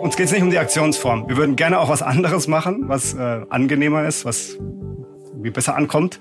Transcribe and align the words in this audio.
uns 0.00 0.16
geht 0.16 0.26
es 0.26 0.32
nicht 0.32 0.42
um 0.42 0.50
die 0.50 0.58
Aktionsform. 0.58 1.28
Wir 1.28 1.36
würden 1.36 1.56
gerne 1.56 1.78
auch 1.78 1.88
was 1.88 2.02
anderes 2.02 2.48
machen, 2.48 2.84
was 2.88 3.14
äh, 3.14 3.40
angenehmer 3.48 4.06
ist, 4.06 4.24
was 4.24 4.58
wie 5.42 5.50
besser 5.50 5.76
ankommt. 5.76 6.20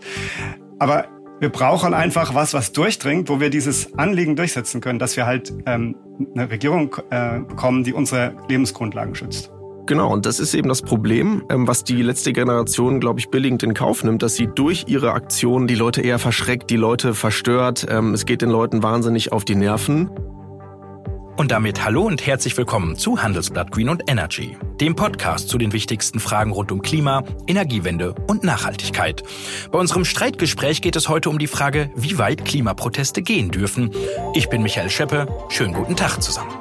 Aber 0.80 1.06
wir 1.40 1.50
brauchen 1.50 1.94
einfach 1.94 2.36
was, 2.36 2.54
was 2.54 2.72
durchdringt, 2.74 3.30
wo 3.30 3.40
wir 3.40 3.50
dieses 3.50 3.98
Anliegen 3.98 4.36
durchsetzen 4.36 4.82
können, 4.82 5.00
dass 5.00 5.16
wir 5.16 5.26
halt 5.26 5.54
ähm, 5.66 5.96
eine 6.36 6.50
Regierung 6.50 6.96
äh, 7.10 7.40
bekommen, 7.40 7.84
die 7.84 7.94
unsere 7.94 8.36
Lebensgrundlagen 8.50 9.16
schützt. 9.16 9.52
Genau, 9.86 10.14
und 10.14 10.28
das 10.28 10.40
ist 10.40 10.54
eben 10.54 10.70
das 10.70 10.84
Problem, 10.84 11.44
ähm, 11.50 11.68
was 11.68 11.84
die 11.84 12.04
letzte 12.04 12.32
Generation, 12.32 13.00
glaube 13.00 13.20
ich, 13.20 13.30
billigend 13.30 13.64
in 13.64 13.74
Kauf 13.74 14.04
nimmt, 14.04 14.22
dass 14.22 14.36
sie 14.36 14.48
durch 14.48 14.86
ihre 14.88 15.14
Aktionen 15.14 15.66
die 15.66 15.76
Leute 15.76 16.02
eher 16.02 16.20
verschreckt, 16.20 16.70
die 16.70 16.76
Leute 16.76 17.16
verstört. 17.16 17.88
Ähm, 17.90 18.14
es 18.14 18.26
geht 18.26 18.42
den 18.42 18.52
Leuten 18.52 18.84
wahnsinnig 18.84 19.32
auf 19.32 19.46
die 19.46 19.56
Nerven. 19.56 20.12
Und 21.40 21.52
damit 21.52 21.86
hallo 21.86 22.02
und 22.02 22.28
herzlich 22.28 22.58
willkommen 22.58 22.98
zu 22.98 23.24
Handelsblatt 23.24 23.72
Green 23.72 23.88
und 23.88 24.12
Energy, 24.12 24.58
dem 24.82 24.98
Podcast 24.98 25.48
zu 25.48 25.58
den 25.58 25.72
wichtigsten 25.72 26.20
Fragen 26.20 26.52
rund 26.52 26.70
um 26.70 26.82
Klima, 26.82 27.24
Energiewende 27.48 28.14
und 28.28 28.44
Nachhaltigkeit. 28.44 29.24
Bei 29.72 29.80
unserem 29.80 30.04
Streitgespräch 30.04 30.82
geht 30.82 30.98
es 30.98 31.08
heute 31.08 31.30
um 31.30 31.40
die 31.40 31.48
Frage, 31.48 31.92
wie 31.96 32.18
weit 32.18 32.44
Klimaproteste 32.44 33.22
gehen 33.22 33.52
dürfen. 33.52 33.92
Ich 34.34 34.50
bin 34.50 34.62
Michael 34.64 34.90
Scheppe. 34.90 35.28
Schönen 35.48 35.74
guten 35.74 35.96
Tag 35.96 36.22
zusammen. 36.22 36.52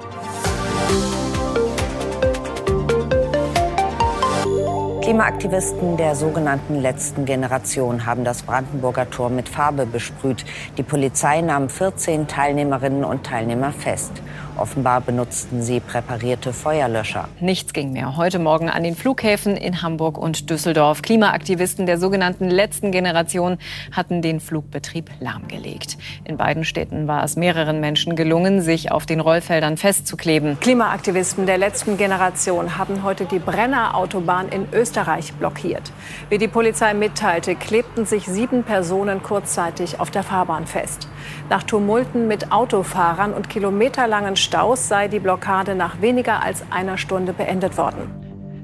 Klimaaktivisten 5.02 5.96
der 5.96 6.14
sogenannten 6.14 6.82
letzten 6.82 7.24
Generation 7.24 8.06
haben 8.06 8.22
das 8.22 8.42
Brandenburger 8.42 9.10
Tor 9.10 9.30
mit 9.30 9.48
Farbe 9.48 9.86
besprüht. 9.86 10.44
Die 10.76 10.82
Polizei 10.84 11.40
nahm 11.40 11.68
14 11.68 12.28
Teilnehmerinnen 12.28 13.04
und 13.04 13.24
Teilnehmer 13.24 13.72
fest. 13.72 14.12
Offenbar 14.58 15.00
benutzten 15.00 15.62
sie 15.62 15.78
präparierte 15.78 16.52
Feuerlöscher. 16.52 17.28
Nichts 17.40 17.72
ging 17.72 17.92
mehr. 17.92 18.16
Heute 18.16 18.40
Morgen 18.40 18.68
an 18.68 18.82
den 18.82 18.96
Flughäfen 18.96 19.56
in 19.56 19.82
Hamburg 19.82 20.18
und 20.18 20.50
Düsseldorf. 20.50 21.00
Klimaaktivisten 21.02 21.86
der 21.86 21.98
sogenannten 21.98 22.50
letzten 22.50 22.90
Generation 22.90 23.58
hatten 23.92 24.20
den 24.20 24.40
Flugbetrieb 24.40 25.10
lahmgelegt. 25.20 25.96
In 26.24 26.36
beiden 26.36 26.64
Städten 26.64 27.06
war 27.06 27.22
es 27.22 27.36
mehreren 27.36 27.78
Menschen 27.78 28.16
gelungen, 28.16 28.60
sich 28.60 28.90
auf 28.90 29.06
den 29.06 29.20
Rollfeldern 29.20 29.76
festzukleben. 29.76 30.58
Klimaaktivisten 30.58 31.46
der 31.46 31.58
letzten 31.58 31.96
Generation 31.96 32.76
haben 32.76 33.04
heute 33.04 33.26
die 33.26 33.38
Brenner 33.38 33.94
Autobahn 33.94 34.48
in 34.48 34.66
Österreich 34.72 35.32
blockiert. 35.34 35.92
Wie 36.30 36.38
die 36.38 36.48
Polizei 36.48 36.94
mitteilte, 36.94 37.54
klebten 37.54 38.06
sich 38.06 38.26
sieben 38.26 38.64
Personen 38.64 39.22
kurzzeitig 39.22 40.00
auf 40.00 40.10
der 40.10 40.24
Fahrbahn 40.24 40.66
fest. 40.66 41.08
Nach 41.48 41.62
Tumulten 41.62 42.28
mit 42.28 42.52
Autofahrern 42.52 43.32
und 43.32 43.48
kilometerlangen 43.48 44.36
Staus 44.36 44.88
sei 44.88 45.08
die 45.08 45.20
Blockade 45.20 45.74
nach 45.74 46.00
weniger 46.00 46.42
als 46.42 46.62
einer 46.70 46.98
Stunde 46.98 47.32
beendet 47.32 47.78
worden. 47.78 48.10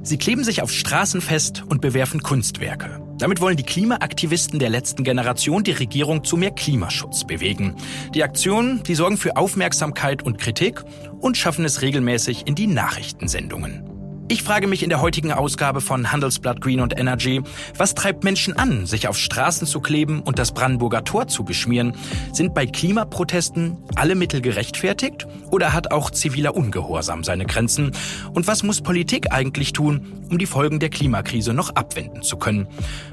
Sie 0.02 0.18
kleben 0.18 0.44
sich 0.44 0.60
auf 0.60 0.70
Straßen 0.70 1.22
fest 1.22 1.64
und 1.66 1.80
bewerfen 1.80 2.22
Kunstwerke. 2.22 3.00
Damit 3.18 3.40
wollen 3.40 3.56
die 3.56 3.62
Klimaaktivisten 3.62 4.58
der 4.58 4.68
letzten 4.68 5.04
Generation 5.04 5.64
die 5.64 5.72
Regierung 5.72 6.24
zu 6.24 6.36
mehr 6.36 6.50
Klimaschutz 6.50 7.24
bewegen. 7.24 7.76
Die 8.12 8.22
Aktionen, 8.22 8.82
die 8.82 8.96
sorgen 8.96 9.16
für 9.16 9.36
Aufmerksamkeit 9.36 10.22
und 10.22 10.38
Kritik 10.38 10.82
und 11.20 11.36
schaffen 11.36 11.64
es 11.64 11.80
regelmäßig 11.80 12.46
in 12.46 12.54
die 12.54 12.66
Nachrichtensendungen. 12.66 13.93
Ich 14.26 14.42
frage 14.42 14.66
mich 14.66 14.82
in 14.82 14.88
der 14.88 15.02
heutigen 15.02 15.32
Ausgabe 15.32 15.82
von 15.82 16.10
Handelsblatt 16.10 16.62
Green 16.62 16.80
und 16.80 16.98
Energy, 16.98 17.42
was 17.76 17.94
treibt 17.94 18.24
Menschen 18.24 18.56
an, 18.56 18.86
sich 18.86 19.06
auf 19.06 19.18
Straßen 19.18 19.66
zu 19.66 19.80
kleben 19.80 20.22
und 20.22 20.38
das 20.38 20.52
Brandenburger 20.52 21.04
Tor 21.04 21.28
zu 21.28 21.44
beschmieren? 21.44 21.94
Sind 22.32 22.54
bei 22.54 22.64
Klimaprotesten 22.64 23.76
alle 23.96 24.14
Mittel 24.14 24.40
gerechtfertigt 24.40 25.26
oder 25.50 25.74
hat 25.74 25.92
auch 25.92 26.10
ziviler 26.10 26.56
Ungehorsam 26.56 27.22
seine 27.22 27.44
Grenzen? 27.44 27.92
Und 28.32 28.46
was 28.46 28.62
muss 28.62 28.80
Politik 28.80 29.30
eigentlich 29.30 29.74
tun, 29.74 30.06
um 30.30 30.38
die 30.38 30.46
Folgen 30.46 30.80
der 30.80 30.88
Klimakrise 30.88 31.52
noch 31.52 31.76
abwenden 31.76 32.22
zu 32.22 32.38
können? 32.38 32.66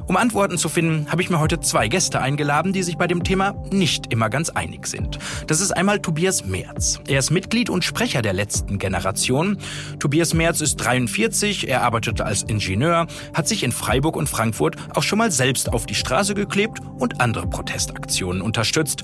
Um 0.08 0.16
Antworten 0.16 0.58
zu 0.58 0.70
finden, 0.70 1.12
habe 1.12 1.22
ich 1.22 1.30
mir 1.30 1.40
heute 1.40 1.60
zwei 1.60 1.90
Gäste 1.90 2.22
eingeladen, 2.22 2.72
die 2.72 2.84
sich 2.84 2.98
bei 2.98 3.08
dem 3.08 3.26
Thema 3.26 3.54
nicht 3.72 4.12
immer 4.14 4.30
ganz 4.30 4.50
einig 4.50 4.88
sind. 4.88 5.20
Das 5.48 5.60
ist 5.60 5.72
einmal 5.72 6.00
Tobias 6.00 6.46
Merz. 6.46 7.02
Er 7.08 7.20
ist 7.20 7.32
Mitglied 7.32 7.70
und 7.70 7.84
Sprecher 7.84 8.22
der 8.22 8.34
letzten 8.34 8.80
Generation. 8.80 9.58
Tobias 10.00 10.34
Merz 10.34 10.62
ist 10.62 10.78
43, 11.08 11.68
er 11.68 11.82
arbeitete 11.82 12.26
als 12.26 12.44
Ingenieur, 12.44 13.08
hat 13.34 13.48
sich 13.48 13.64
in 13.64 13.72
Freiburg 13.72 14.16
und 14.16 14.30
Frankfurt 14.30 14.76
auch 14.96 15.04
schon 15.04 15.18
mal 15.18 15.32
selbst 15.32 15.72
auf 15.72 15.86
die 15.86 15.96
Straße 15.96 16.36
geklebt 16.36 16.80
und 17.00 17.22
andere 17.22 17.48
Protestaktionen 17.48 18.42
unterstützt. 18.42 19.04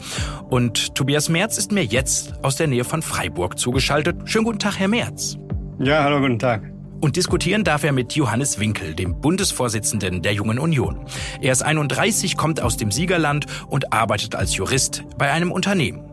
Und 0.50 0.96
Tobias 0.96 1.30
Merz 1.30 1.58
ist 1.58 1.72
mir 1.72 1.84
jetzt 1.84 2.34
aus 2.44 2.56
der 2.56 2.68
Nähe 2.68 2.84
von 2.84 3.02
Freiburg 3.02 3.58
zugeschaltet. 3.58 4.18
Schönen 4.26 4.46
guten 4.46 4.60
Tag, 4.60 4.80
Herr 4.80 4.88
Merz. 4.88 5.38
Ja, 5.80 6.04
hallo, 6.04 6.20
guten 6.20 6.40
Tag. 6.40 6.62
Und 7.00 7.16
diskutieren 7.16 7.64
darf 7.64 7.84
er 7.84 7.92
mit 7.92 8.14
Johannes 8.14 8.60
Winkel, 8.60 8.96
dem 8.96 9.22
Bundesvorsitzenden 9.22 10.24
der 10.24 10.34
Jungen 10.34 10.58
Union. 10.58 11.06
Er 11.42 11.52
ist 11.52 11.62
31, 11.62 12.38
kommt 12.38 12.60
aus 12.60 12.78
dem 12.78 12.92
Siegerland 12.92 13.46
und 13.68 13.94
arbeitet 13.94 14.34
als 14.34 14.56
Jurist 14.56 15.04
bei 15.18 15.32
einem 15.32 15.52
Unternehmen. 15.52 16.04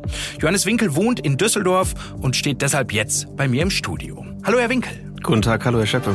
Johannes 0.41 0.67
Winkel 0.67 0.95
wohnt 0.95 1.21
in 1.21 1.39
Düsseldorf 1.39 1.95
und 2.21 2.37
steht 2.37 2.61
deshalb 2.61 2.93
jetzt 2.93 3.35
bei 3.35 3.49
mir 3.49 3.63
im 3.63 3.71
Studio. 3.71 4.27
Hallo, 4.45 4.59
Herr 4.59 4.69
Winkel. 4.69 5.14
Guten 5.25 5.41
Tag, 5.41 5.65
hallo 5.65 5.79
Herr 5.79 5.87
Scheppe. 5.87 6.15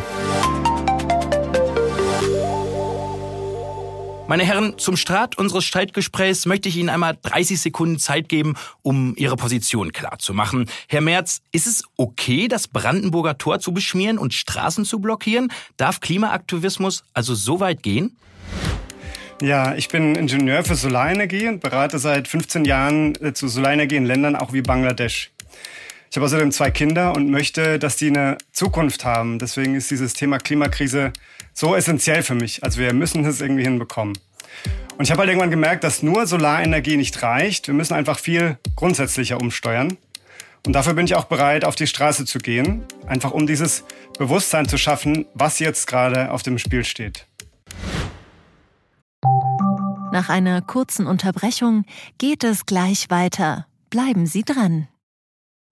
Meine 4.27 4.43
Herren, 4.43 4.77
zum 4.77 4.97
Start 4.97 5.35
unseres 5.35 5.65
Streitgesprächs 5.65 6.45
möchte 6.45 6.69
ich 6.69 6.77
Ihnen 6.77 6.89
einmal 6.89 7.17
30 7.19 7.59
Sekunden 7.59 7.97
Zeit 7.97 8.29
geben, 8.29 8.53
um 8.83 9.15
Ihre 9.17 9.35
Position 9.35 9.91
klarzumachen. 9.93 10.69
Herr 10.87 11.01
Merz, 11.01 11.41
ist 11.51 11.65
es 11.65 11.85
okay, 11.97 12.47
das 12.47 12.67
Brandenburger 12.67 13.39
Tor 13.39 13.59
zu 13.59 13.73
beschmieren 13.73 14.19
und 14.19 14.35
Straßen 14.35 14.85
zu 14.85 14.99
blockieren? 14.99 15.51
Darf 15.77 16.01
Klimaaktivismus 16.01 17.03
also 17.15 17.33
so 17.33 17.59
weit 17.59 17.81
gehen? 17.81 18.15
Ja, 19.41 19.73
ich 19.73 19.89
bin 19.89 20.13
Ingenieur 20.13 20.63
für 20.63 20.75
Solarenergie 20.75 21.47
und 21.47 21.61
berate 21.61 21.97
seit 21.97 22.27
15 22.27 22.63
Jahren 22.65 23.15
äh, 23.15 23.33
zu 23.33 23.47
Solarenergie 23.47 23.95
in 23.95 24.05
Ländern 24.05 24.35
auch 24.35 24.53
wie 24.53 24.61
Bangladesch. 24.61 25.31
Ich 26.09 26.17
habe 26.17 26.25
außerdem 26.25 26.51
zwei 26.51 26.71
Kinder 26.71 27.15
und 27.15 27.29
möchte, 27.29 27.77
dass 27.77 27.95
die 27.95 28.07
eine 28.07 28.37
Zukunft 28.51 29.05
haben. 29.05 29.37
Deswegen 29.37 29.75
ist 29.75 29.91
dieses 29.91 30.15
Thema 30.15 30.39
Klimakrise 30.39 31.13
so 31.53 31.75
essentiell 31.75 32.23
für 32.23 32.33
mich. 32.33 32.63
Also 32.63 32.79
wir 32.79 32.93
müssen 32.93 33.23
es 33.25 33.41
irgendwie 33.41 33.63
hinbekommen. 33.63 34.17
Und 34.97 35.05
ich 35.05 35.11
habe 35.11 35.19
halt 35.19 35.29
irgendwann 35.29 35.51
gemerkt, 35.51 35.83
dass 35.83 36.01
nur 36.01 36.25
Solarenergie 36.25 36.97
nicht 36.97 37.21
reicht. 37.21 37.67
Wir 37.67 37.75
müssen 37.75 37.93
einfach 37.93 38.17
viel 38.17 38.57
grundsätzlicher 38.75 39.39
umsteuern. 39.39 39.97
Und 40.65 40.73
dafür 40.73 40.95
bin 40.95 41.05
ich 41.05 41.13
auch 41.13 41.25
bereit, 41.25 41.63
auf 41.63 41.75
die 41.75 41.87
Straße 41.87 42.25
zu 42.25 42.39
gehen, 42.39 42.83
einfach 43.05 43.31
um 43.31 43.45
dieses 43.45 43.83
Bewusstsein 44.17 44.67
zu 44.67 44.77
schaffen, 44.77 45.27
was 45.35 45.59
jetzt 45.59 45.85
gerade 45.85 46.31
auf 46.31 46.41
dem 46.41 46.57
Spiel 46.57 46.83
steht. 46.83 47.27
Nach 50.11 50.29
einer 50.29 50.61
kurzen 50.63 51.05
Unterbrechung 51.05 51.85
geht 52.17 52.43
es 52.43 52.65
gleich 52.65 53.11
weiter. 53.11 53.67
Bleiben 53.91 54.25
Sie 54.25 54.43
dran. 54.43 54.87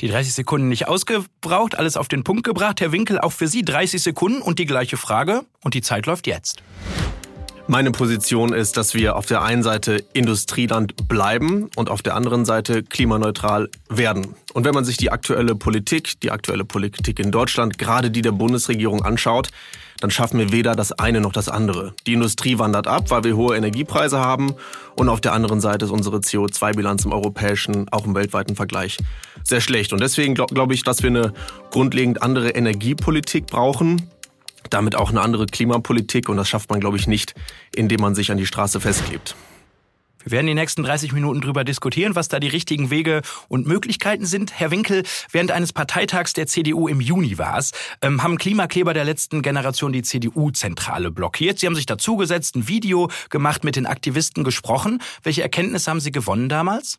Die 0.00 0.08
30 0.08 0.34
Sekunden 0.34 0.68
nicht 0.68 0.86
ausgebraucht, 0.88 1.78
alles 1.78 1.96
auf 1.96 2.08
den 2.08 2.24
Punkt 2.24 2.44
gebracht. 2.44 2.80
Herr 2.80 2.92
Winkel, 2.92 3.18
auch 3.18 3.32
für 3.32 3.48
Sie 3.48 3.64
30 3.64 4.02
Sekunden 4.02 4.42
und 4.42 4.58
die 4.58 4.66
gleiche 4.66 4.96
Frage. 4.96 5.46
Und 5.62 5.74
die 5.74 5.82
Zeit 5.82 6.06
läuft 6.06 6.26
jetzt. 6.26 6.62
Meine 7.68 7.90
Position 7.92 8.52
ist, 8.52 8.76
dass 8.76 8.92
wir 8.92 9.16
auf 9.16 9.24
der 9.24 9.40
einen 9.40 9.62
Seite 9.62 10.04
Industrieland 10.12 11.08
bleiben 11.08 11.70
und 11.76 11.88
auf 11.88 12.02
der 12.02 12.14
anderen 12.14 12.44
Seite 12.44 12.82
klimaneutral 12.82 13.70
werden. 13.88 14.34
Und 14.52 14.66
wenn 14.66 14.74
man 14.74 14.84
sich 14.84 14.98
die 14.98 15.10
aktuelle 15.10 15.54
Politik, 15.54 16.20
die 16.20 16.30
aktuelle 16.30 16.66
Politik 16.66 17.18
in 17.18 17.30
Deutschland, 17.30 17.78
gerade 17.78 18.10
die 18.10 18.20
der 18.20 18.32
Bundesregierung 18.32 19.02
anschaut, 19.02 19.48
dann 20.04 20.10
schaffen 20.10 20.38
wir 20.38 20.52
weder 20.52 20.76
das 20.76 20.92
eine 20.92 21.22
noch 21.22 21.32
das 21.32 21.48
andere. 21.48 21.94
Die 22.06 22.12
Industrie 22.12 22.58
wandert 22.58 22.86
ab, 22.86 23.10
weil 23.10 23.24
wir 23.24 23.36
hohe 23.36 23.56
Energiepreise 23.56 24.18
haben 24.18 24.54
und 24.96 25.08
auf 25.08 25.22
der 25.22 25.32
anderen 25.32 25.62
Seite 25.62 25.86
ist 25.86 25.90
unsere 25.90 26.18
CO2-Bilanz 26.18 27.06
im 27.06 27.12
europäischen, 27.14 27.88
auch 27.88 28.04
im 28.04 28.14
weltweiten 28.14 28.54
Vergleich 28.54 28.98
sehr 29.44 29.62
schlecht. 29.62 29.94
Und 29.94 30.02
deswegen 30.02 30.34
glaube 30.34 30.52
glaub 30.52 30.72
ich, 30.72 30.82
dass 30.82 31.02
wir 31.02 31.08
eine 31.08 31.32
grundlegend 31.70 32.20
andere 32.20 32.50
Energiepolitik 32.50 33.46
brauchen, 33.46 34.10
damit 34.68 34.94
auch 34.94 35.08
eine 35.08 35.22
andere 35.22 35.46
Klimapolitik 35.46 36.28
und 36.28 36.36
das 36.36 36.50
schafft 36.50 36.68
man, 36.68 36.80
glaube 36.80 36.98
ich, 36.98 37.06
nicht, 37.06 37.34
indem 37.74 38.02
man 38.02 38.14
sich 38.14 38.30
an 38.30 38.36
die 38.36 38.44
Straße 38.44 38.80
festklebt. 38.80 39.34
Wir 40.24 40.32
werden 40.32 40.46
die 40.46 40.54
nächsten 40.54 40.82
30 40.82 41.12
Minuten 41.12 41.42
darüber 41.42 41.64
diskutieren, 41.64 42.14
was 42.14 42.28
da 42.28 42.40
die 42.40 42.48
richtigen 42.48 42.88
Wege 42.88 43.20
und 43.48 43.66
Möglichkeiten 43.66 44.24
sind. 44.24 44.58
Herr 44.58 44.70
Winkel, 44.70 45.02
während 45.30 45.50
eines 45.50 45.74
Parteitags 45.74 46.32
der 46.32 46.46
CDU 46.46 46.88
im 46.88 47.02
Juni 47.02 47.36
war 47.36 47.58
es, 47.58 47.72
ähm, 48.00 48.22
haben 48.22 48.38
Klimakleber 48.38 48.94
der 48.94 49.04
letzten 49.04 49.42
Generation 49.42 49.92
die 49.92 50.02
CDU-Zentrale 50.02 51.10
blockiert. 51.10 51.58
Sie 51.58 51.66
haben 51.66 51.74
sich 51.74 51.84
dazugesetzt, 51.84 52.56
ein 52.56 52.68
Video 52.68 53.10
gemacht, 53.28 53.64
mit 53.64 53.76
den 53.76 53.84
Aktivisten 53.84 54.44
gesprochen. 54.44 55.02
Welche 55.22 55.42
Erkenntnisse 55.42 55.90
haben 55.90 56.00
Sie 56.00 56.10
gewonnen 56.10 56.48
damals? 56.48 56.98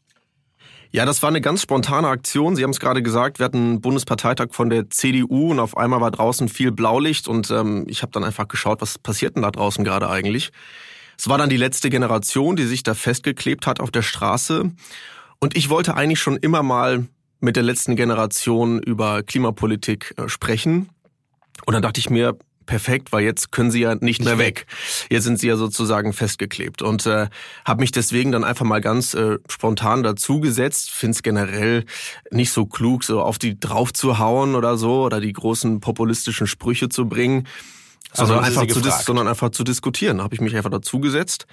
Ja, 0.92 1.06
das 1.06 1.24
war 1.24 1.30
eine 1.30 1.42
ganz 1.42 1.64
spontane 1.64 2.08
Aktion. 2.08 2.56
Sie 2.56 2.64
haben 2.64 2.70
es 2.70 2.80
gerade 2.80 3.02
gesagt, 3.02 3.40
wir 3.40 3.46
hatten 3.46 3.58
einen 3.58 3.82
Bundesparteitag 3.82 4.50
von 4.52 4.70
der 4.70 4.90
CDU 4.92 5.52
und 5.52 5.60
auf 5.60 5.76
einmal 5.76 6.00
war 6.00 6.12
draußen 6.12 6.48
viel 6.48 6.72
Blaulicht 6.72 7.28
und 7.28 7.50
ähm, 7.50 7.86
ich 7.90 8.04
habe 8.04 8.12
dann 8.12 8.24
einfach 8.24 8.48
geschaut, 8.48 8.82
was 8.82 9.00
passiert 9.00 9.36
denn 9.36 9.42
da 9.42 9.52
draußen 9.52 9.84
gerade 9.84 10.10
eigentlich. 10.10 10.52
Es 11.18 11.28
war 11.28 11.38
dann 11.38 11.50
die 11.50 11.58
letzte 11.58 11.90
Generation, 11.90 12.56
die 12.56 12.66
sich 12.66 12.84
da 12.84 12.94
festgeklebt 12.94 13.68
hat 13.68 13.80
auf 13.80 13.92
der 13.92 14.02
Straße. 14.02 14.72
Und 15.40 15.58
ich 15.58 15.70
wollte 15.70 15.96
eigentlich 15.96 16.20
schon 16.20 16.38
immer 16.38 16.64
mal 16.64 17.06
mit 17.40 17.56
der 17.56 17.64
letzten 17.64 17.96
Generation 17.96 18.82
über 18.82 19.24
Klimapolitik 19.24 20.14
äh, 20.18 20.28
sprechen. 20.28 20.90
Und 21.66 21.74
dann 21.74 21.82
dachte 21.82 22.00
ich 22.00 22.10
mir, 22.10 22.38
perfekt, 22.66 23.12
weil 23.12 23.24
jetzt 23.24 23.52
können 23.52 23.72
sie 23.72 23.82
ja 23.82 23.96
nicht, 23.96 24.24
mehr 24.24 24.38
weg. 24.38 24.66
Jetzt 25.10 25.24
sind 25.24 25.40
sie 25.40 25.48
ja 25.48 25.56
sozusagen 25.56 26.14
festgeklebt 26.14 26.82
und 26.82 27.06
äh, 27.06 27.28
habe 27.64 27.82
mich 27.82 27.92
deswegen 27.92 28.32
dann 28.32 28.44
einfach 28.44 28.66
mal 28.66 28.82
ganz 28.82 29.14
äh, 29.14 29.38
spontan 29.48 30.04
dazugesetzt. 30.04 30.92
Finde 30.92 31.16
es 31.16 31.24
generell 31.24 31.86
nicht 32.32 32.52
so 32.52 32.66
klug, 32.66 33.04
so 33.04 33.22
auf 33.22 33.38
die 33.38 33.60
drauf 33.60 33.94
zu 33.94 34.18
hauen 34.18 34.56
oder 34.56 34.78
so 34.78 35.04
oder 35.04 35.22
die 35.22 35.34
großen 35.34 35.80
populistischen 35.80 36.48
Sprüche 36.48 36.90
zu 36.90 37.08
bringen 37.08 37.48
sondern, 38.16 38.44
also 38.44 38.60
einfach 38.62 38.74
zu 38.74 39.04
sondern 39.04 39.28
einfach 39.28 39.50
zu 39.52 39.64
diskutieren. 39.64 40.18
Da 40.18 40.24
habe 40.24 40.36
ich 40.36 40.42
mich 40.42 40.56
einfach 40.56 40.70
dazugesetzt 40.70 41.46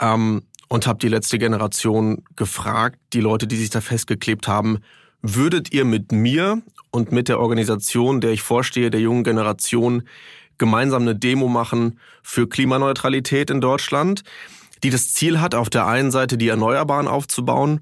ähm, 0.00 0.42
und 0.68 0.86
habe 0.86 0.98
die 0.98 1.08
letzte 1.08 1.38
Generation 1.38 2.24
gefragt, 2.36 2.98
die 3.12 3.20
Leute, 3.20 3.46
die 3.46 3.56
sich 3.56 3.70
da 3.70 3.80
festgeklebt 3.80 4.48
haben, 4.48 4.78
würdet 5.22 5.72
ihr 5.72 5.84
mit 5.84 6.12
mir 6.12 6.62
und 6.90 7.12
mit 7.12 7.28
der 7.28 7.40
Organisation, 7.40 8.20
der 8.20 8.30
ich 8.30 8.42
vorstehe, 8.42 8.90
der 8.90 9.00
jungen 9.00 9.24
Generation, 9.24 10.04
gemeinsam 10.58 11.02
eine 11.02 11.16
Demo 11.16 11.48
machen 11.48 11.98
für 12.22 12.46
Klimaneutralität 12.46 13.50
in 13.50 13.60
Deutschland, 13.60 14.22
die 14.82 14.90
das 14.90 15.12
Ziel 15.12 15.40
hat, 15.40 15.54
auf 15.54 15.70
der 15.70 15.86
einen 15.86 16.10
Seite 16.10 16.36
die 16.36 16.48
Erneuerbaren 16.48 17.08
aufzubauen, 17.08 17.80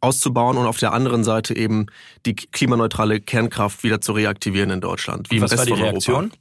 auszubauen 0.00 0.56
und 0.56 0.66
auf 0.66 0.78
der 0.78 0.92
anderen 0.92 1.24
Seite 1.24 1.56
eben 1.56 1.86
die 2.26 2.34
klimaneutrale 2.34 3.20
Kernkraft 3.20 3.84
wieder 3.84 4.00
zu 4.00 4.12
reaktivieren 4.12 4.70
in 4.70 4.80
Deutschland. 4.80 5.30
Wie 5.30 5.36
und 5.36 5.42
was 5.42 5.56
war 5.56 5.66
die 5.66 5.72
Reaktion? 5.72 6.24
Europa. 6.24 6.36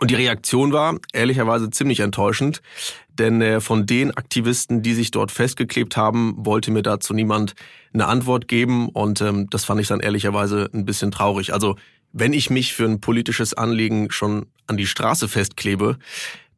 Und 0.00 0.10
die 0.10 0.16
Reaktion 0.16 0.72
war 0.72 0.98
ehrlicherweise 1.12 1.70
ziemlich 1.70 2.00
enttäuschend, 2.00 2.62
denn 3.08 3.40
äh, 3.40 3.60
von 3.60 3.86
den 3.86 4.10
Aktivisten, 4.16 4.82
die 4.82 4.92
sich 4.92 5.10
dort 5.12 5.30
festgeklebt 5.30 5.96
haben, 5.96 6.34
wollte 6.38 6.72
mir 6.72 6.82
dazu 6.82 7.14
niemand 7.14 7.54
eine 7.92 8.06
Antwort 8.06 8.48
geben 8.48 8.88
und 8.88 9.20
ähm, 9.20 9.48
das 9.50 9.64
fand 9.64 9.80
ich 9.80 9.86
dann 9.86 10.00
ehrlicherweise 10.00 10.68
ein 10.74 10.84
bisschen 10.84 11.12
traurig. 11.12 11.52
Also 11.52 11.76
wenn 12.12 12.32
ich 12.32 12.50
mich 12.50 12.74
für 12.74 12.84
ein 12.84 13.00
politisches 13.00 13.54
Anliegen 13.54 14.10
schon 14.10 14.46
an 14.66 14.76
die 14.76 14.86
Straße 14.86 15.28
festklebe, 15.28 15.98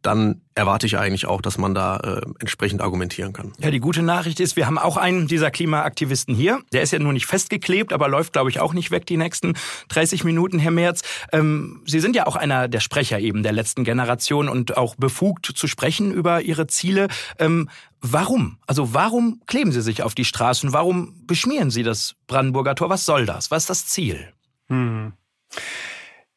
dann 0.06 0.42
erwarte 0.54 0.86
ich 0.86 0.98
eigentlich 0.98 1.26
auch, 1.26 1.40
dass 1.40 1.58
man 1.58 1.74
da 1.74 1.96
äh, 1.96 2.20
entsprechend 2.38 2.80
argumentieren 2.80 3.32
kann. 3.32 3.52
Ja, 3.58 3.70
die 3.70 3.80
gute 3.80 4.02
Nachricht 4.02 4.40
ist, 4.40 4.56
wir 4.56 4.66
haben 4.66 4.78
auch 4.78 4.96
einen 4.96 5.26
dieser 5.26 5.50
Klimaaktivisten 5.50 6.34
hier. 6.34 6.60
Der 6.72 6.82
ist 6.82 6.92
ja 6.92 6.98
nur 6.98 7.12
nicht 7.12 7.26
festgeklebt, 7.26 7.92
aber 7.92 8.08
läuft, 8.08 8.32
glaube 8.32 8.48
ich, 8.50 8.60
auch 8.60 8.72
nicht 8.72 8.90
weg 8.90 9.06
die 9.06 9.16
nächsten 9.16 9.54
30 9.88 10.24
Minuten, 10.24 10.58
Herr 10.58 10.70
Merz. 10.70 11.02
Ähm, 11.32 11.82
Sie 11.86 12.00
sind 12.00 12.14
ja 12.16 12.26
auch 12.26 12.36
einer 12.36 12.68
der 12.68 12.80
Sprecher 12.80 13.18
eben 13.18 13.42
der 13.42 13.52
letzten 13.52 13.84
Generation 13.84 14.48
und 14.48 14.76
auch 14.76 14.94
befugt 14.94 15.52
zu 15.54 15.66
sprechen 15.66 16.12
über 16.12 16.40
Ihre 16.40 16.66
Ziele. 16.68 17.08
Ähm, 17.38 17.68
warum? 18.00 18.58
Also 18.66 18.94
warum 18.94 19.40
kleben 19.46 19.72
Sie 19.72 19.82
sich 19.82 20.02
auf 20.02 20.14
die 20.14 20.24
Straßen? 20.24 20.72
Warum 20.72 21.26
beschmieren 21.26 21.70
Sie 21.70 21.82
das 21.82 22.14
Brandenburger 22.28 22.74
Tor? 22.76 22.88
Was 22.88 23.04
soll 23.04 23.26
das? 23.26 23.50
Was 23.50 23.64
ist 23.64 23.70
das 23.70 23.86
Ziel? 23.86 24.28
Hm. 24.68 25.12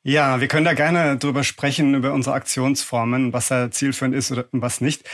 Ja, 0.10 0.42
wir 0.42 0.48
können 0.48 0.66
da 0.66 0.74
gerne 0.74 1.18
drüber 1.18 1.44
sprechen, 1.44 1.94
über 1.94 2.14
unsere 2.14 2.34
Aktionsformen, 2.34 3.32
was 3.32 3.50
da 3.50 3.70
zielführend 3.70 4.16
ist 4.16 4.32
oder 4.32 4.46
was 4.52 4.82
nicht. 4.82 5.08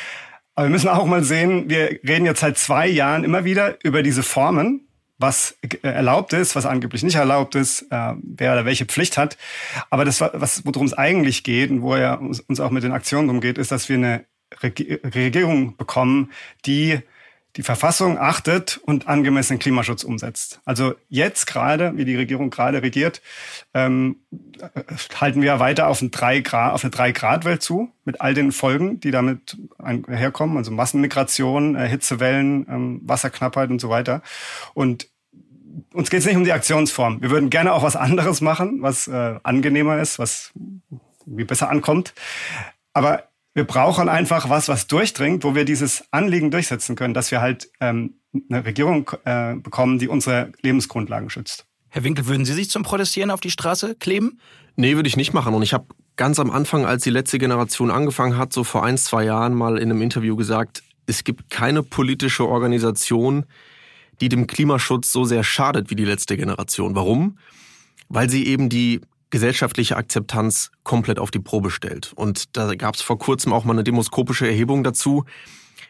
Aber 0.56 0.68
wir 0.68 0.72
müssen 0.72 0.88
auch 0.88 1.06
mal 1.06 1.22
sehen, 1.22 1.70
wir 1.70 2.00
reden 2.08 2.26
jetzt 2.26 2.40
seit 2.40 2.58
zwei 2.58 2.88
Jahren 2.88 3.26
immer 3.26 3.44
wieder 3.44 3.78
über 3.84 4.04
diese 4.04 4.24
Formen, 4.24 4.88
was 5.18 5.58
erlaubt 5.82 6.32
ist, 6.32 6.56
was 6.56 6.66
angeblich 6.66 7.04
nicht 7.04 7.16
erlaubt 7.16 7.56
ist, 7.56 7.82
äh, 7.92 8.14
wer 8.22 8.54
oder 8.54 8.64
welche 8.64 8.86
Pflicht 8.86 9.18
hat. 9.18 9.38
Aber 9.90 10.06
das, 10.06 10.22
was, 10.22 10.66
worum 10.66 10.86
es 10.86 10.94
eigentlich 10.94 11.44
geht 11.44 11.72
und 11.72 11.82
wo 11.82 11.96
er 11.96 12.22
uns 12.22 12.62
auch 12.62 12.72
mit 12.72 12.84
den 12.84 12.94
Aktionen 12.94 13.30
umgeht, 13.30 13.58
ist, 13.58 13.74
dass 13.74 13.90
wir 13.90 13.98
eine 13.98 14.24
Regierung 14.64 15.76
bekommen, 15.76 16.32
die 16.66 17.02
die 17.56 17.64
Verfassung 17.64 18.18
achtet 18.18 18.78
und 18.78 19.08
angemessenen 19.08 19.60
Klimaschutz 19.60 20.04
umsetzt. 20.04 20.60
Also 20.66 20.96
jetzt 21.08 21.48
gerade, 21.48 21.96
wie 21.96 22.06
die 22.06 22.16
Regierung 22.16 22.50
gerade 22.50 22.82
regiert, 22.82 23.22
ähm, 23.74 24.18
halten 25.20 25.42
wir 25.42 25.60
weiter 25.60 25.88
auf, 25.88 26.02
ein 26.02 26.12
drei 26.12 26.42
Grad, 26.42 26.74
auf 26.74 26.84
eine 26.84 26.92
Drei-Grad-Welt 26.92 27.62
zu, 27.62 27.90
mit 28.04 28.20
all 28.20 28.34
den 28.34 28.52
Folgen, 28.52 29.00
die 29.00 29.12
damit 29.12 29.58
herkommen, 30.08 30.58
also 30.58 30.72
Massenmigration, 30.72 31.76
äh, 31.76 31.88
Hitzewellen, 31.88 32.66
ähm, 32.70 33.02
Wasserknappheit 33.04 33.70
und 33.70 33.80
so 33.80 33.90
weiter. 33.90 34.22
Und 34.74 35.08
uns 35.94 36.10
geht 36.10 36.20
es 36.20 36.26
nicht 36.26 36.38
um 36.38 36.44
die 36.44 36.54
Aktionsform. 36.54 37.22
Wir 37.22 37.30
würden 37.30 37.50
gerne 37.50 37.74
auch 37.74 37.84
was 37.84 37.96
anderes 37.96 38.42
machen, 38.42 38.82
was 38.82 39.08
äh, 39.08 39.40
angenehmer 39.44 40.00
ist, 40.00 40.20
was 40.20 40.52
wie 41.26 41.44
besser 41.44 41.70
ankommt. 41.70 42.14
Aber 42.94 43.24
wir 43.56 43.64
brauchen 43.64 44.10
einfach 44.10 44.50
was, 44.50 44.68
was 44.68 44.86
durchdringt, 44.86 45.44
wo 45.46 45.56
wir 45.56 45.64
dieses 45.64 46.04
Anliegen 46.12 46.52
durchsetzen 46.52 46.96
können, 46.96 47.14
dass 47.14 47.32
wir 47.32 47.42
halt 47.42 47.72
ähm, 47.80 48.20
eine 48.50 48.66
Regierung 48.66 49.10
äh, 49.24 49.56
bekommen, 49.56 49.98
die 49.98 50.10
unsere 50.10 50.52
Lebensgrundlagen 50.62 51.30
schützt. 51.30 51.66
Herr 51.88 52.04
Winkel, 52.04 52.28
würden 52.28 52.44
Sie 52.44 52.54
sich 52.54 52.70
zum 52.70 52.84
Protestieren 52.84 53.32
auf 53.32 53.40
die 53.40 53.50
Straße 53.50 53.96
kleben? 53.96 54.42
Nee, 54.76 54.98
würde 54.98 55.08
ich 55.08 55.16
nicht 55.16 55.34
machen. 55.34 55.54
Und 55.54 55.64
ich 55.64 55.74
habe 55.74 55.86
ganz 56.18 56.38
am 56.38 56.52
Anfang, 56.52 56.86
als 56.86 57.04
die 57.04 57.10
letzte 57.10 57.40
Generation 57.40 57.92
angefangen 57.92 58.38
hat, 58.38 58.52
so 58.52 58.66
vor 58.66 58.84
ein, 58.84 58.98
zwei 58.98 59.24
Jahren 59.24 59.54
mal 59.54 59.78
in 59.78 59.90
einem 59.90 60.02
Interview 60.02 60.36
gesagt, 60.36 60.84
es 61.08 61.24
gibt 61.24 61.50
keine 61.50 61.82
politische 61.82 62.46
Organisation, 62.46 63.46
die 64.20 64.28
dem 64.28 64.48
Klimaschutz 64.48 65.14
so 65.14 65.24
sehr 65.24 65.46
schadet 65.46 65.90
wie 65.90 65.96
die 65.96 66.04
letzte 66.04 66.36
Generation. 66.36 66.94
Warum? 66.94 67.38
Weil 68.10 68.30
sie 68.30 68.46
eben 68.48 68.68
die 68.68 69.00
gesellschaftliche 69.36 69.98
Akzeptanz 69.98 70.72
komplett 70.84 71.20
auf 71.20 71.30
die 71.30 71.40
Probe 71.40 71.70
stellt. 71.70 72.14
Und 72.16 72.56
da 72.56 72.74
gab 72.76 72.96
es 72.96 73.02
vor 73.02 73.20
kurzem 73.20 73.52
auch 73.52 73.66
mal 73.66 73.74
eine 73.74 73.84
demoskopische 73.84 74.48
Erhebung 74.48 74.82
dazu, 74.82 75.26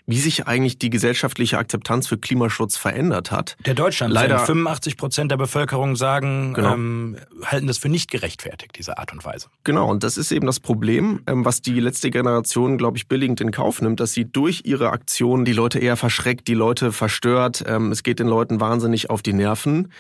wie 0.08 0.18
sich 0.18 0.48
eigentlich 0.48 0.80
die 0.80 0.90
gesellschaftliche 0.90 1.60
Akzeptanz 1.60 2.08
für 2.08 2.18
Klimaschutz 2.18 2.76
verändert 2.76 3.30
hat. 3.30 3.56
Der 3.68 3.76
Deutschland 3.76 4.12
leider 4.12 4.40
85 4.40 4.98
Prozent 4.98 5.30
der 5.30 5.38
Bevölkerung 5.38 5.96
sagen, 5.96 6.56
genau. 6.56 6.74
ähm, 6.74 7.18
halten 7.44 7.68
das 7.68 7.78
für 7.78 7.90
nicht 7.90 8.10
gerechtfertigt, 8.10 8.72
diese 8.80 8.98
Art 8.98 9.14
und 9.14 9.24
Weise. 9.24 9.50
Genau, 9.64 9.88
und 9.88 10.04
das 10.04 10.18
ist 10.18 10.32
eben 10.32 10.48
das 10.48 10.60
Problem, 10.60 11.22
ähm, 11.28 11.46
was 11.46 11.62
die 11.62 11.80
letzte 11.80 12.10
Generation, 12.10 12.80
glaube 12.80 12.98
ich, 12.98 13.08
billigend 13.08 13.42
in 13.42 13.52
Kauf 13.52 13.80
nimmt, 13.80 14.00
dass 14.00 14.14
sie 14.14 14.26
durch 14.26 14.62
ihre 14.66 14.90
Aktionen 14.90 15.46
die 15.46 15.54
Leute 15.54 15.78
eher 15.78 15.98
verschreckt, 15.98 16.48
die 16.48 16.56
Leute 16.56 16.92
verstört. 16.92 17.64
Ähm, 17.68 17.92
es 17.92 18.02
geht 18.02 18.18
den 18.18 18.28
Leuten 18.28 18.60
wahnsinnig 18.60 19.12
auf 19.12 19.22
die 19.22 19.34
Nerven. 19.34 19.92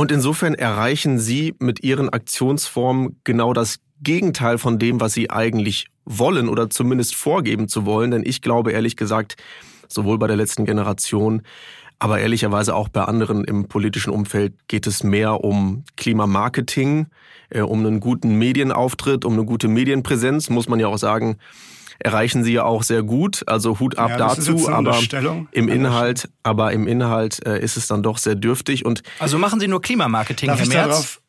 Und 0.00 0.10
insofern 0.10 0.54
erreichen 0.54 1.18
Sie 1.18 1.54
mit 1.58 1.84
Ihren 1.84 2.08
Aktionsformen 2.08 3.20
genau 3.22 3.52
das 3.52 3.80
Gegenteil 4.00 4.56
von 4.56 4.78
dem, 4.78 4.98
was 4.98 5.12
Sie 5.12 5.28
eigentlich 5.28 5.88
wollen 6.06 6.48
oder 6.48 6.70
zumindest 6.70 7.14
vorgeben 7.14 7.68
zu 7.68 7.84
wollen. 7.84 8.10
Denn 8.10 8.22
ich 8.24 8.40
glaube 8.40 8.72
ehrlich 8.72 8.96
gesagt, 8.96 9.36
sowohl 9.88 10.16
bei 10.16 10.26
der 10.26 10.38
letzten 10.38 10.64
Generation, 10.64 11.42
aber 11.98 12.18
ehrlicherweise 12.18 12.74
auch 12.74 12.88
bei 12.88 13.02
anderen 13.02 13.44
im 13.44 13.68
politischen 13.68 14.08
Umfeld 14.08 14.54
geht 14.68 14.86
es 14.86 15.04
mehr 15.04 15.44
um 15.44 15.84
Klimamarketing, 15.98 17.08
äh, 17.50 17.60
um 17.60 17.80
einen 17.84 18.00
guten 18.00 18.38
Medienauftritt, 18.38 19.26
um 19.26 19.34
eine 19.34 19.44
gute 19.44 19.68
Medienpräsenz, 19.68 20.48
muss 20.48 20.66
man 20.66 20.80
ja 20.80 20.86
auch 20.88 20.96
sagen 20.96 21.36
erreichen 22.00 22.44
sie 22.44 22.52
ja 22.52 22.64
auch 22.64 22.82
sehr 22.82 23.02
gut. 23.02 23.42
Also 23.46 23.78
Hut 23.78 23.98
ab 23.98 24.10
ja, 24.10 24.16
dazu, 24.16 24.68
aber 24.68 24.98
im 25.52 25.68
Inhalt, 25.68 26.28
aber 26.42 26.72
im 26.72 26.86
Inhalt 26.86 27.44
äh, 27.46 27.60
ist 27.60 27.76
es 27.76 27.86
dann 27.86 28.02
doch 28.02 28.18
sehr 28.18 28.34
dürftig 28.34 28.84
und 28.84 29.02
also 29.18 29.38
machen 29.38 29.60
Sie 29.60 29.68
nur 29.68 29.80
Klimamarketing, 29.80 30.48
Darf 30.48 30.60
Herr 30.60 30.66
Merz? 30.66 30.88
Darauf, 30.88 31.20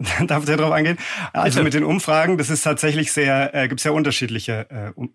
Darf 0.26 0.48
ich 0.48 0.56
darauf 0.56 0.72
eingehen? 0.72 0.98
Also 1.32 1.56
Bitte. 1.56 1.64
mit 1.64 1.74
den 1.74 1.84
Umfragen, 1.84 2.38
das 2.38 2.48
ist 2.48 2.62
tatsächlich 2.62 3.12
sehr, 3.12 3.54
äh, 3.54 3.68
gibt 3.68 3.80
es 3.80 3.84
ja 3.84 3.90
unterschiedliche 3.90 4.66
äh, 4.70 4.92
um, 4.94 5.10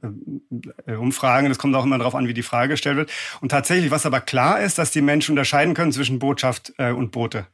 äh, 0.85 0.93
Umfragen. 0.93 1.49
Das 1.49 1.57
kommt 1.57 1.75
auch 1.75 1.85
immer 1.85 1.97
darauf 1.97 2.13
an, 2.13 2.27
wie 2.27 2.33
die 2.33 2.43
Frage 2.43 2.69
gestellt 2.69 2.97
wird. 2.97 3.11
Und 3.41 3.49
tatsächlich, 3.49 3.89
was 3.89 4.05
aber 4.05 4.21
klar 4.21 4.59
ist, 4.61 4.77
dass 4.77 4.91
die 4.91 5.01
Menschen 5.01 5.31
unterscheiden 5.31 5.73
können 5.73 5.91
zwischen 5.91 6.19
Botschaft 6.19 6.73
äh, 6.77 6.91
und 6.91 7.11
Bote. 7.11 7.47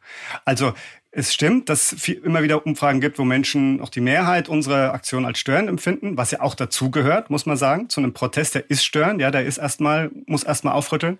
Also 0.44 0.74
es 1.14 1.34
stimmt, 1.34 1.68
dass 1.68 1.92
es 1.92 2.08
immer 2.08 2.42
wieder 2.42 2.66
Umfragen 2.66 3.02
gibt, 3.02 3.20
wo 3.20 3.26
Menschen 3.26 3.82
auch 3.82 3.90
die 3.90 4.00
Mehrheit 4.00 4.48
unsere 4.48 4.92
Aktion 4.92 5.26
als 5.26 5.40
störend 5.40 5.68
empfinden, 5.68 6.16
was 6.16 6.32
ja 6.32 6.40
auch 6.40 6.56
dazugehört, 6.56 7.30
muss 7.30 7.46
man 7.46 7.58
sagen, 7.58 7.90
zu 7.90 8.00
einem 8.00 8.14
Protest, 8.14 8.56
der 8.56 8.70
ist 8.70 8.86
störend, 8.86 9.20
ja, 9.20 9.30
der 9.30 9.46
ist 9.46 9.58
erstmal, 9.58 10.10
muss 10.26 10.44
erstmal 10.44 10.74
aufrütteln. 10.74 11.20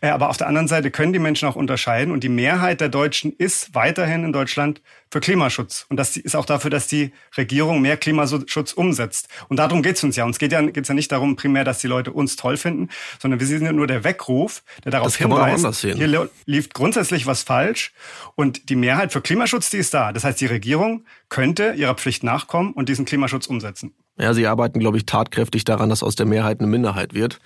Äh, 0.00 0.08
aber 0.08 0.28
auf 0.30 0.36
der 0.36 0.48
anderen 0.48 0.66
Seite 0.66 0.90
können 0.90 1.12
die 1.12 1.20
Menschen 1.20 1.48
auch 1.48 1.54
unterscheiden 1.54 2.12
und 2.12 2.24
die 2.24 2.28
Mehrheit 2.28 2.80
der 2.80 2.88
Deutschen 2.88 3.32
ist 3.38 3.74
weiterhin 3.74 4.24
in 4.24 4.32
Deutschland 4.32 4.80
für 5.10 5.20
Klimaschutz. 5.20 5.86
Und 5.88 5.96
das 5.96 6.16
ist 6.16 6.36
auch 6.36 6.44
dafür, 6.44 6.70
dass 6.70 6.86
die 6.86 7.12
Regierung 7.36 7.80
mehr 7.80 7.96
Klimaschutz 7.96 8.72
umsetzt. 8.72 9.28
Und 9.48 9.58
darum 9.58 9.82
geht 9.82 9.96
es 9.96 10.04
uns 10.04 10.16
ja. 10.16 10.24
Uns 10.24 10.38
geht 10.38 10.52
ja, 10.52 10.60
geht's 10.60 10.88
ja 10.88 10.94
nicht 10.94 11.10
darum 11.10 11.36
primär, 11.36 11.64
dass 11.64 11.78
die 11.78 11.86
Leute 11.86 12.12
uns 12.12 12.36
toll 12.36 12.56
finden, 12.56 12.90
sondern 13.18 13.40
wir 13.40 13.46
sind 13.46 13.64
ja 13.64 13.72
nur 13.72 13.86
der 13.86 14.04
Weckruf, 14.04 14.62
der 14.84 14.92
darauf 14.92 15.16
hinweist, 15.16 15.80
hier 15.80 16.28
lief 16.44 16.68
grundsätzlich 16.70 17.26
was 17.26 17.42
falsch. 17.42 17.92
Und 18.34 18.68
die 18.68 18.76
Mehrheit 18.76 19.12
für 19.12 19.22
Klimaschutz, 19.28 19.68
die 19.68 19.76
ist 19.76 19.92
da. 19.92 20.14
Das 20.14 20.24
heißt, 20.24 20.40
die 20.40 20.46
Regierung 20.46 21.04
könnte 21.28 21.74
ihrer 21.76 21.94
Pflicht 21.94 22.24
nachkommen 22.24 22.72
und 22.72 22.88
diesen 22.88 23.04
Klimaschutz 23.04 23.46
umsetzen. 23.46 23.94
Ja, 24.20 24.34
sie 24.34 24.46
arbeiten, 24.46 24.80
glaube 24.80 24.96
ich, 24.96 25.06
tatkräftig 25.06 25.64
daran, 25.64 25.88
dass 25.88 26.02
aus 26.02 26.16
der 26.16 26.26
Mehrheit 26.26 26.60
eine 26.60 26.68
Minderheit 26.68 27.14
wird. 27.14 27.40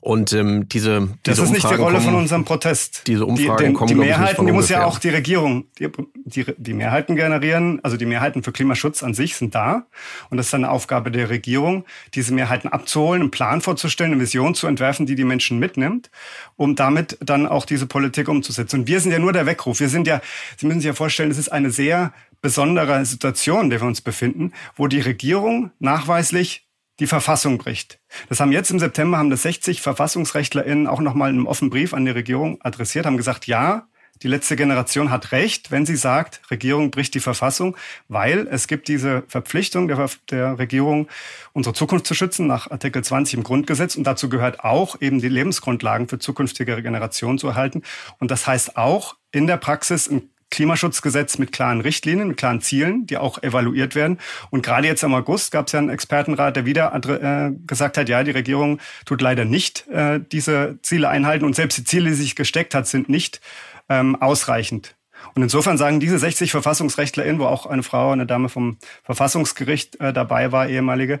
Und 0.00 0.32
ähm, 0.32 0.68
diese, 0.68 1.00
diese 1.00 1.16
Das 1.22 1.38
ist 1.38 1.50
Umfragen 1.50 1.52
nicht 1.52 1.70
die 1.70 1.74
Rolle 1.80 1.94
kommen, 1.98 2.04
von 2.06 2.14
unserem 2.16 2.44
Protest. 2.44 3.04
Diese 3.06 3.24
Umfragen 3.24 3.56
die, 3.56 3.64
den, 3.64 3.74
kommen, 3.74 3.88
die 3.88 3.94
Mehrheiten, 3.94 4.46
die 4.46 4.50
muss 4.50 4.68
ja 4.68 4.84
auch 4.84 4.98
die 4.98 5.10
Regierung, 5.10 5.66
die, 5.78 5.88
die, 6.24 6.44
die 6.56 6.74
Mehrheiten 6.74 7.14
generieren, 7.14 7.78
also 7.84 7.96
die 7.96 8.06
Mehrheiten 8.06 8.42
für 8.42 8.50
Klimaschutz 8.50 9.04
an 9.04 9.14
sich 9.14 9.36
sind 9.36 9.54
da. 9.54 9.86
Und 10.28 10.38
das 10.38 10.46
ist 10.46 10.54
dann 10.54 10.64
eine 10.64 10.72
Aufgabe 10.72 11.12
der 11.12 11.30
Regierung, 11.30 11.84
diese 12.14 12.34
Mehrheiten 12.34 12.66
abzuholen, 12.66 13.22
einen 13.22 13.30
Plan 13.30 13.60
vorzustellen, 13.60 14.10
eine 14.10 14.20
Vision 14.20 14.56
zu 14.56 14.66
entwerfen, 14.66 15.06
die 15.06 15.14
die 15.14 15.22
Menschen 15.22 15.60
mitnimmt, 15.60 16.10
um 16.56 16.74
damit 16.74 17.16
dann 17.20 17.46
auch 17.46 17.64
diese 17.64 17.86
Politik 17.86 18.28
umzusetzen. 18.28 18.80
Und 18.80 18.86
wir 18.88 18.98
sind 18.98 19.12
ja 19.12 19.20
nur 19.20 19.32
der 19.32 19.46
Weckruf. 19.46 19.78
Wir 19.78 19.88
sind 19.88 20.08
ja, 20.08 20.20
Sie 20.56 20.66
müssen 20.66 20.80
sich 20.80 20.88
ja 20.88 20.94
vorstellen, 20.94 21.30
es 21.30 21.38
ist 21.38 21.52
eine 21.52 21.70
sehr 21.70 22.12
besondere 22.42 23.04
Situation, 23.06 23.64
in 23.64 23.70
der 23.70 23.80
wir 23.80 23.86
uns 23.86 24.02
befinden, 24.02 24.52
wo 24.76 24.88
die 24.88 25.00
Regierung 25.00 25.70
nachweislich 25.78 26.68
die 26.98 27.06
Verfassung 27.06 27.56
bricht. 27.56 27.98
Das 28.28 28.40
haben 28.40 28.52
jetzt 28.52 28.70
im 28.70 28.78
September 28.78 29.16
haben 29.16 29.30
das 29.30 29.42
60 29.42 29.80
VerfassungsrechtlerInnen 29.80 30.86
auch 30.86 31.00
nochmal 31.00 31.30
in 31.30 31.36
einem 31.36 31.46
offenen 31.46 31.70
Brief 31.70 31.94
an 31.94 32.04
die 32.04 32.10
Regierung 32.10 32.58
adressiert, 32.62 33.06
haben 33.06 33.16
gesagt, 33.16 33.46
ja, 33.46 33.88
die 34.22 34.28
letzte 34.28 34.54
Generation 34.54 35.10
hat 35.10 35.32
recht, 35.32 35.72
wenn 35.72 35.84
sie 35.84 35.96
sagt, 35.96 36.42
Regierung 36.50 36.92
bricht 36.92 37.14
die 37.14 37.20
Verfassung, 37.20 37.76
weil 38.06 38.46
es 38.46 38.68
gibt 38.68 38.86
diese 38.86 39.24
Verpflichtung 39.26 39.88
der, 39.88 40.08
der 40.30 40.58
Regierung, 40.60 41.08
unsere 41.52 41.74
Zukunft 41.74 42.06
zu 42.06 42.14
schützen 42.14 42.46
nach 42.46 42.70
Artikel 42.70 43.02
20 43.02 43.34
im 43.34 43.42
Grundgesetz. 43.42 43.96
Und 43.96 44.04
dazu 44.04 44.28
gehört 44.28 44.62
auch 44.62 45.00
eben 45.00 45.20
die 45.20 45.28
Lebensgrundlagen 45.28 46.08
für 46.08 46.20
zukünftige 46.20 46.80
Generationen 46.82 47.38
zu 47.38 47.48
erhalten. 47.48 47.82
Und 48.20 48.30
das 48.30 48.46
heißt 48.46 48.76
auch 48.76 49.16
in 49.32 49.48
der 49.48 49.56
Praxis 49.56 50.08
ein 50.08 50.30
Klimaschutzgesetz 50.52 51.38
mit 51.38 51.50
klaren 51.50 51.80
Richtlinien, 51.80 52.28
mit 52.28 52.36
klaren 52.36 52.60
Zielen, 52.60 53.06
die 53.06 53.16
auch 53.16 53.42
evaluiert 53.42 53.96
werden. 53.96 54.18
Und 54.50 54.62
gerade 54.62 54.86
jetzt 54.86 55.02
im 55.02 55.14
August 55.14 55.50
gab 55.50 55.66
es 55.66 55.72
ja 55.72 55.80
einen 55.80 55.88
Expertenrat, 55.88 56.54
der 56.54 56.64
wieder 56.64 56.94
äh, 56.94 57.50
gesagt 57.66 57.98
hat, 57.98 58.08
ja, 58.08 58.22
die 58.22 58.30
Regierung 58.30 58.78
tut 59.04 59.20
leider 59.20 59.44
nicht 59.44 59.88
äh, 59.88 60.20
diese 60.20 60.78
Ziele 60.82 61.08
einhalten 61.08 61.44
und 61.44 61.56
selbst 61.56 61.78
die 61.78 61.84
Ziele, 61.84 62.10
die 62.10 62.14
sie 62.14 62.22
sich 62.22 62.36
gesteckt 62.36 62.74
hat, 62.74 62.86
sind 62.86 63.08
nicht 63.08 63.40
ähm, 63.88 64.20
ausreichend. 64.20 64.94
Und 65.34 65.42
insofern 65.42 65.78
sagen 65.78 66.00
diese 66.00 66.18
60 66.18 66.50
VerfassungsrechtlerInnen, 66.50 67.40
wo 67.40 67.46
auch 67.46 67.66
eine 67.66 67.82
Frau, 67.82 68.10
eine 68.10 68.26
Dame 68.26 68.48
vom 68.48 68.76
Verfassungsgericht 69.04 70.00
äh, 70.00 70.12
dabei 70.12 70.52
war, 70.52 70.68
ehemalige, 70.68 71.20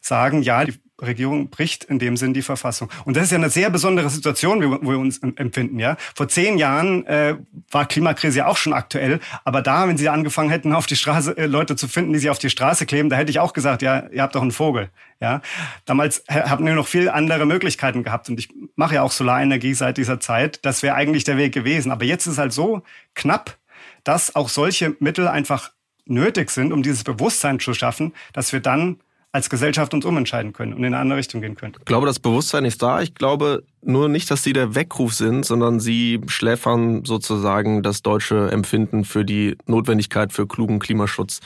sagen, 0.00 0.42
ja, 0.42 0.64
die 0.64 0.74
Regierung 1.02 1.50
bricht 1.50 1.84
in 1.84 1.98
dem 1.98 2.16
Sinn 2.16 2.34
die 2.34 2.42
Verfassung. 2.42 2.88
Und 3.04 3.16
das 3.16 3.24
ist 3.24 3.32
ja 3.32 3.38
eine 3.38 3.50
sehr 3.50 3.70
besondere 3.70 4.08
Situation, 4.08 4.62
wie 4.62 4.70
wir 4.70 4.98
uns 4.98 5.18
empfinden. 5.18 5.78
Ja, 5.78 5.96
vor 6.14 6.28
zehn 6.28 6.58
Jahren 6.58 7.06
äh, 7.06 7.36
war 7.70 7.86
Klimakrise 7.86 8.38
ja 8.38 8.46
auch 8.46 8.56
schon 8.56 8.72
aktuell, 8.72 9.20
aber 9.44 9.62
da, 9.62 9.88
wenn 9.88 9.96
Sie 9.96 10.08
angefangen 10.08 10.50
hätten, 10.50 10.72
auf 10.72 10.86
die 10.86 10.96
Straße 10.96 11.36
äh, 11.36 11.46
Leute 11.46 11.76
zu 11.76 11.88
finden, 11.88 12.12
die 12.12 12.18
sich 12.18 12.30
auf 12.30 12.38
die 12.38 12.50
Straße 12.50 12.86
kleben, 12.86 13.10
da 13.10 13.16
hätte 13.16 13.30
ich 13.30 13.40
auch 13.40 13.52
gesagt, 13.52 13.82
ja, 13.82 14.08
ihr 14.10 14.22
habt 14.22 14.34
doch 14.34 14.42
einen 14.42 14.52
Vogel. 14.52 14.90
Ja, 15.20 15.40
damals 15.84 16.24
haben 16.28 16.66
wir 16.66 16.74
noch 16.74 16.88
viel 16.88 17.08
andere 17.08 17.46
Möglichkeiten 17.46 18.02
gehabt 18.02 18.28
und 18.28 18.40
ich 18.40 18.48
mache 18.74 18.96
ja 18.96 19.02
auch 19.02 19.12
Solarenergie 19.12 19.74
seit 19.74 19.96
dieser 19.96 20.18
Zeit. 20.18 20.64
Das 20.64 20.82
wäre 20.82 20.96
eigentlich 20.96 21.22
der 21.22 21.36
Weg 21.36 21.54
gewesen. 21.54 21.92
Aber 21.92 22.04
jetzt 22.04 22.26
ist 22.26 22.38
halt 22.38 22.52
so 22.52 22.82
knapp, 23.14 23.56
dass 24.02 24.34
auch 24.34 24.48
solche 24.48 24.96
Mittel 24.98 25.28
einfach 25.28 25.70
nötig 26.06 26.50
sind, 26.50 26.72
um 26.72 26.82
dieses 26.82 27.04
Bewusstsein 27.04 27.60
zu 27.60 27.74
schaffen, 27.74 28.12
dass 28.32 28.52
wir 28.52 28.60
dann 28.60 28.98
als 29.32 29.48
Gesellschaft 29.48 29.94
uns 29.94 30.04
umentscheiden 30.04 30.52
können 30.52 30.74
und 30.74 30.80
in 30.80 30.86
eine 30.86 30.98
andere 30.98 31.18
Richtung 31.18 31.40
gehen 31.40 31.56
können. 31.56 31.74
Ich 31.78 31.86
glaube, 31.86 32.06
das 32.06 32.18
Bewusstsein 32.18 32.66
ist 32.66 32.82
da. 32.82 33.00
Ich 33.00 33.14
glaube 33.14 33.64
nur 33.80 34.08
nicht, 34.08 34.30
dass 34.30 34.42
sie 34.42 34.52
der 34.52 34.74
Weckruf 34.74 35.14
sind, 35.14 35.46
sondern 35.46 35.80
sie 35.80 36.20
schläfern 36.26 37.04
sozusagen 37.06 37.82
das 37.82 38.02
deutsche 38.02 38.50
Empfinden 38.50 39.04
für 39.04 39.24
die 39.24 39.56
Notwendigkeit 39.66 40.32
für 40.32 40.46
klugen 40.46 40.78
Klimaschutz 40.78 41.40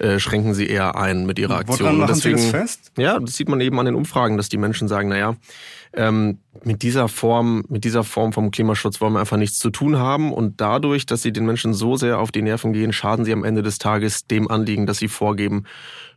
äh, 0.00 0.18
schränken 0.18 0.54
sie 0.54 0.66
eher 0.66 0.96
ein 0.96 1.26
mit 1.26 1.38
ihrer 1.38 1.58
Aktion. 1.58 1.80
Woran 1.80 1.96
machen 1.98 2.14
Deswegen, 2.14 2.38
Sie 2.38 2.50
das 2.50 2.60
fest? 2.60 2.92
Ja, 2.96 3.18
das 3.20 3.34
sieht 3.34 3.50
man 3.50 3.60
eben 3.60 3.78
an 3.78 3.84
den 3.84 3.94
Umfragen, 3.94 4.38
dass 4.38 4.48
die 4.48 4.56
Menschen 4.56 4.88
sagen, 4.88 5.10
naja, 5.10 5.36
ähm, 5.92 6.38
mit 6.64 6.82
dieser 6.82 7.06
Form, 7.08 7.64
mit 7.68 7.84
dieser 7.84 8.02
Form 8.02 8.32
vom 8.32 8.50
Klimaschutz 8.50 9.02
wollen 9.02 9.12
wir 9.12 9.20
einfach 9.20 9.36
nichts 9.36 9.58
zu 9.58 9.68
tun 9.68 9.98
haben 9.98 10.32
und 10.32 10.58
dadurch, 10.60 11.04
dass 11.04 11.20
sie 11.20 11.32
den 11.32 11.44
Menschen 11.44 11.74
so 11.74 11.96
sehr 11.96 12.18
auf 12.18 12.32
die 12.32 12.40
Nerven 12.40 12.72
gehen, 12.72 12.94
schaden 12.94 13.26
sie 13.26 13.32
am 13.34 13.44
Ende 13.44 13.62
des 13.62 13.76
Tages 13.76 14.26
dem 14.26 14.50
Anliegen, 14.50 14.86
das 14.86 14.98
sie 14.98 15.08
vorgeben, 15.08 15.64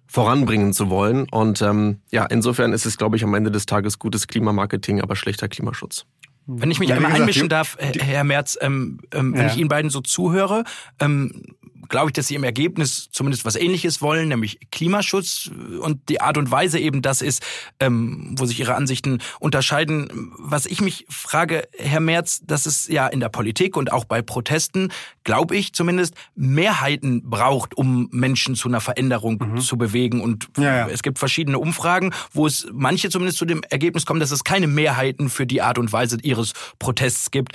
voranbringen 0.08 0.74
zu 0.74 0.90
wollen. 0.90 1.28
Und 1.30 1.62
ähm, 1.62 2.00
ja, 2.12 2.26
insofern 2.26 2.74
ist 2.74 2.86
es, 2.86 2.98
glaube 2.98 3.16
ich, 3.16 3.24
am 3.24 3.34
Ende 3.34 3.52
des 3.52 3.66
Tages 3.66 4.00
gutes 4.00 4.28
Klimamarketing, 4.28 5.02
aber 5.02 5.16
schlechter 5.16 5.48
Klimaschutz. 5.48 6.06
Wenn 6.46 6.72
ich 6.72 6.80
mich 6.80 6.90
ja, 6.90 6.96
einmal 6.96 7.12
gesagt, 7.12 7.22
einmischen 7.22 7.50
darf, 7.50 7.78
Herr 7.80 8.24
Merz, 8.24 8.58
ähm, 8.60 9.00
ähm, 9.14 9.34
wenn 9.34 9.42
ja. 9.42 9.48
ich 9.48 9.58
Ihnen 9.58 9.70
beiden 9.70 9.90
so 9.90 10.02
zuhöre, 10.02 10.66
ähm, 11.00 11.56
glaube 11.90 12.10
ich, 12.10 12.13
dass 12.13 12.28
sie 12.28 12.36
im 12.36 12.44
Ergebnis 12.44 13.10
zumindest 13.12 13.46
was 13.46 13.56
Ähnliches 13.56 14.02
wollen, 14.02 14.30
nämlich 14.30 14.60
Klimaschutz 14.72 15.50
und 15.82 16.10
die 16.10 16.22
Art 16.22 16.38
und 16.38 16.52
Weise 16.52 16.80
eben 16.80 17.02
das 17.02 17.22
ist, 17.22 17.44
ähm, 17.80 18.36
wo 18.38 18.46
sich 18.46 18.60
ihre 18.60 18.75
Ansichten 18.75 19.20
unterscheiden. 19.40 20.32
Was 20.38 20.66
ich 20.66 20.82
mich 20.82 21.06
frage, 21.10 21.68
Herr 21.78 22.00
Merz, 22.00 22.42
dass 22.46 22.66
es 22.66 22.88
ja 22.88 23.08
in 23.08 23.20
der 23.20 23.30
Politik 23.30 23.78
und 23.78 23.92
auch 23.92 24.06
bei 24.06 24.22
Protesten, 24.22 24.92
glaube 25.24 25.56
ich 25.56 25.74
zumindest, 25.74 26.16
Mehrheiten 26.36 27.30
braucht, 27.30 27.75
um 27.75 28.10
Menschen 28.12 28.56
zu 28.56 28.68
einer 28.68 28.82
Veränderung 28.82 29.40
mhm. 29.40 29.60
zu 29.60 29.78
bewegen. 29.78 30.22
Und 30.22 30.48
ja, 30.58 30.63
ja. 30.63 30.88
es 30.90 31.04
gibt 31.04 31.20
verschiedene 31.20 31.60
Umfragen, 31.60 32.13
wo 32.32 32.48
es 32.48 32.68
manche 32.72 33.10
zumindest 33.10 33.38
zu 33.38 33.46
dem 33.46 33.63
Ergebnis 33.70 34.06
kommen, 34.06 34.20
dass 34.20 34.32
es 34.32 34.44
keine 34.44 34.68
Mehrheiten 34.68 35.30
für 35.30 35.46
die 35.46 35.62
Art 35.62 35.78
und 35.78 35.92
Weise 35.92 36.18
ihres 36.22 36.54
Protests 36.80 37.32
gibt. 37.32 37.54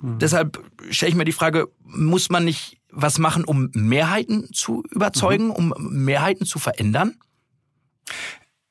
Mhm. 0.00 0.18
Deshalb 0.18 0.62
stelle 0.90 1.10
ich 1.10 1.16
mir 1.16 1.24
die 1.24 1.32
Frage, 1.32 1.68
muss 1.84 2.30
man 2.30 2.44
nicht 2.44 2.78
was 2.96 3.18
machen, 3.18 3.44
um 3.44 3.70
Mehrheiten 3.74 4.52
zu 4.52 4.82
überzeugen, 4.90 5.46
mhm. 5.46 5.50
um 5.52 5.74
Mehrheiten 5.78 6.46
zu 6.46 6.58
verändern? 6.58 7.16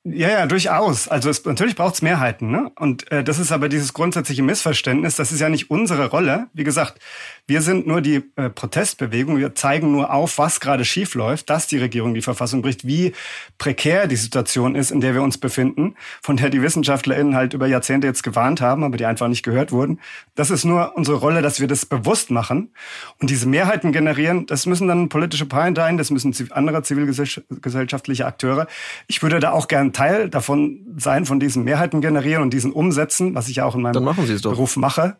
Ja, 0.07 0.29
ja, 0.29 0.45
durchaus. 0.45 1.07
Also 1.07 1.31
es, 1.31 1.43
natürlich 1.45 1.75
braucht 1.75 1.95
es 1.95 2.03
Mehrheiten. 2.03 2.51
Ne? 2.51 2.71
Und 2.75 3.11
äh, 3.11 3.23
das 3.23 3.39
ist 3.39 3.51
aber 3.51 3.69
dieses 3.69 3.91
grundsätzliche 3.91 4.43
Missverständnis. 4.43 5.15
Das 5.15 5.31
ist 5.31 5.39
ja 5.39 5.49
nicht 5.49 5.71
unsere 5.71 6.11
Rolle. 6.11 6.45
Wie 6.53 6.63
gesagt, 6.63 6.99
wir 7.47 7.63
sind 7.63 7.87
nur 7.87 8.01
die 8.01 8.21
äh, 8.35 8.51
Protestbewegung. 8.51 9.37
Wir 9.37 9.55
zeigen 9.55 9.91
nur 9.91 10.13
auf, 10.13 10.37
was 10.37 10.59
gerade 10.59 10.85
schief 10.85 11.15
läuft, 11.15 11.49
dass 11.49 11.65
die 11.65 11.79
Regierung 11.79 12.13
die 12.13 12.21
Verfassung 12.21 12.61
bricht, 12.61 12.85
wie 12.85 13.13
prekär 13.57 14.05
die 14.05 14.15
Situation 14.15 14.75
ist, 14.75 14.91
in 14.91 15.01
der 15.01 15.15
wir 15.15 15.23
uns 15.23 15.39
befinden, 15.39 15.95
von 16.21 16.37
der 16.37 16.51
die 16.51 16.61
WissenschaftlerInnen 16.61 17.35
halt 17.35 17.55
über 17.55 17.65
Jahrzehnte 17.65 18.05
jetzt 18.05 18.21
gewarnt 18.21 18.61
haben, 18.61 18.83
aber 18.83 18.97
die 18.97 19.07
einfach 19.07 19.27
nicht 19.27 19.41
gehört 19.41 19.71
wurden. 19.71 19.99
Das 20.35 20.51
ist 20.51 20.65
nur 20.65 20.95
unsere 20.95 21.17
Rolle, 21.17 21.41
dass 21.41 21.59
wir 21.59 21.67
das 21.67 21.83
bewusst 21.83 22.29
machen. 22.29 22.71
Und 23.19 23.31
diese 23.31 23.47
Mehrheiten 23.47 23.91
generieren, 23.91 24.45
das 24.45 24.67
müssen 24.67 24.87
dann 24.87 25.09
politische 25.09 25.47
Parteien, 25.47 25.97
das 25.97 26.11
müssen 26.11 26.35
andere 26.51 26.83
zivilgesellschaftliche 26.83 28.27
Akteure. 28.27 28.67
Ich 29.07 29.23
würde 29.23 29.39
da 29.39 29.49
auch 29.49 29.67
gern 29.67 29.93
Teil 29.95 30.29
davon 30.29 30.85
sein, 30.97 31.25
von 31.25 31.39
diesen 31.39 31.63
Mehrheiten 31.63 32.01
generieren 32.01 32.43
und 32.43 32.53
diesen 32.53 32.73
umsetzen, 32.73 33.33
was 33.33 33.47
ich 33.47 33.57
ja 33.57 33.65
auch 33.65 33.75
in 33.75 33.81
meinem 33.81 34.03
Beruf 34.41 34.75
mache. 34.75 35.17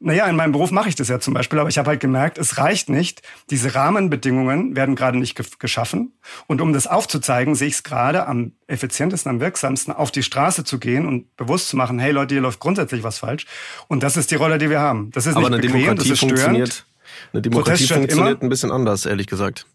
Naja, 0.00 0.26
in 0.26 0.36
meinem 0.36 0.52
Beruf 0.52 0.70
mache 0.70 0.88
ich 0.88 0.94
das 0.94 1.08
ja 1.08 1.18
zum 1.18 1.34
Beispiel, 1.34 1.58
aber 1.58 1.68
ich 1.68 1.76
habe 1.76 1.88
halt 1.88 1.98
gemerkt, 1.98 2.38
es 2.38 2.58
reicht 2.58 2.88
nicht. 2.88 3.22
Diese 3.50 3.74
Rahmenbedingungen 3.74 4.76
werden 4.76 4.94
gerade 4.94 5.18
nicht 5.18 5.58
geschaffen. 5.58 6.12
Und 6.46 6.60
um 6.60 6.72
das 6.72 6.86
aufzuzeigen, 6.86 7.56
sehe 7.56 7.66
ich 7.66 7.74
es 7.74 7.82
gerade 7.82 8.28
am 8.28 8.52
effizientesten, 8.68 9.30
am 9.30 9.40
wirksamsten, 9.40 9.92
auf 9.92 10.12
die 10.12 10.22
Straße 10.22 10.62
zu 10.62 10.78
gehen 10.78 11.04
und 11.04 11.36
bewusst 11.36 11.68
zu 11.68 11.76
machen, 11.76 11.98
hey 11.98 12.12
Leute, 12.12 12.36
hier 12.36 12.42
läuft 12.42 12.60
grundsätzlich 12.60 13.02
was 13.02 13.18
falsch. 13.18 13.46
Und 13.88 14.04
das 14.04 14.16
ist 14.16 14.30
die 14.30 14.36
Rolle, 14.36 14.58
die 14.58 14.70
wir 14.70 14.78
haben. 14.78 15.10
Das 15.10 15.26
ist 15.26 15.34
aber 15.34 15.50
nicht 15.50 15.58
eine 15.58 15.62
bequem, 15.62 15.80
Demokratie 15.80 16.08
das 16.10 16.14
ist 16.14 16.20
funktioniert. 16.20 16.86
Eine 17.32 17.42
Demokratie 17.42 17.86
funktioniert 17.86 18.42
ein 18.42 18.48
bisschen 18.48 18.70
anders, 18.70 19.04
ehrlich 19.04 19.26
gesagt. 19.26 19.66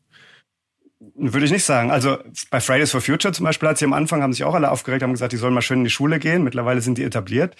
Würde 1.15 1.45
ich 1.45 1.51
nicht 1.51 1.63
sagen. 1.63 1.91
Also 1.91 2.17
bei 2.49 2.59
Fridays 2.59 2.91
for 2.91 3.01
Future 3.01 3.33
zum 3.33 3.45
Beispiel 3.45 3.69
hat 3.69 3.77
sie 3.77 3.85
am 3.85 3.93
Anfang, 3.93 4.21
haben 4.21 4.33
sich 4.33 4.43
auch 4.43 4.53
alle 4.53 4.71
aufgeregt, 4.71 5.03
haben 5.03 5.11
gesagt, 5.11 5.31
die 5.31 5.37
sollen 5.37 5.53
mal 5.53 5.61
schön 5.61 5.79
in 5.79 5.83
die 5.83 5.89
Schule 5.89 6.19
gehen. 6.19 6.43
Mittlerweile 6.43 6.81
sind 6.81 6.97
die 6.97 7.03
etabliert. 7.03 7.55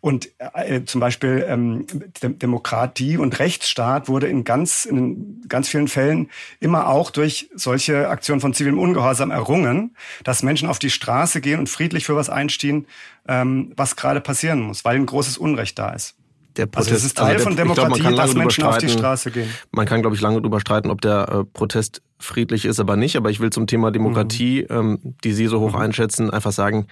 Und 0.00 0.30
äh, 0.38 0.84
zum 0.84 1.00
Beispiel 1.00 1.44
ähm, 1.48 1.86
Demokratie 2.22 3.16
und 3.18 3.38
Rechtsstaat 3.38 4.08
wurde 4.08 4.28
in 4.28 4.44
ganz, 4.44 4.84
in 4.84 5.42
ganz 5.48 5.68
vielen 5.68 5.88
Fällen 5.88 6.30
immer 6.60 6.88
auch 6.88 7.10
durch 7.10 7.50
solche 7.54 8.08
Aktionen 8.08 8.40
von 8.40 8.54
zivilem 8.54 8.78
Ungehorsam 8.78 9.30
errungen, 9.30 9.96
dass 10.22 10.42
Menschen 10.42 10.68
auf 10.68 10.78
die 10.78 10.90
Straße 10.90 11.40
gehen 11.40 11.60
und 11.60 11.68
friedlich 11.68 12.06
für 12.06 12.16
was 12.16 12.30
einstehen, 12.30 12.86
ähm, 13.28 13.72
was 13.76 13.96
gerade 13.96 14.20
passieren 14.20 14.60
muss, 14.60 14.84
weil 14.84 14.96
ein 14.96 15.06
großes 15.06 15.38
Unrecht 15.38 15.78
da 15.78 15.90
ist. 15.90 16.16
Der 16.56 16.66
Protest, 16.66 16.92
also 16.92 16.98
es 16.98 17.04
ist 17.04 17.18
Teil 17.18 17.26
also 17.26 17.36
der, 17.36 17.44
von 17.44 17.56
Demokratie, 17.56 18.00
glaub, 18.00 18.16
dass 18.16 18.34
Menschen 18.34 18.64
auf 18.64 18.78
die 18.78 18.88
Straße 18.88 19.30
gehen. 19.30 19.48
Man 19.72 19.86
kann, 19.86 20.02
glaube 20.02 20.16
ich, 20.16 20.22
lange 20.22 20.40
darüber 20.40 20.60
streiten, 20.60 20.90
ob 20.90 21.00
der 21.00 21.28
äh, 21.28 21.44
Protest 21.44 22.02
friedlich 22.18 22.64
ist, 22.64 22.80
aber 22.80 22.96
nicht. 22.96 23.16
Aber 23.16 23.30
ich 23.30 23.40
will 23.40 23.50
zum 23.50 23.66
Thema 23.66 23.90
Demokratie, 23.90 24.66
mhm. 24.68 24.76
ähm, 24.76 25.14
die 25.24 25.32
Sie 25.32 25.46
so 25.46 25.60
hoch 25.60 25.72
mhm. 25.72 25.80
einschätzen, 25.80 26.30
einfach 26.30 26.52
sagen, 26.52 26.86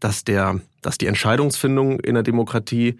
dass 0.00 0.24
der, 0.24 0.60
dass 0.82 0.98
die 0.98 1.06
Entscheidungsfindung 1.06 2.00
in 2.00 2.14
der 2.14 2.22
Demokratie 2.22 2.98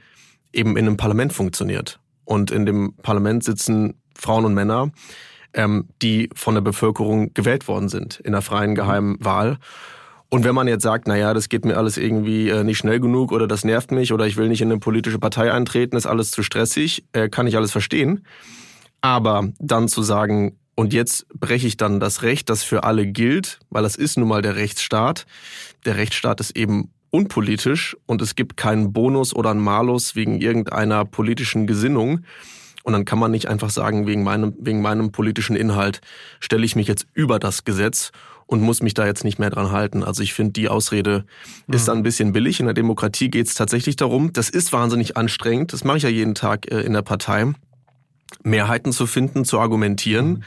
eben 0.53 0.77
in 0.77 0.87
einem 0.87 0.97
Parlament 0.97 1.33
funktioniert. 1.33 1.99
Und 2.25 2.51
in 2.51 2.67
dem 2.67 2.95
Parlament 3.03 3.45
sitzen 3.45 3.95
Frauen 4.17 4.45
und 4.45 4.55
Männer, 4.55 4.93
ähm, 5.55 5.89
die 6.01 6.31
von 6.35 6.55
der 6.55 6.63
Bevölkerung 6.63 7.35
gewählt 7.35 7.69
worden 7.69 7.89
sind 7.89 8.21
in 8.21 8.35
einer 8.35 8.43
freien 8.43 8.75
geheimen 8.75 9.17
Wahl. 9.21 9.59
Und 10.33 10.45
wenn 10.45 10.55
man 10.55 10.67
jetzt 10.67 10.83
sagt, 10.83 11.09
na 11.09 11.17
ja, 11.19 11.35
das 11.35 11.51
geht 11.51 11.67
mir 11.67 11.77
alles 11.77 11.99
irgendwie 11.99 12.49
äh, 12.49 12.65
nicht 12.65 12.79
schnell 12.79 13.01
genug 13.01 13.33
oder 13.33 13.47
das 13.47 13.65
nervt 13.65 13.93
mich 13.93 14.15
oder 14.15 14.27
ich 14.27 14.39
will 14.39 14.49
nicht 14.49 14.63
in 14.63 14.71
eine 14.71 14.81
politische 14.81 15.19
Partei 15.19 15.53
eintreten, 15.53 15.95
ist 15.95 16.07
alles 16.07 16.31
zu 16.31 16.43
stressig, 16.43 17.05
äh, 17.13 17.29
kann 17.29 17.47
ich 17.47 17.59
alles 17.59 17.71
verstehen. 17.71 18.25
Aber 19.03 19.51
dann 19.59 19.89
zu 19.89 20.03
sagen, 20.03 20.57
und 20.75 20.95
jetzt 20.95 21.27
breche 21.39 21.67
ich 21.67 21.77
dann 21.77 22.01
das 22.01 22.23
Recht, 22.23 22.49
das 22.49 22.63
für 22.63 22.85
alle 22.85 23.07
gilt, 23.07 23.59
weil 23.69 23.83
das 23.83 23.95
ist 23.95 24.17
nun 24.17 24.27
mal 24.27 24.41
der 24.41 24.57
Rechtsstaat. 24.57 25.27
Der 25.85 25.99
Rechtsstaat 25.99 26.41
ist 26.41 26.57
eben 26.57 26.91
unpolitisch 27.11 27.95
und 28.07 28.23
es 28.23 28.35
gibt 28.35 28.57
keinen 28.57 28.95
Bonus 28.95 29.37
oder 29.37 29.51
einen 29.51 29.61
Malus 29.61 30.17
wegen 30.17 30.41
irgendeiner 30.41 31.05
politischen 31.05 31.67
Gesinnung. 31.67 32.25
Und 32.85 32.95
dann 32.95 33.05
kann 33.05 33.19
man 33.19 33.33
nicht 33.33 33.49
einfach 33.49 33.69
sagen, 33.69 34.07
wegen 34.07 34.23
meinem, 34.23 34.55
wegen 34.59 34.81
meinem 34.81 35.13
politischen 35.13 35.57
Inhalt 35.57 36.01
stelle 36.41 36.65
ich 36.65 36.75
mich 36.75 36.89
jetzt 36.89 37.07
über 37.13 37.39
das 37.39 37.65
Gesetz 37.65 38.13
und 38.53 38.61
muss 38.61 38.83
mich 38.83 38.93
da 38.93 39.07
jetzt 39.07 39.25
nicht 39.25 39.39
mehr 39.39 39.49
dran 39.49 39.73
halten. 39.73 40.05
Also 40.05 40.23
ich 40.23 40.35
finde, 40.35 40.53
die 40.53 40.69
Ausrede 40.69 41.25
mhm. 41.67 41.75
ist 41.75 41.89
dann 41.89 41.97
ein 41.97 42.03
bisschen 42.03 42.35
billig. 42.35 42.61
In 42.61 42.67
der 42.67 42.75
Demokratie 42.75 43.31
geht 43.31 43.47
es 43.47 43.55
tatsächlich 43.55 43.97
darum, 43.97 44.35
das 44.35 44.51
ist 44.51 44.75
wahnsinnig 44.75 45.17
anstrengend, 45.17 45.73
das 45.73 45.85
mache 45.85 45.97
ich 45.97 46.03
ja 46.03 46.11
jeden 46.11 46.35
Tag 46.35 46.71
äh, 46.71 46.83
in 46.83 46.93
der 46.93 47.01
Partei, 47.01 47.51
Mehrheiten 48.43 48.93
zu 48.93 49.07
finden, 49.07 49.47
zu 49.47 49.59
argumentieren. 49.59 50.27
Mhm. 50.27 50.43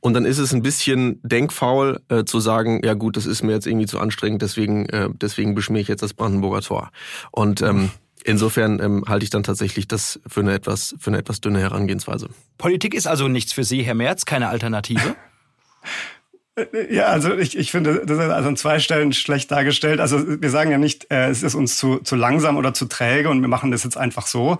Und 0.00 0.14
dann 0.14 0.24
ist 0.24 0.38
es 0.38 0.52
ein 0.52 0.62
bisschen 0.62 1.20
denkfaul 1.22 2.00
äh, 2.08 2.24
zu 2.24 2.40
sagen, 2.40 2.80
ja 2.84 2.94
gut, 2.94 3.16
das 3.16 3.24
ist 3.24 3.44
mir 3.44 3.52
jetzt 3.52 3.68
irgendwie 3.68 3.86
zu 3.86 4.00
anstrengend, 4.00 4.42
deswegen, 4.42 4.86
äh, 4.86 5.08
deswegen 5.12 5.54
beschmiere 5.54 5.82
ich 5.82 5.88
jetzt 5.88 6.02
das 6.02 6.14
Brandenburger 6.14 6.62
Tor. 6.62 6.90
Und 7.30 7.62
ähm, 7.62 7.90
insofern 8.24 8.80
ähm, 8.80 9.04
halte 9.06 9.22
ich 9.22 9.30
dann 9.30 9.44
tatsächlich 9.44 9.86
das 9.86 10.18
für 10.26 10.40
eine 10.40 10.54
etwas 10.54 10.96
für 10.98 11.10
eine 11.10 11.18
etwas 11.18 11.40
dünne 11.40 11.60
Herangehensweise. 11.60 12.30
Politik 12.58 12.94
ist 12.94 13.06
also 13.06 13.28
nichts 13.28 13.52
für 13.52 13.62
Sie, 13.62 13.82
Herr 13.82 13.94
Merz, 13.94 14.24
keine 14.24 14.48
Alternative? 14.48 15.14
Ja, 16.90 17.06
also 17.06 17.36
ich, 17.36 17.56
ich 17.56 17.70
finde, 17.70 18.02
das 18.04 18.18
ist 18.18 18.30
also 18.30 18.48
an 18.48 18.56
zwei 18.56 18.78
Stellen 18.78 19.12
schlecht 19.12 19.50
dargestellt. 19.50 20.00
Also 20.00 20.40
wir 20.40 20.50
sagen 20.50 20.70
ja 20.70 20.78
nicht, 20.78 21.10
äh, 21.10 21.28
es 21.28 21.42
ist 21.42 21.54
uns 21.54 21.76
zu, 21.76 21.98
zu 21.98 22.16
langsam 22.16 22.56
oder 22.56 22.74
zu 22.74 22.86
träge 22.86 23.28
und 23.28 23.40
wir 23.40 23.48
machen 23.48 23.70
das 23.70 23.84
jetzt 23.84 23.96
einfach 23.96 24.26
so. 24.26 24.58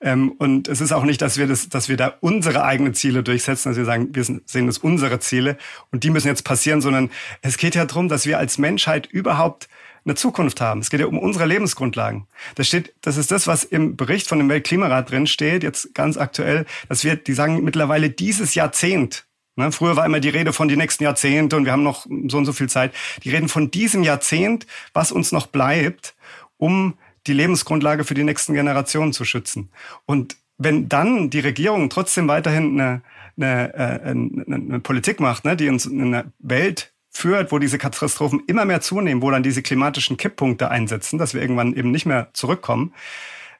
Ähm, 0.00 0.32
und 0.38 0.68
es 0.68 0.80
ist 0.80 0.92
auch 0.92 1.04
nicht, 1.04 1.20
dass 1.22 1.38
wir 1.38 1.46
das, 1.46 1.68
dass 1.68 1.88
wir 1.88 1.96
da 1.96 2.14
unsere 2.20 2.64
eigenen 2.64 2.94
Ziele 2.94 3.22
durchsetzen, 3.22 3.70
dass 3.70 3.78
wir 3.78 3.84
sagen, 3.84 4.14
wir 4.14 4.24
sehen 4.24 4.66
das 4.66 4.78
unsere 4.78 5.18
Ziele 5.20 5.56
und 5.90 6.04
die 6.04 6.10
müssen 6.10 6.28
jetzt 6.28 6.44
passieren, 6.44 6.80
sondern 6.80 7.10
es 7.42 7.56
geht 7.58 7.74
ja 7.74 7.84
darum, 7.84 8.08
dass 8.08 8.26
wir 8.26 8.38
als 8.38 8.58
Menschheit 8.58 9.06
überhaupt 9.06 9.68
eine 10.06 10.14
Zukunft 10.14 10.60
haben. 10.60 10.80
Es 10.80 10.90
geht 10.90 11.00
ja 11.00 11.06
um 11.06 11.18
unsere 11.18 11.46
Lebensgrundlagen. 11.46 12.26
Das 12.54 12.68
steht, 12.68 12.94
das 13.02 13.16
ist 13.16 13.30
das, 13.30 13.46
was 13.46 13.64
im 13.64 13.96
Bericht 13.96 14.28
von 14.28 14.38
dem 14.38 14.48
Weltklimarat 14.48 15.10
drin 15.10 15.26
steht, 15.26 15.62
jetzt 15.62 15.94
ganz 15.94 16.16
aktuell, 16.16 16.64
dass 16.88 17.02
wir, 17.04 17.16
die 17.16 17.32
sagen 17.32 17.64
mittlerweile 17.64 18.08
dieses 18.08 18.54
Jahrzehnt 18.54 19.25
Ne, 19.56 19.72
früher 19.72 19.96
war 19.96 20.04
immer 20.04 20.20
die 20.20 20.28
Rede 20.28 20.52
von 20.52 20.68
die 20.68 20.76
nächsten 20.76 21.02
Jahrzehnte 21.02 21.56
und 21.56 21.64
wir 21.64 21.72
haben 21.72 21.82
noch 21.82 22.06
so 22.28 22.36
und 22.36 22.44
so 22.44 22.52
viel 22.52 22.68
Zeit. 22.68 22.92
Die 23.24 23.30
reden 23.30 23.48
von 23.48 23.70
diesem 23.70 24.02
Jahrzehnt, 24.02 24.66
was 24.92 25.12
uns 25.12 25.32
noch 25.32 25.46
bleibt, 25.46 26.14
um 26.58 26.94
die 27.26 27.32
Lebensgrundlage 27.32 28.04
für 28.04 28.12
die 28.12 28.22
nächsten 28.22 28.52
Generationen 28.52 29.14
zu 29.14 29.24
schützen. 29.24 29.70
Und 30.04 30.36
wenn 30.58 30.90
dann 30.90 31.30
die 31.30 31.40
Regierung 31.40 31.88
trotzdem 31.88 32.28
weiterhin 32.28 32.78
eine, 32.78 33.02
eine, 33.36 33.74
äh, 33.74 34.10
eine, 34.10 34.44
eine 34.46 34.80
Politik 34.80 35.20
macht, 35.20 35.46
ne, 35.46 35.56
die 35.56 35.70
uns 35.70 35.86
in 35.86 36.02
eine 36.02 36.32
Welt 36.38 36.92
führt, 37.10 37.50
wo 37.50 37.58
diese 37.58 37.78
Katastrophen 37.78 38.42
immer 38.46 38.66
mehr 38.66 38.82
zunehmen, 38.82 39.22
wo 39.22 39.30
dann 39.30 39.42
diese 39.42 39.62
klimatischen 39.62 40.18
Kipppunkte 40.18 40.70
einsetzen, 40.70 41.18
dass 41.18 41.32
wir 41.32 41.40
irgendwann 41.40 41.74
eben 41.74 41.90
nicht 41.90 42.04
mehr 42.04 42.28
zurückkommen, 42.34 42.92